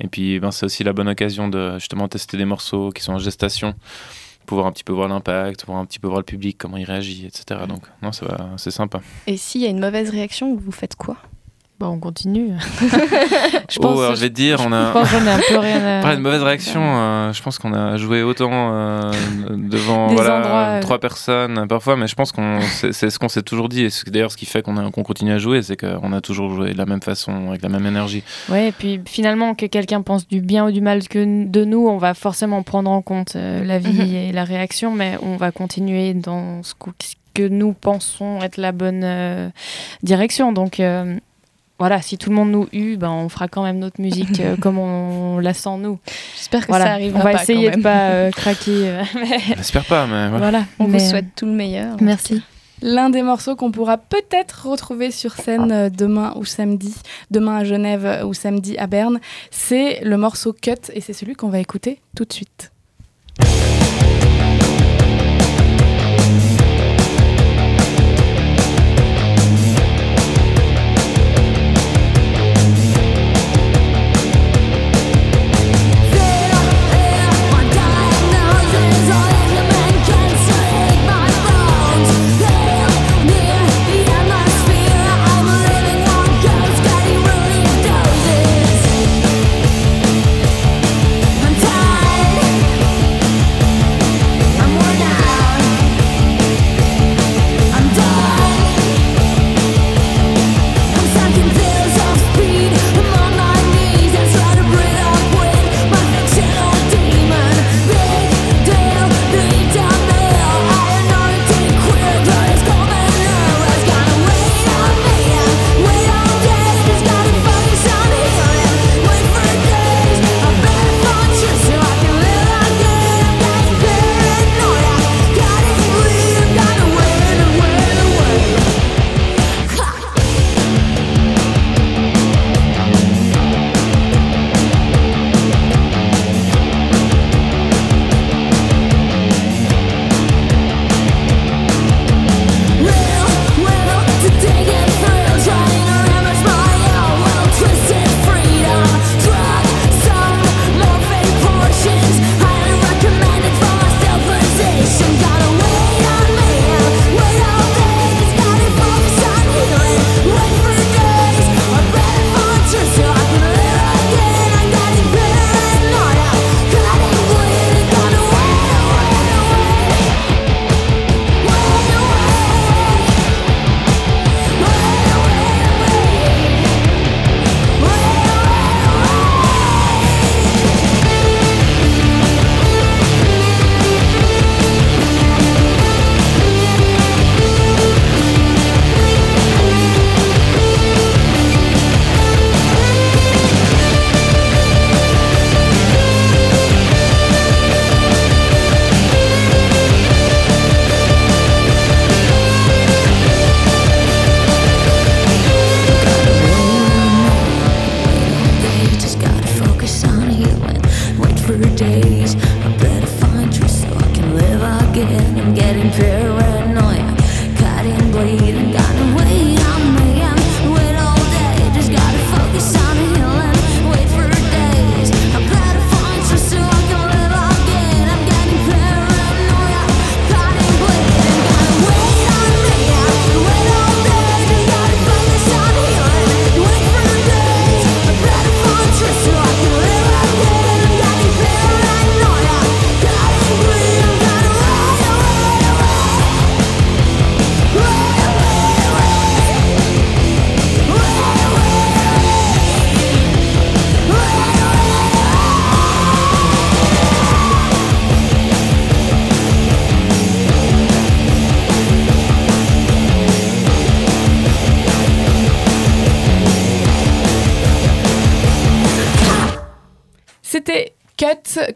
Et 0.00 0.08
puis 0.08 0.38
ben, 0.38 0.50
c'est 0.50 0.66
aussi 0.66 0.84
la 0.84 0.92
bonne 0.92 1.08
occasion 1.08 1.48
de 1.48 1.78
justement 1.78 2.06
tester 2.08 2.36
des 2.36 2.44
morceaux 2.44 2.90
qui 2.90 3.02
sont 3.02 3.14
en 3.14 3.18
gestation, 3.18 3.74
pouvoir 4.46 4.66
un 4.66 4.72
petit 4.72 4.84
peu 4.84 4.92
voir 4.92 5.08
l'impact, 5.08 5.66
voir 5.66 5.78
un 5.78 5.86
petit 5.86 5.98
peu 5.98 6.06
voir 6.06 6.20
le 6.20 6.24
public, 6.24 6.56
comment 6.58 6.76
il 6.76 6.84
réagit, 6.84 7.26
etc. 7.26 7.60
Donc 7.68 7.82
non, 8.02 8.10
c'est 8.12 8.70
sympa. 8.70 9.00
Et 9.26 9.36
s'il 9.36 9.62
y 9.62 9.66
a 9.66 9.70
une 9.70 9.80
mauvaise 9.80 10.10
réaction, 10.10 10.54
vous 10.54 10.72
faites 10.72 10.94
quoi? 10.94 11.16
Bon, 11.78 11.88
on 11.88 11.98
continue. 11.98 12.52
Je 13.68 13.78
oh, 13.82 14.00
alors 14.00 14.14
je 14.16 14.20
vais 14.22 14.30
te 14.30 14.34
dire, 14.34 14.60
on 14.66 14.72
a. 14.72 14.86
Je 14.88 14.92
pense 14.92 15.10
qu'on 15.10 15.26
a 15.26 15.32
un 15.34 15.40
peu 15.46 15.58
rien 15.58 15.98
à- 15.98 16.02
Pas 16.02 16.14
une 16.14 16.20
mauvaise 16.20 16.42
réaction. 16.42 16.80
euh, 16.82 17.32
je 17.34 17.42
pense 17.42 17.58
qu'on 17.58 17.74
a 17.74 17.96
joué 17.98 18.22
autant 18.22 18.50
euh, 18.52 19.10
devant 19.50 20.06
Des 20.08 20.14
voilà, 20.14 20.36
endroits, 20.38 20.58
euh, 20.60 20.80
trois 20.80 20.98
personnes 20.98 21.66
parfois, 21.68 21.96
mais 21.96 22.06
je 22.06 22.14
pense 22.14 22.32
qu'on 22.32 22.60
c'est 22.92 23.10
ce 23.10 23.18
qu'on 23.18 23.28
s'est 23.28 23.42
toujours 23.42 23.68
dit. 23.68 23.84
Et 23.84 23.88
d'ailleurs 24.10 24.32
ce 24.32 24.36
qui 24.38 24.46
fait 24.46 24.62
qu'on 24.62 24.90
continue 24.90 25.32
à 25.32 25.38
jouer, 25.38 25.60
c'est 25.62 25.76
qu'on 25.76 26.12
a 26.14 26.20
toujours 26.22 26.54
joué 26.54 26.72
de 26.72 26.78
la 26.78 26.86
même 26.86 27.02
façon, 27.02 27.48
avec 27.50 27.60
la 27.62 27.68
même 27.68 27.84
énergie. 27.86 28.22
Ouais, 28.48 28.68
et 28.68 28.72
puis 28.72 29.00
finalement, 29.06 29.54
que 29.54 29.66
quelqu'un 29.66 30.00
pense 30.00 30.26
du 30.26 30.40
bien 30.40 30.66
ou 30.66 30.70
du 30.70 30.80
mal 30.80 31.06
que 31.08 31.44
de 31.46 31.64
nous, 31.64 31.86
on 31.88 31.98
va 31.98 32.14
forcément 32.14 32.62
prendre 32.62 32.90
en 32.90 33.02
compte 33.02 33.34
euh, 33.36 33.62
la 33.64 33.78
vie 33.78 33.92
Mhm. 34.00 34.14
et 34.14 34.32
la 34.32 34.44
réaction, 34.44 34.92
mais 34.92 35.18
on 35.22 35.36
va 35.36 35.50
continuer 35.52 36.14
dans 36.14 36.62
ce 36.62 36.72
que 37.34 37.46
nous 37.48 37.74
pensons 37.74 38.40
être 38.42 38.56
la 38.56 38.72
bonne 38.72 39.02
euh, 39.04 39.48
direction. 40.02 40.52
Donc 40.52 40.80
euh, 40.80 41.16
voilà, 41.78 42.00
si 42.02 42.16
tout 42.18 42.30
le 42.30 42.36
monde 42.36 42.50
nous 42.50 42.68
hue, 42.72 42.96
ben, 42.96 43.10
on 43.10 43.28
fera 43.28 43.48
quand 43.48 43.62
même 43.62 43.78
notre 43.78 44.00
musique 44.00 44.40
euh, 44.40 44.56
comme 44.60 44.78
on 44.78 45.38
la 45.38 45.52
sent 45.54 45.76
nous. 45.78 45.98
J'espère 46.36 46.62
que 46.62 46.68
Voilà, 46.72 46.86
ça 46.86 46.92
arrivera 46.92 47.20
On 47.20 47.24
va 47.24 47.32
pas, 47.32 47.42
essayer 47.42 47.70
quand 47.70 47.76
de 47.78 47.82
pas 47.82 48.08
euh, 48.10 48.30
craquer. 48.30 48.88
euh, 48.88 49.02
mais- 49.14 49.38
J'espère 49.56 49.84
pas, 49.84 50.06
mais 50.06 50.28
voilà. 50.28 50.38
voilà. 50.50 50.64
On 50.78 50.88
Mais, 50.88 50.98
vous 50.98 51.04
euh, 51.04 51.08
souhaite 51.10 51.26
tout 51.36 51.46
le 51.46 51.52
meilleur. 51.52 51.96
Merci. 52.00 52.42
L'un 52.82 53.08
des 53.08 53.22
morceaux 53.22 53.56
qu'on 53.56 53.70
pourra 53.72 53.96
peut-être 53.96 54.66
retrouver 54.68 55.10
sur 55.10 55.32
scène 55.34 55.72
euh, 55.72 55.88
demain 55.90 56.34
ou 56.36 56.44
samedi, 56.44 56.94
demain 57.30 57.56
à 57.58 57.64
Genève 57.64 58.04
euh, 58.04 58.24
ou 58.26 58.34
samedi 58.34 58.76
à 58.76 58.86
Berne, 58.86 59.18
c'est 59.50 60.00
le 60.04 60.16
morceau 60.18 60.52
Cut 60.52 60.72
et 60.92 61.00
c'est 61.00 61.14
celui 61.14 61.34
qu'on 61.34 61.48
va 61.48 61.58
écouter 61.58 62.00
tout 62.14 62.24
de 62.26 62.32
suite. 62.34 62.70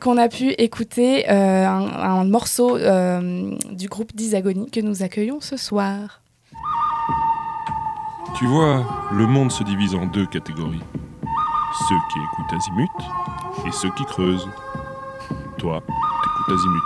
Qu'on 0.00 0.16
a 0.16 0.28
pu 0.28 0.50
écouter 0.58 1.30
euh, 1.30 1.66
un, 1.66 1.86
un 2.20 2.24
morceau 2.24 2.76
euh, 2.76 3.54
du 3.70 3.88
groupe 3.88 4.14
Disagonie 4.14 4.70
que 4.70 4.80
nous 4.80 5.02
accueillons 5.02 5.40
ce 5.40 5.56
soir. 5.56 6.22
Tu 8.36 8.46
vois, 8.46 8.84
le 9.12 9.26
monde 9.26 9.52
se 9.52 9.62
divise 9.64 9.94
en 9.94 10.06
deux 10.06 10.26
catégories. 10.26 10.82
Ceux 11.88 11.94
qui 12.12 12.18
écoutent 12.18 12.52
Azimut 12.58 12.88
et 13.66 13.72
ceux 13.72 13.90
qui 13.90 14.04
creusent. 14.04 14.48
Toi, 15.58 15.80
t'écoutes 15.86 16.58
Azimut. 16.58 16.82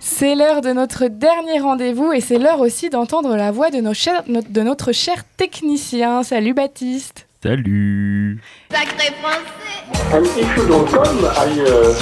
C'est 0.00 0.34
l'heure 0.34 0.62
de 0.62 0.72
notre 0.72 1.06
dernier 1.06 1.60
rendez-vous 1.60 2.12
et 2.12 2.20
c'est 2.20 2.38
l'heure 2.38 2.60
aussi 2.60 2.88
d'entendre 2.90 3.36
la 3.36 3.50
voix 3.52 3.70
de, 3.70 3.78
nos 3.80 3.94
chers- 3.94 4.24
no- 4.26 4.40
de 4.42 4.62
notre 4.62 4.92
cher 4.92 5.22
technicien. 5.36 6.22
Salut 6.22 6.54
Baptiste. 6.54 7.27
Salut 7.40 8.40
Sacré 8.68 9.14
français 9.22 10.12
Un 10.12 10.22
petit 10.22 10.44
chou 10.54 10.66
dans 10.66 10.80
le 10.80 10.84
com 10.86 11.30
aille. 11.36 11.60
Euh... 11.60 11.92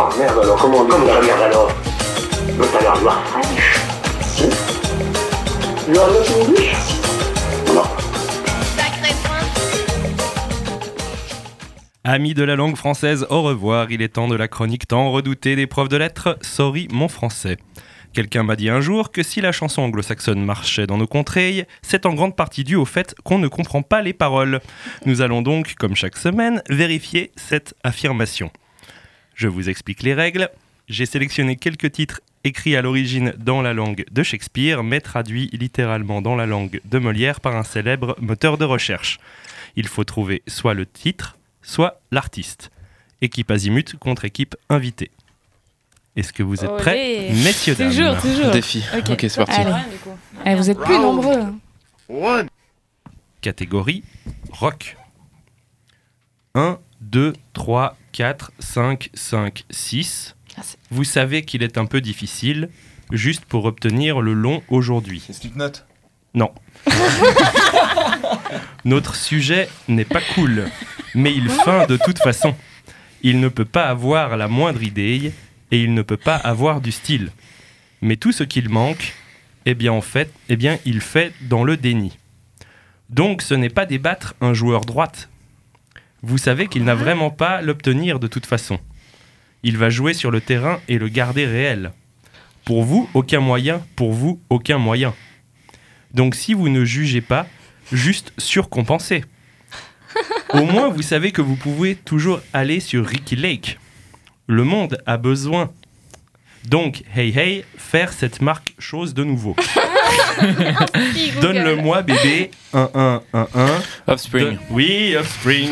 Ah 0.00 0.08
merde 0.18 0.38
alors, 0.42 0.56
comment 0.56 0.78
on 0.78 0.84
dit 0.84 0.90
Comment 0.92 1.06
ça 1.06 1.20
merde 1.20 1.42
alors 1.42 1.68
a 1.68 2.80
l'air 2.80 3.02
noir 3.02 3.22
fraîche. 3.26 3.80
Si 4.22 4.44
You 5.90 6.00
are 6.00 6.08
not 6.08 6.24
English? 6.40 6.74
Non. 7.74 7.82
Amis 12.04 12.32
de 12.32 12.42
la 12.42 12.56
langue 12.56 12.76
française, 12.76 13.26
au 13.28 13.42
revoir. 13.42 13.90
Il 13.90 14.00
est 14.00 14.14
temps 14.14 14.26
de 14.26 14.36
la 14.36 14.48
chronique 14.48 14.88
tant 14.88 15.12
redoutée 15.12 15.54
des 15.54 15.66
profs 15.66 15.90
de 15.90 15.98
lettres. 15.98 16.38
Sorry, 16.40 16.88
mon 16.90 17.08
français. 17.08 17.58
Quelqu'un 18.12 18.42
m'a 18.42 18.56
dit 18.56 18.68
un 18.68 18.82
jour 18.82 19.10
que 19.10 19.22
si 19.22 19.40
la 19.40 19.52
chanson 19.52 19.80
anglo-saxonne 19.80 20.44
marchait 20.44 20.86
dans 20.86 20.98
nos 20.98 21.06
contrées, 21.06 21.66
c'est 21.80 22.04
en 22.04 22.12
grande 22.12 22.36
partie 22.36 22.62
dû 22.62 22.76
au 22.76 22.84
fait 22.84 23.14
qu'on 23.24 23.38
ne 23.38 23.48
comprend 23.48 23.80
pas 23.80 24.02
les 24.02 24.12
paroles. 24.12 24.60
Nous 25.06 25.22
allons 25.22 25.40
donc, 25.40 25.74
comme 25.76 25.96
chaque 25.96 26.18
semaine, 26.18 26.62
vérifier 26.68 27.32
cette 27.36 27.74
affirmation. 27.84 28.50
Je 29.34 29.48
vous 29.48 29.70
explique 29.70 30.02
les 30.02 30.12
règles. 30.12 30.50
J'ai 30.88 31.06
sélectionné 31.06 31.56
quelques 31.56 31.90
titres 31.90 32.20
écrits 32.44 32.76
à 32.76 32.82
l'origine 32.82 33.32
dans 33.38 33.62
la 33.62 33.72
langue 33.72 34.04
de 34.10 34.22
Shakespeare, 34.22 34.82
mais 34.82 35.00
traduits 35.00 35.48
littéralement 35.54 36.20
dans 36.20 36.36
la 36.36 36.44
langue 36.44 36.82
de 36.84 36.98
Molière 36.98 37.40
par 37.40 37.56
un 37.56 37.64
célèbre 37.64 38.14
moteur 38.20 38.58
de 38.58 38.66
recherche. 38.66 39.20
Il 39.74 39.88
faut 39.88 40.04
trouver 40.04 40.42
soit 40.46 40.74
le 40.74 40.84
titre, 40.84 41.38
soit 41.62 42.02
l'artiste. 42.10 42.72
Équipe 43.22 43.50
azimut 43.50 43.96
contre 43.98 44.26
équipe 44.26 44.54
invitée. 44.68 45.10
Est-ce 46.14 46.32
que 46.32 46.42
vous 46.42 46.62
êtes 46.64 46.76
prêts, 46.76 47.30
messieurs 47.32 47.74
dames 47.74 47.88
Toujours, 47.90 48.20
toujours. 48.20 48.50
Défi. 48.50 48.84
Ok, 48.96 49.16
c'est 49.20 49.36
parti. 49.36 49.52
Allez. 49.60 49.72
Eh, 50.44 50.54
vous 50.54 50.70
êtes 50.70 50.78
plus 50.78 50.94
Round. 50.96 51.24
nombreux. 52.08 52.46
Catégorie 53.40 54.04
rock. 54.50 54.96
1, 56.54 56.78
2, 57.00 57.32
3, 57.54 57.96
4, 58.12 58.52
5, 58.58 59.10
5, 59.14 59.64
6. 59.70 60.36
Vous 60.90 61.04
savez 61.04 61.44
qu'il 61.44 61.62
est 61.62 61.78
un 61.78 61.86
peu 61.86 62.02
difficile, 62.02 62.68
juste 63.10 63.46
pour 63.46 63.64
obtenir 63.64 64.20
le 64.20 64.34
long 64.34 64.62
aujourd'hui. 64.68 65.22
C'est 65.26 65.32
Slipknot 65.32 65.72
Non. 66.34 66.52
Notre 68.84 69.14
sujet 69.14 69.68
n'est 69.88 70.04
pas 70.04 70.20
cool, 70.34 70.68
mais 71.14 71.32
il 71.34 71.48
feint 71.48 71.86
de 71.86 71.96
toute 71.96 72.18
façon. 72.18 72.54
Il 73.22 73.40
ne 73.40 73.48
peut 73.48 73.64
pas 73.64 73.86
avoir 73.86 74.36
la 74.36 74.48
moindre 74.48 74.82
idée 74.82 75.32
et 75.72 75.82
il 75.82 75.94
ne 75.94 76.02
peut 76.02 76.16
pas 76.16 76.36
avoir 76.36 76.80
du 76.80 76.92
style. 76.92 77.30
Mais 78.02 78.16
tout 78.16 78.30
ce 78.30 78.44
qu'il 78.44 78.68
manque, 78.68 79.14
eh 79.66 79.74
bien 79.74 79.92
en 79.92 80.02
fait, 80.02 80.32
eh 80.48 80.56
bien 80.56 80.78
il 80.84 81.00
fait 81.00 81.32
dans 81.40 81.64
le 81.64 81.76
déni. 81.76 82.16
Donc 83.10 83.42
ce 83.42 83.54
n'est 83.54 83.70
pas 83.70 83.86
débattre 83.86 84.34
un 84.40 84.54
joueur 84.54 84.82
droite. 84.82 85.28
Vous 86.22 86.38
savez 86.38 86.68
qu'il 86.68 86.84
n'a 86.84 86.94
vraiment 86.94 87.30
pas 87.30 87.62
l'obtenir 87.62 88.20
de 88.20 88.28
toute 88.28 88.46
façon. 88.46 88.78
Il 89.64 89.76
va 89.78 89.90
jouer 89.90 90.14
sur 90.14 90.30
le 90.30 90.40
terrain 90.40 90.80
et 90.88 90.98
le 90.98 91.08
garder 91.08 91.46
réel. 91.46 91.92
Pour 92.64 92.84
vous, 92.84 93.08
aucun 93.14 93.40
moyen. 93.40 93.82
Pour 93.96 94.12
vous, 94.12 94.40
aucun 94.50 94.78
moyen. 94.78 95.14
Donc 96.14 96.34
si 96.34 96.54
vous 96.54 96.68
ne 96.68 96.84
jugez 96.84 97.20
pas, 97.20 97.46
juste 97.90 98.32
surcompensez. 98.38 99.24
Au 100.52 100.64
moins, 100.64 100.88
vous 100.88 101.02
savez 101.02 101.32
que 101.32 101.40
vous 101.40 101.56
pouvez 101.56 101.94
toujours 101.94 102.40
aller 102.52 102.80
sur 102.80 103.06
Ricky 103.06 103.36
Lake. 103.36 103.78
Le 104.52 104.64
monde 104.64 104.98
a 105.06 105.16
besoin. 105.16 105.70
Donc, 106.68 107.04
hey 107.16 107.32
hey, 107.38 107.64
faire 107.78 108.12
cette 108.12 108.42
marque 108.42 108.74
chose 108.78 109.14
de 109.14 109.24
nouveau. 109.24 109.56
Donne-le-moi, 111.40 112.02
bébé. 112.02 112.50
1, 112.74 112.90
1, 112.94 113.22
1, 113.32 113.46
1. 113.54 113.66
Offspring. 114.08 114.58
Oui, 114.68 115.16
Offspring. 115.18 115.70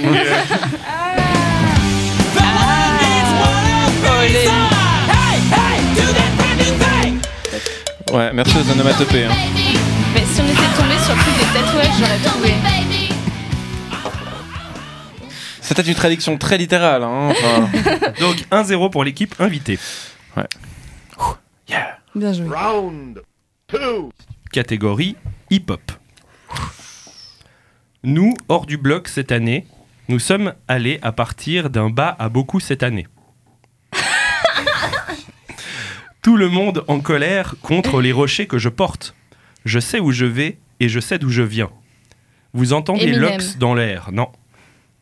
Ouais, 8.12 8.30
merci 8.32 8.56
aux 8.58 8.70
onomatopées. 8.72 9.24
hein. 9.24 9.34
Mais 10.14 10.24
si 10.32 10.40
on 10.40 10.44
était 10.44 10.74
tombé 10.76 10.94
sur 11.04 11.14
le 11.14 11.20
truc 11.20 11.34
des 11.38 11.60
tatouages, 11.60 11.96
j'aurais 11.98 12.18
trouvé. 12.24 12.54
C'était 15.70 15.82
une 15.82 15.94
traduction 15.94 16.36
très 16.36 16.58
littérale. 16.58 17.04
Hein, 17.04 17.28
enfin. 17.30 17.70
Donc 18.20 18.38
1-0 18.50 18.90
pour 18.90 19.04
l'équipe 19.04 19.36
invitée. 19.38 19.78
Ouais. 20.36 20.48
Bien 22.12 22.32
joué. 22.32 22.48
Round 22.48 23.22
2 23.72 23.78
Catégorie 24.50 25.14
hip-hop. 25.48 25.92
Nous, 28.02 28.36
hors 28.48 28.66
du 28.66 28.78
bloc 28.78 29.06
cette 29.06 29.30
année, 29.30 29.64
nous 30.08 30.18
sommes 30.18 30.54
allés 30.66 30.98
à 31.02 31.12
partir 31.12 31.70
d'un 31.70 31.88
bas 31.88 32.16
à 32.18 32.28
beaucoup 32.28 32.58
cette 32.58 32.82
année. 32.82 33.06
Tout 36.20 36.36
le 36.36 36.48
monde 36.48 36.84
en 36.88 36.98
colère 36.98 37.54
contre 37.62 38.00
les 38.00 38.10
rochers 38.10 38.48
que 38.48 38.58
je 38.58 38.70
porte. 38.70 39.14
Je 39.64 39.78
sais 39.78 40.00
où 40.00 40.10
je 40.10 40.26
vais 40.26 40.58
et 40.80 40.88
je 40.88 40.98
sais 40.98 41.20
d'où 41.20 41.30
je 41.30 41.42
viens. 41.42 41.70
Vous 42.54 42.72
entendez. 42.72 43.12
Lox 43.12 43.56
dans 43.56 43.74
l'air 43.74 44.10
Non. 44.10 44.32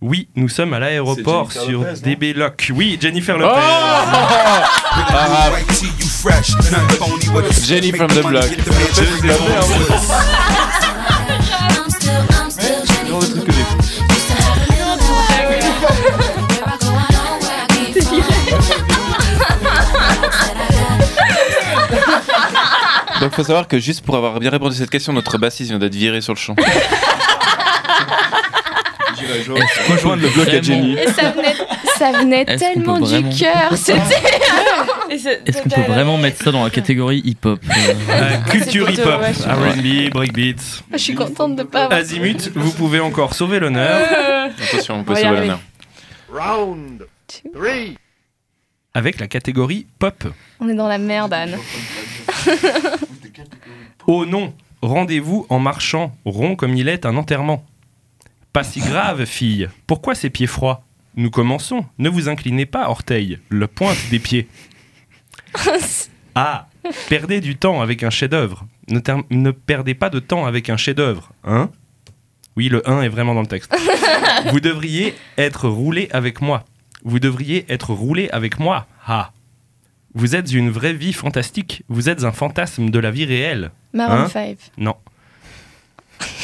Oui, 0.00 0.28
nous 0.36 0.48
sommes 0.48 0.74
à 0.74 0.78
l'aéroport 0.78 1.50
sur 1.50 1.82
Lopez, 1.82 2.00
DB 2.04 2.32
Lock. 2.32 2.70
Oui, 2.72 2.96
Jennifer 3.00 3.36
Lopez. 3.36 3.58
Ah, 3.60 4.64
Jenny 7.66 7.90
from 7.90 8.08
the 8.08 8.22
block. 8.24 8.46
Donc 23.20 23.34
faut 23.34 23.42
savoir 23.42 23.66
que 23.66 23.80
juste 23.80 24.04
pour 24.04 24.14
avoir 24.14 24.38
bien 24.38 24.50
répondu 24.50 24.76
à 24.76 24.78
cette 24.78 24.90
question, 24.90 25.12
notre 25.12 25.38
bassiste 25.38 25.70
vient 25.70 25.80
d'être 25.80 25.96
viré 25.96 26.20
sur 26.20 26.34
le 26.34 26.38
champ. 26.38 26.54
Rejoindre 29.90 30.22
le 30.22 30.28
bloc 30.30 30.48
à 30.48 30.60
Jenny. 30.62 30.96
Et 30.98 31.06
ça 31.08 31.30
venait, 31.30 31.54
ça 31.98 32.12
venait 32.12 32.44
tellement 32.44 32.98
du 32.98 33.04
vraiment- 33.04 33.30
cœur. 33.30 33.76
C'était. 33.76 34.00
Est-ce 35.46 35.62
qu'on 35.62 35.68
peut 35.70 35.80
vraiment 35.92 36.18
mettre 36.18 36.42
ça 36.42 36.50
dans 36.52 36.64
la 36.64 36.70
catégorie 36.70 37.22
hip-hop 37.24 37.60
euh, 37.68 37.94
Euh, 38.10 38.36
culture 38.50 38.86
plutôt, 38.86 39.02
hip-hop, 39.02 39.22
R&B, 39.46 40.10
breakbeats. 40.10 40.82
Je 40.92 40.98
suis 40.98 41.14
contente 41.14 41.56
de 41.56 41.62
pas 41.62 41.84
avoir. 41.84 41.98
Azimut, 41.98 42.50
vous 42.54 42.72
pouvez 42.72 43.00
encore 43.00 43.34
sauver 43.34 43.58
l'honneur 43.58 44.06
Attention, 44.70 45.00
on 45.00 45.04
peut 45.04 45.14
sauver 45.14 45.40
l'honneur. 45.40 45.60
Round 46.30 47.06
3 47.54 47.68
avec 48.94 49.20
la 49.20 49.28
catégorie 49.28 49.86
pop. 49.98 50.24
On 50.60 50.68
est 50.68 50.74
dans 50.74 50.88
la 50.88 50.98
merde, 50.98 51.32
Anne. 51.32 51.56
Oh 54.06 54.24
non, 54.26 54.54
rendez-vous 54.82 55.46
en 55.50 55.58
marchant, 55.58 56.16
rond 56.24 56.56
comme 56.56 56.74
il 56.74 56.88
est 56.88 57.06
un 57.06 57.16
enterrement. 57.16 57.64
Pas 58.52 58.64
si 58.64 58.80
grave, 58.80 59.24
fille. 59.24 59.68
Pourquoi 59.86 60.14
ces 60.14 60.30
pieds 60.30 60.46
froids? 60.46 60.84
Nous 61.16 61.30
commençons. 61.30 61.84
Ne 61.98 62.08
vous 62.08 62.28
inclinez 62.28 62.66
pas, 62.66 62.88
orteil. 62.88 63.38
Le 63.48 63.66
pointe 63.66 63.98
des 64.10 64.18
pieds. 64.18 64.48
Ah, 66.34 66.68
perdez 67.08 67.40
du 67.40 67.56
temps 67.56 67.80
avec 67.80 68.02
un 68.02 68.10
chef-d'œuvre. 68.10 68.66
Ne, 68.88 69.00
ter- 69.00 69.22
ne 69.30 69.50
perdez 69.50 69.94
pas 69.94 70.10
de 70.10 70.18
temps 70.20 70.46
avec 70.46 70.70
un 70.70 70.76
chef-d'œuvre, 70.76 71.32
hein? 71.44 71.70
Oui, 72.56 72.68
le 72.68 72.88
1 72.88 73.02
est 73.02 73.08
vraiment 73.08 73.34
dans 73.34 73.40
le 73.42 73.46
texte. 73.46 73.74
Vous 74.50 74.60
devriez 74.60 75.14
être 75.36 75.68
roulé 75.68 76.08
avec 76.12 76.40
moi. 76.40 76.64
Vous 77.04 77.20
devriez 77.20 77.64
être 77.68 77.92
roulé 77.92 78.28
avec 78.30 78.58
moi. 78.58 78.86
Ah. 79.06 79.30
Vous 80.14 80.34
êtes 80.34 80.52
une 80.52 80.70
vraie 80.70 80.92
vie 80.94 81.12
fantastique. 81.12 81.84
Vous 81.88 82.08
êtes 82.08 82.24
un 82.24 82.32
fantasme 82.32 82.90
de 82.90 82.98
la 82.98 83.10
vie 83.12 83.24
réelle. 83.24 83.70
Maroon 83.92 84.24
Hein? 84.24 84.28
5. 84.28 84.58
Non. 84.78 84.96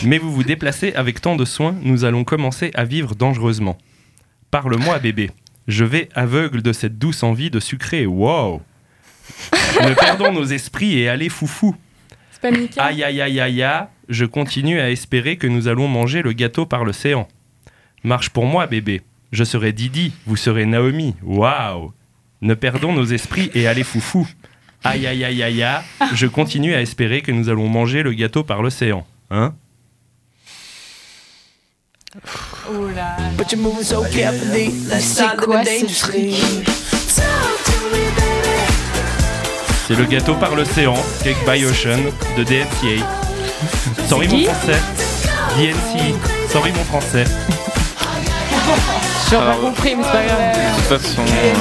Mais 0.04 0.18
vous 0.18 0.32
vous 0.32 0.44
déplacez 0.44 0.92
avec 0.94 1.20
tant 1.20 1.36
de 1.36 1.44
soin, 1.44 1.74
nous 1.82 2.04
allons 2.04 2.24
commencer 2.24 2.70
à 2.74 2.84
vivre 2.84 3.14
dangereusement. 3.14 3.78
Parle-moi, 4.50 4.98
bébé. 4.98 5.30
Je 5.66 5.84
vais 5.84 6.08
aveugle 6.14 6.62
de 6.62 6.72
cette 6.72 6.98
douce 6.98 7.22
envie 7.22 7.50
de 7.50 7.60
sucrer. 7.60 8.06
Wow 8.06 8.62
Ne 9.82 9.94
perdons 9.94 10.32
nos 10.32 10.44
esprits 10.44 10.98
et 10.98 11.08
allez 11.08 11.28
foufou. 11.28 11.74
C'est 12.30 12.40
pas 12.40 12.84
Aïe 12.84 13.02
aïe 13.02 13.20
aïe 13.20 13.40
aïe 13.40 13.62
aïe, 13.62 13.86
je 14.08 14.24
continue 14.26 14.78
à 14.80 14.90
espérer 14.90 15.36
que 15.36 15.46
nous 15.46 15.68
allons 15.68 15.88
manger 15.88 16.22
le 16.22 16.32
gâteau 16.32 16.66
par 16.66 16.84
l'océan. 16.84 17.26
Marche 18.02 18.28
pour 18.30 18.44
moi, 18.44 18.66
bébé. 18.66 19.02
Je 19.32 19.44
serai 19.44 19.72
Didi, 19.72 20.12
vous 20.26 20.36
serez 20.36 20.66
Naomi. 20.66 21.14
Waouh 21.22 21.92
Ne 22.42 22.54
perdons 22.54 22.92
nos 22.92 23.06
esprits 23.06 23.50
et 23.54 23.66
allez 23.66 23.82
foufou. 23.84 24.28
Aïe 24.84 25.06
aïe 25.06 25.24
aïe 25.24 25.42
aïe 25.42 25.62
aïe, 25.62 25.82
je 26.12 26.26
continue 26.26 26.74
à 26.74 26.82
espérer 26.82 27.22
que 27.22 27.32
nous 27.32 27.48
allons 27.48 27.68
manger 27.68 28.02
le 28.02 28.12
gâteau 28.12 28.44
par 28.44 28.62
l'océan. 28.62 29.06
Hein? 29.30 29.54
Oh 32.68 32.88
là 32.94 33.16
But 33.36 33.50
you're 33.50 33.60
moving 33.60 33.82
so 33.82 34.04
carefully. 34.04 34.68
Let's 34.88 35.04
C'est 35.04 35.36
quoi 35.36 35.64
ce 35.64 36.12
le 39.92 40.04
gâteau 40.06 40.34
par 40.34 40.54
l'océan, 40.54 40.94
Cake 41.22 41.36
by 41.46 41.66
Ocean, 41.66 41.98
de 42.38 42.44
DNCA. 42.44 43.04
Sorry 44.08 44.28
mon 44.28 44.44
français. 44.44 44.80
Sorry 46.50 46.72
mon 46.72 46.84
français. 46.84 47.24
J'aurais 49.30 49.44
pas 49.44 49.50
Alors, 49.52 49.60
compris, 49.60 49.94
mais 49.96 50.04
c'est 50.04 50.12
pas 50.12 50.24
grave. 50.24 50.38
De 50.38 50.76
toute 50.76 50.86
façon, 51.02 51.22
euh, 51.22 51.52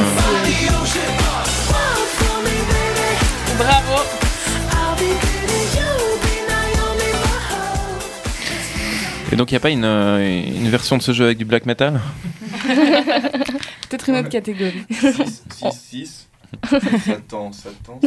et 9.34 9.36
donc 9.36 9.50
il 9.52 9.56
n'y 9.56 9.58
a 9.58 9.62
pas 9.62 9.72
une, 9.72 9.84
euh, 9.84 10.44
une 10.46 10.70
version 10.70 10.96
de 10.98 11.02
ce 11.02 11.12
jeu 11.12 11.26
avec 11.26 11.38
du 11.40 11.46
black 11.46 11.66
metal 11.66 12.00
Peut-être 13.90 14.10
une 14.10 14.16
autre 14.18 14.30
catégorie. 14.30 14.84
6, 14.92 15.44
6. 15.90 16.30
Satan, 17.06 17.52
Satan. 17.52 18.00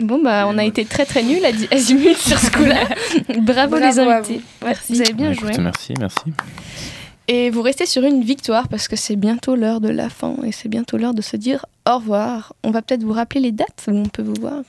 Bon, 0.00 0.20
bah, 0.22 0.46
on 0.48 0.58
a 0.58 0.64
été 0.64 0.84
très 0.84 1.04
très 1.06 1.22
nuls 1.22 1.44
à 1.44 1.74
Azimut 1.74 2.16
sur 2.16 2.38
ce 2.38 2.50
coup-là. 2.50 2.88
Bravo, 3.40 3.76
les 3.76 3.92
Bravo 3.92 4.10
invités. 4.10 4.40
Ouais, 4.64 4.74
vous 4.88 5.00
avez 5.00 5.12
bien 5.12 5.28
Bah, 5.28 5.34
joué. 5.34 5.50
écoute, 5.50 5.62
Merci, 5.62 5.94
merci. 5.98 6.20
Et 7.28 7.50
vous 7.50 7.62
restez 7.62 7.86
sur 7.86 8.02
une 8.04 8.22
victoire 8.22 8.68
parce 8.68 8.88
que 8.88 8.96
c'est 8.96 9.16
bientôt 9.16 9.54
l'heure 9.54 9.80
de 9.80 9.90
la 9.90 10.08
fin 10.08 10.34
et 10.44 10.50
c'est 10.50 10.68
bientôt 10.68 10.96
l'heure 10.96 11.14
de 11.14 11.22
se 11.22 11.36
dire 11.36 11.66
au 11.88 11.96
revoir. 11.98 12.52
On 12.64 12.70
va 12.70 12.82
peut-être 12.82 13.04
vous 13.04 13.12
rappeler 13.12 13.40
les 13.40 13.52
dates 13.52 13.84
où 13.88 13.92
on 13.92 14.06
peut 14.06 14.22
vous 14.22 14.34
voir. 14.40 14.62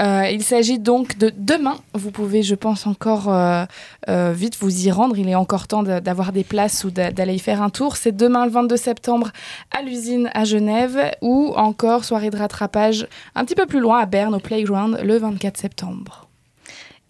Euh, 0.00 0.28
il 0.32 0.42
s'agit 0.42 0.80
donc 0.80 1.18
de 1.18 1.30
demain. 1.36 1.76
Vous 1.92 2.10
pouvez, 2.10 2.42
je 2.42 2.56
pense, 2.56 2.84
encore 2.88 3.32
euh, 3.32 3.64
euh, 4.08 4.32
vite 4.34 4.56
vous 4.58 4.86
y 4.86 4.90
rendre. 4.90 5.16
Il 5.16 5.28
est 5.28 5.36
encore 5.36 5.68
temps 5.68 5.84
d'avoir 5.84 6.32
des 6.32 6.42
places 6.42 6.82
ou 6.82 6.90
d'a- 6.90 7.12
d'aller 7.12 7.34
y 7.34 7.38
faire 7.38 7.62
un 7.62 7.70
tour. 7.70 7.94
C'est 7.96 8.10
demain, 8.10 8.44
le 8.44 8.50
22 8.50 8.76
septembre, 8.76 9.30
à 9.70 9.82
l'usine 9.82 10.32
à 10.34 10.42
Genève 10.44 11.12
ou 11.22 11.52
encore 11.54 12.04
soirée 12.04 12.30
de 12.30 12.36
rattrapage 12.36 13.06
un 13.36 13.44
petit 13.44 13.54
peu 13.54 13.66
plus 13.66 13.78
loin 13.78 14.00
à 14.00 14.06
Berne, 14.06 14.34
au 14.34 14.40
Playground, 14.40 14.98
le 15.00 15.16
24 15.16 15.56
septembre. 15.56 16.26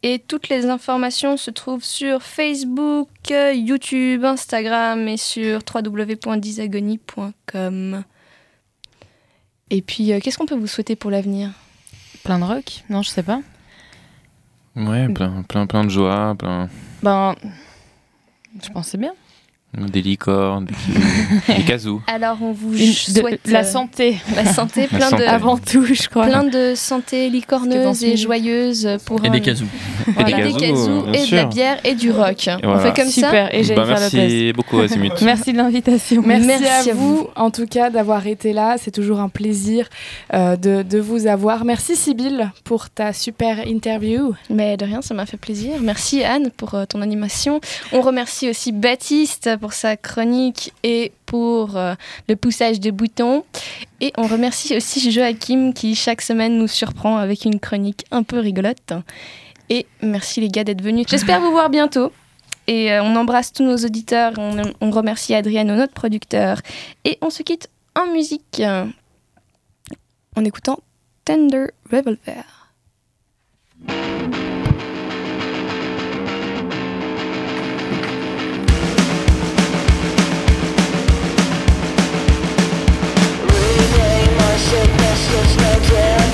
Et 0.03 0.19
toutes 0.19 0.51
les 0.51 0.67
informations 0.67 1.39
se 1.39 1.51
trouvent 1.51 1.83
sur 1.85 2.23
Facebook, 2.23 3.09
YouTube, 3.31 4.27
Instagram 4.27 5.09
et 5.09 5.17
sur 5.17 5.61
www.disagonie.com. 5.75 8.05
Et 9.71 9.81
puis, 9.81 10.13
qu'est-ce 10.23 10.37
qu'on 10.37 10.45
peut 10.45 10.55
vous 10.55 10.67
souhaiter 10.67 10.97
pour 10.97 11.11
l'avenir? 11.11 11.49
Plein 12.25 12.39
de 12.39 12.45
rock 12.45 12.85
Non, 12.89 13.03
je 13.03 13.11
sais 13.11 13.23
pas. 13.23 13.41
Ouais, 14.75 15.09
plein, 15.11 15.43
plein, 15.43 15.67
plein 15.67 15.85
de 15.85 15.91
joie, 15.91 16.35
plein 16.37 16.69
Ben, 17.03 17.35
je 18.63 18.71
pensais 18.71 18.99
bien. 18.99 19.15
Des 19.77 20.03
licornes, 20.03 20.67
des, 20.67 21.55
des 21.57 21.63
kazoo. 21.65 22.01
Alors, 22.07 22.39
on 22.41 22.53
vous 22.53 22.73
Une- 22.73 22.87
de- 22.89 22.93
souhaite 23.21 23.41
la 23.47 23.61
euh, 23.61 23.65
santé. 23.65 24.19
La 24.37 24.45
santé, 24.45 24.83
La 24.83 24.99
plein 24.99 25.11
santé. 25.11 25.23
de 25.23 25.29
Avant 25.29 25.57
tout, 25.59 25.85
je 25.85 26.09
crois. 26.09 26.27
plein 26.27 26.45
de 26.45 26.75
santé 26.75 27.29
licorneuse 27.31 28.05
et 28.05 28.17
joyeuse 28.17 28.89
pour 29.05 29.25
Et 29.25 29.31
des 29.31 29.39
un- 29.39 29.41
casous. 29.41 29.67
Voilà, 30.15 30.31
Et 30.31 30.43
des 30.43 30.53
des 30.53 30.59
casous, 30.61 31.03
casous 31.03 31.05
et 31.15 31.31
de 31.31 31.37
la 31.37 31.45
bière 31.47 31.79
et 31.85 31.95
du 31.95 32.11
rock. 32.11 32.49
On 32.63 32.67
voilà. 32.73 32.81
fait 32.93 33.01
comme 33.03 33.11
ça 33.11 33.27
Super, 33.29 33.55
et 33.55 33.63
Bah, 33.63 33.75
Lopez. 33.75 33.91
merci 33.91 34.53
beaucoup, 34.55 34.79
Azimut. 34.81 35.13
Merci 35.23 35.53
de 35.53 35.59
l'invitation. 35.59 36.23
Merci, 36.25 36.47
Merci 36.47 36.91
à, 36.91 36.93
à 36.93 36.95
vous, 36.95 37.29
en 37.37 37.51
tout 37.51 37.67
cas, 37.67 37.91
d'avoir 37.91 38.27
été 38.27 38.53
là. 38.53 38.77
C'est 38.79 38.91
toujours 38.91 39.21
un 39.21 39.29
plaisir 39.29 39.89
euh, 40.35 40.57
de, 40.57 40.83
de 40.83 40.99
vous 40.99 41.27
avoir. 41.27 41.65
Merci, 41.65 41.97
Sybille, 41.97 42.51
pour 42.65 42.91
ta 42.91 43.13
super 43.13 43.67
interview. 43.67 44.35
Mais 44.51 44.77
de 44.77 44.85
rien, 44.85 45.03
ça 45.03 45.15
m'a 45.15 45.27
fait 45.27 45.37
plaisir. 45.37 45.73
Merci 45.81 46.23
Anne 46.25 46.51
pour 46.57 46.75
euh, 46.75 46.85
ton 46.87 47.01
animation. 47.03 47.61
On 47.93 48.01
remercie 48.01 48.49
aussi 48.51 48.73
Baptiste 48.73 49.51
pour 49.61 49.64
sa 49.73 49.97
chronique 49.97 50.73
et 50.83 51.13
pour 51.27 51.77
euh, 51.77 51.95
le 52.29 52.37
poussage 52.37 52.81
de 52.81 52.91
boutons. 52.91 53.45
Et 54.01 54.13
on 54.17 54.27
remercie 54.27 54.77
aussi 54.77 55.11
Joachim 55.11 55.73
qui 55.73 55.95
chaque 55.95 56.21
semaine 56.21 56.59
nous 56.59 56.69
surprend 56.69 57.17
avec 57.17 57.45
une 57.45 57.59
chronique 57.59 58.05
un 58.11 58.23
peu 58.23 58.39
rigolote. 58.39 58.93
Et 59.71 59.87
merci 60.03 60.41
les 60.41 60.49
gars 60.49 60.65
d'être 60.65 60.83
venus. 60.83 61.07
J'espère 61.09 61.41
vous 61.41 61.51
voir 61.51 61.71
bientôt. 61.71 62.13
Et 62.67 62.93
euh, 62.93 63.03
on 63.03 63.17
embrasse 63.17 63.53
tous 63.53 63.63
nos 63.63 63.77
auditeurs. 63.77 64.33
On, 64.37 64.63
on 64.81 64.91
remercie 64.91 65.35
Adriano, 65.35 65.75
notre 65.75 65.95
producteur. 65.95 66.61
Et 67.05 67.19
on 67.21 67.31
se 67.31 67.43
quitte 67.43 67.69
en 67.95 68.07
musique 68.13 68.63
en 70.37 70.45
écoutant 70.45 70.81
Tender 71.25 71.67
Revolver. 71.91 72.45
Zut 84.57 84.77
et 84.77 85.17
flûte, 85.17 86.34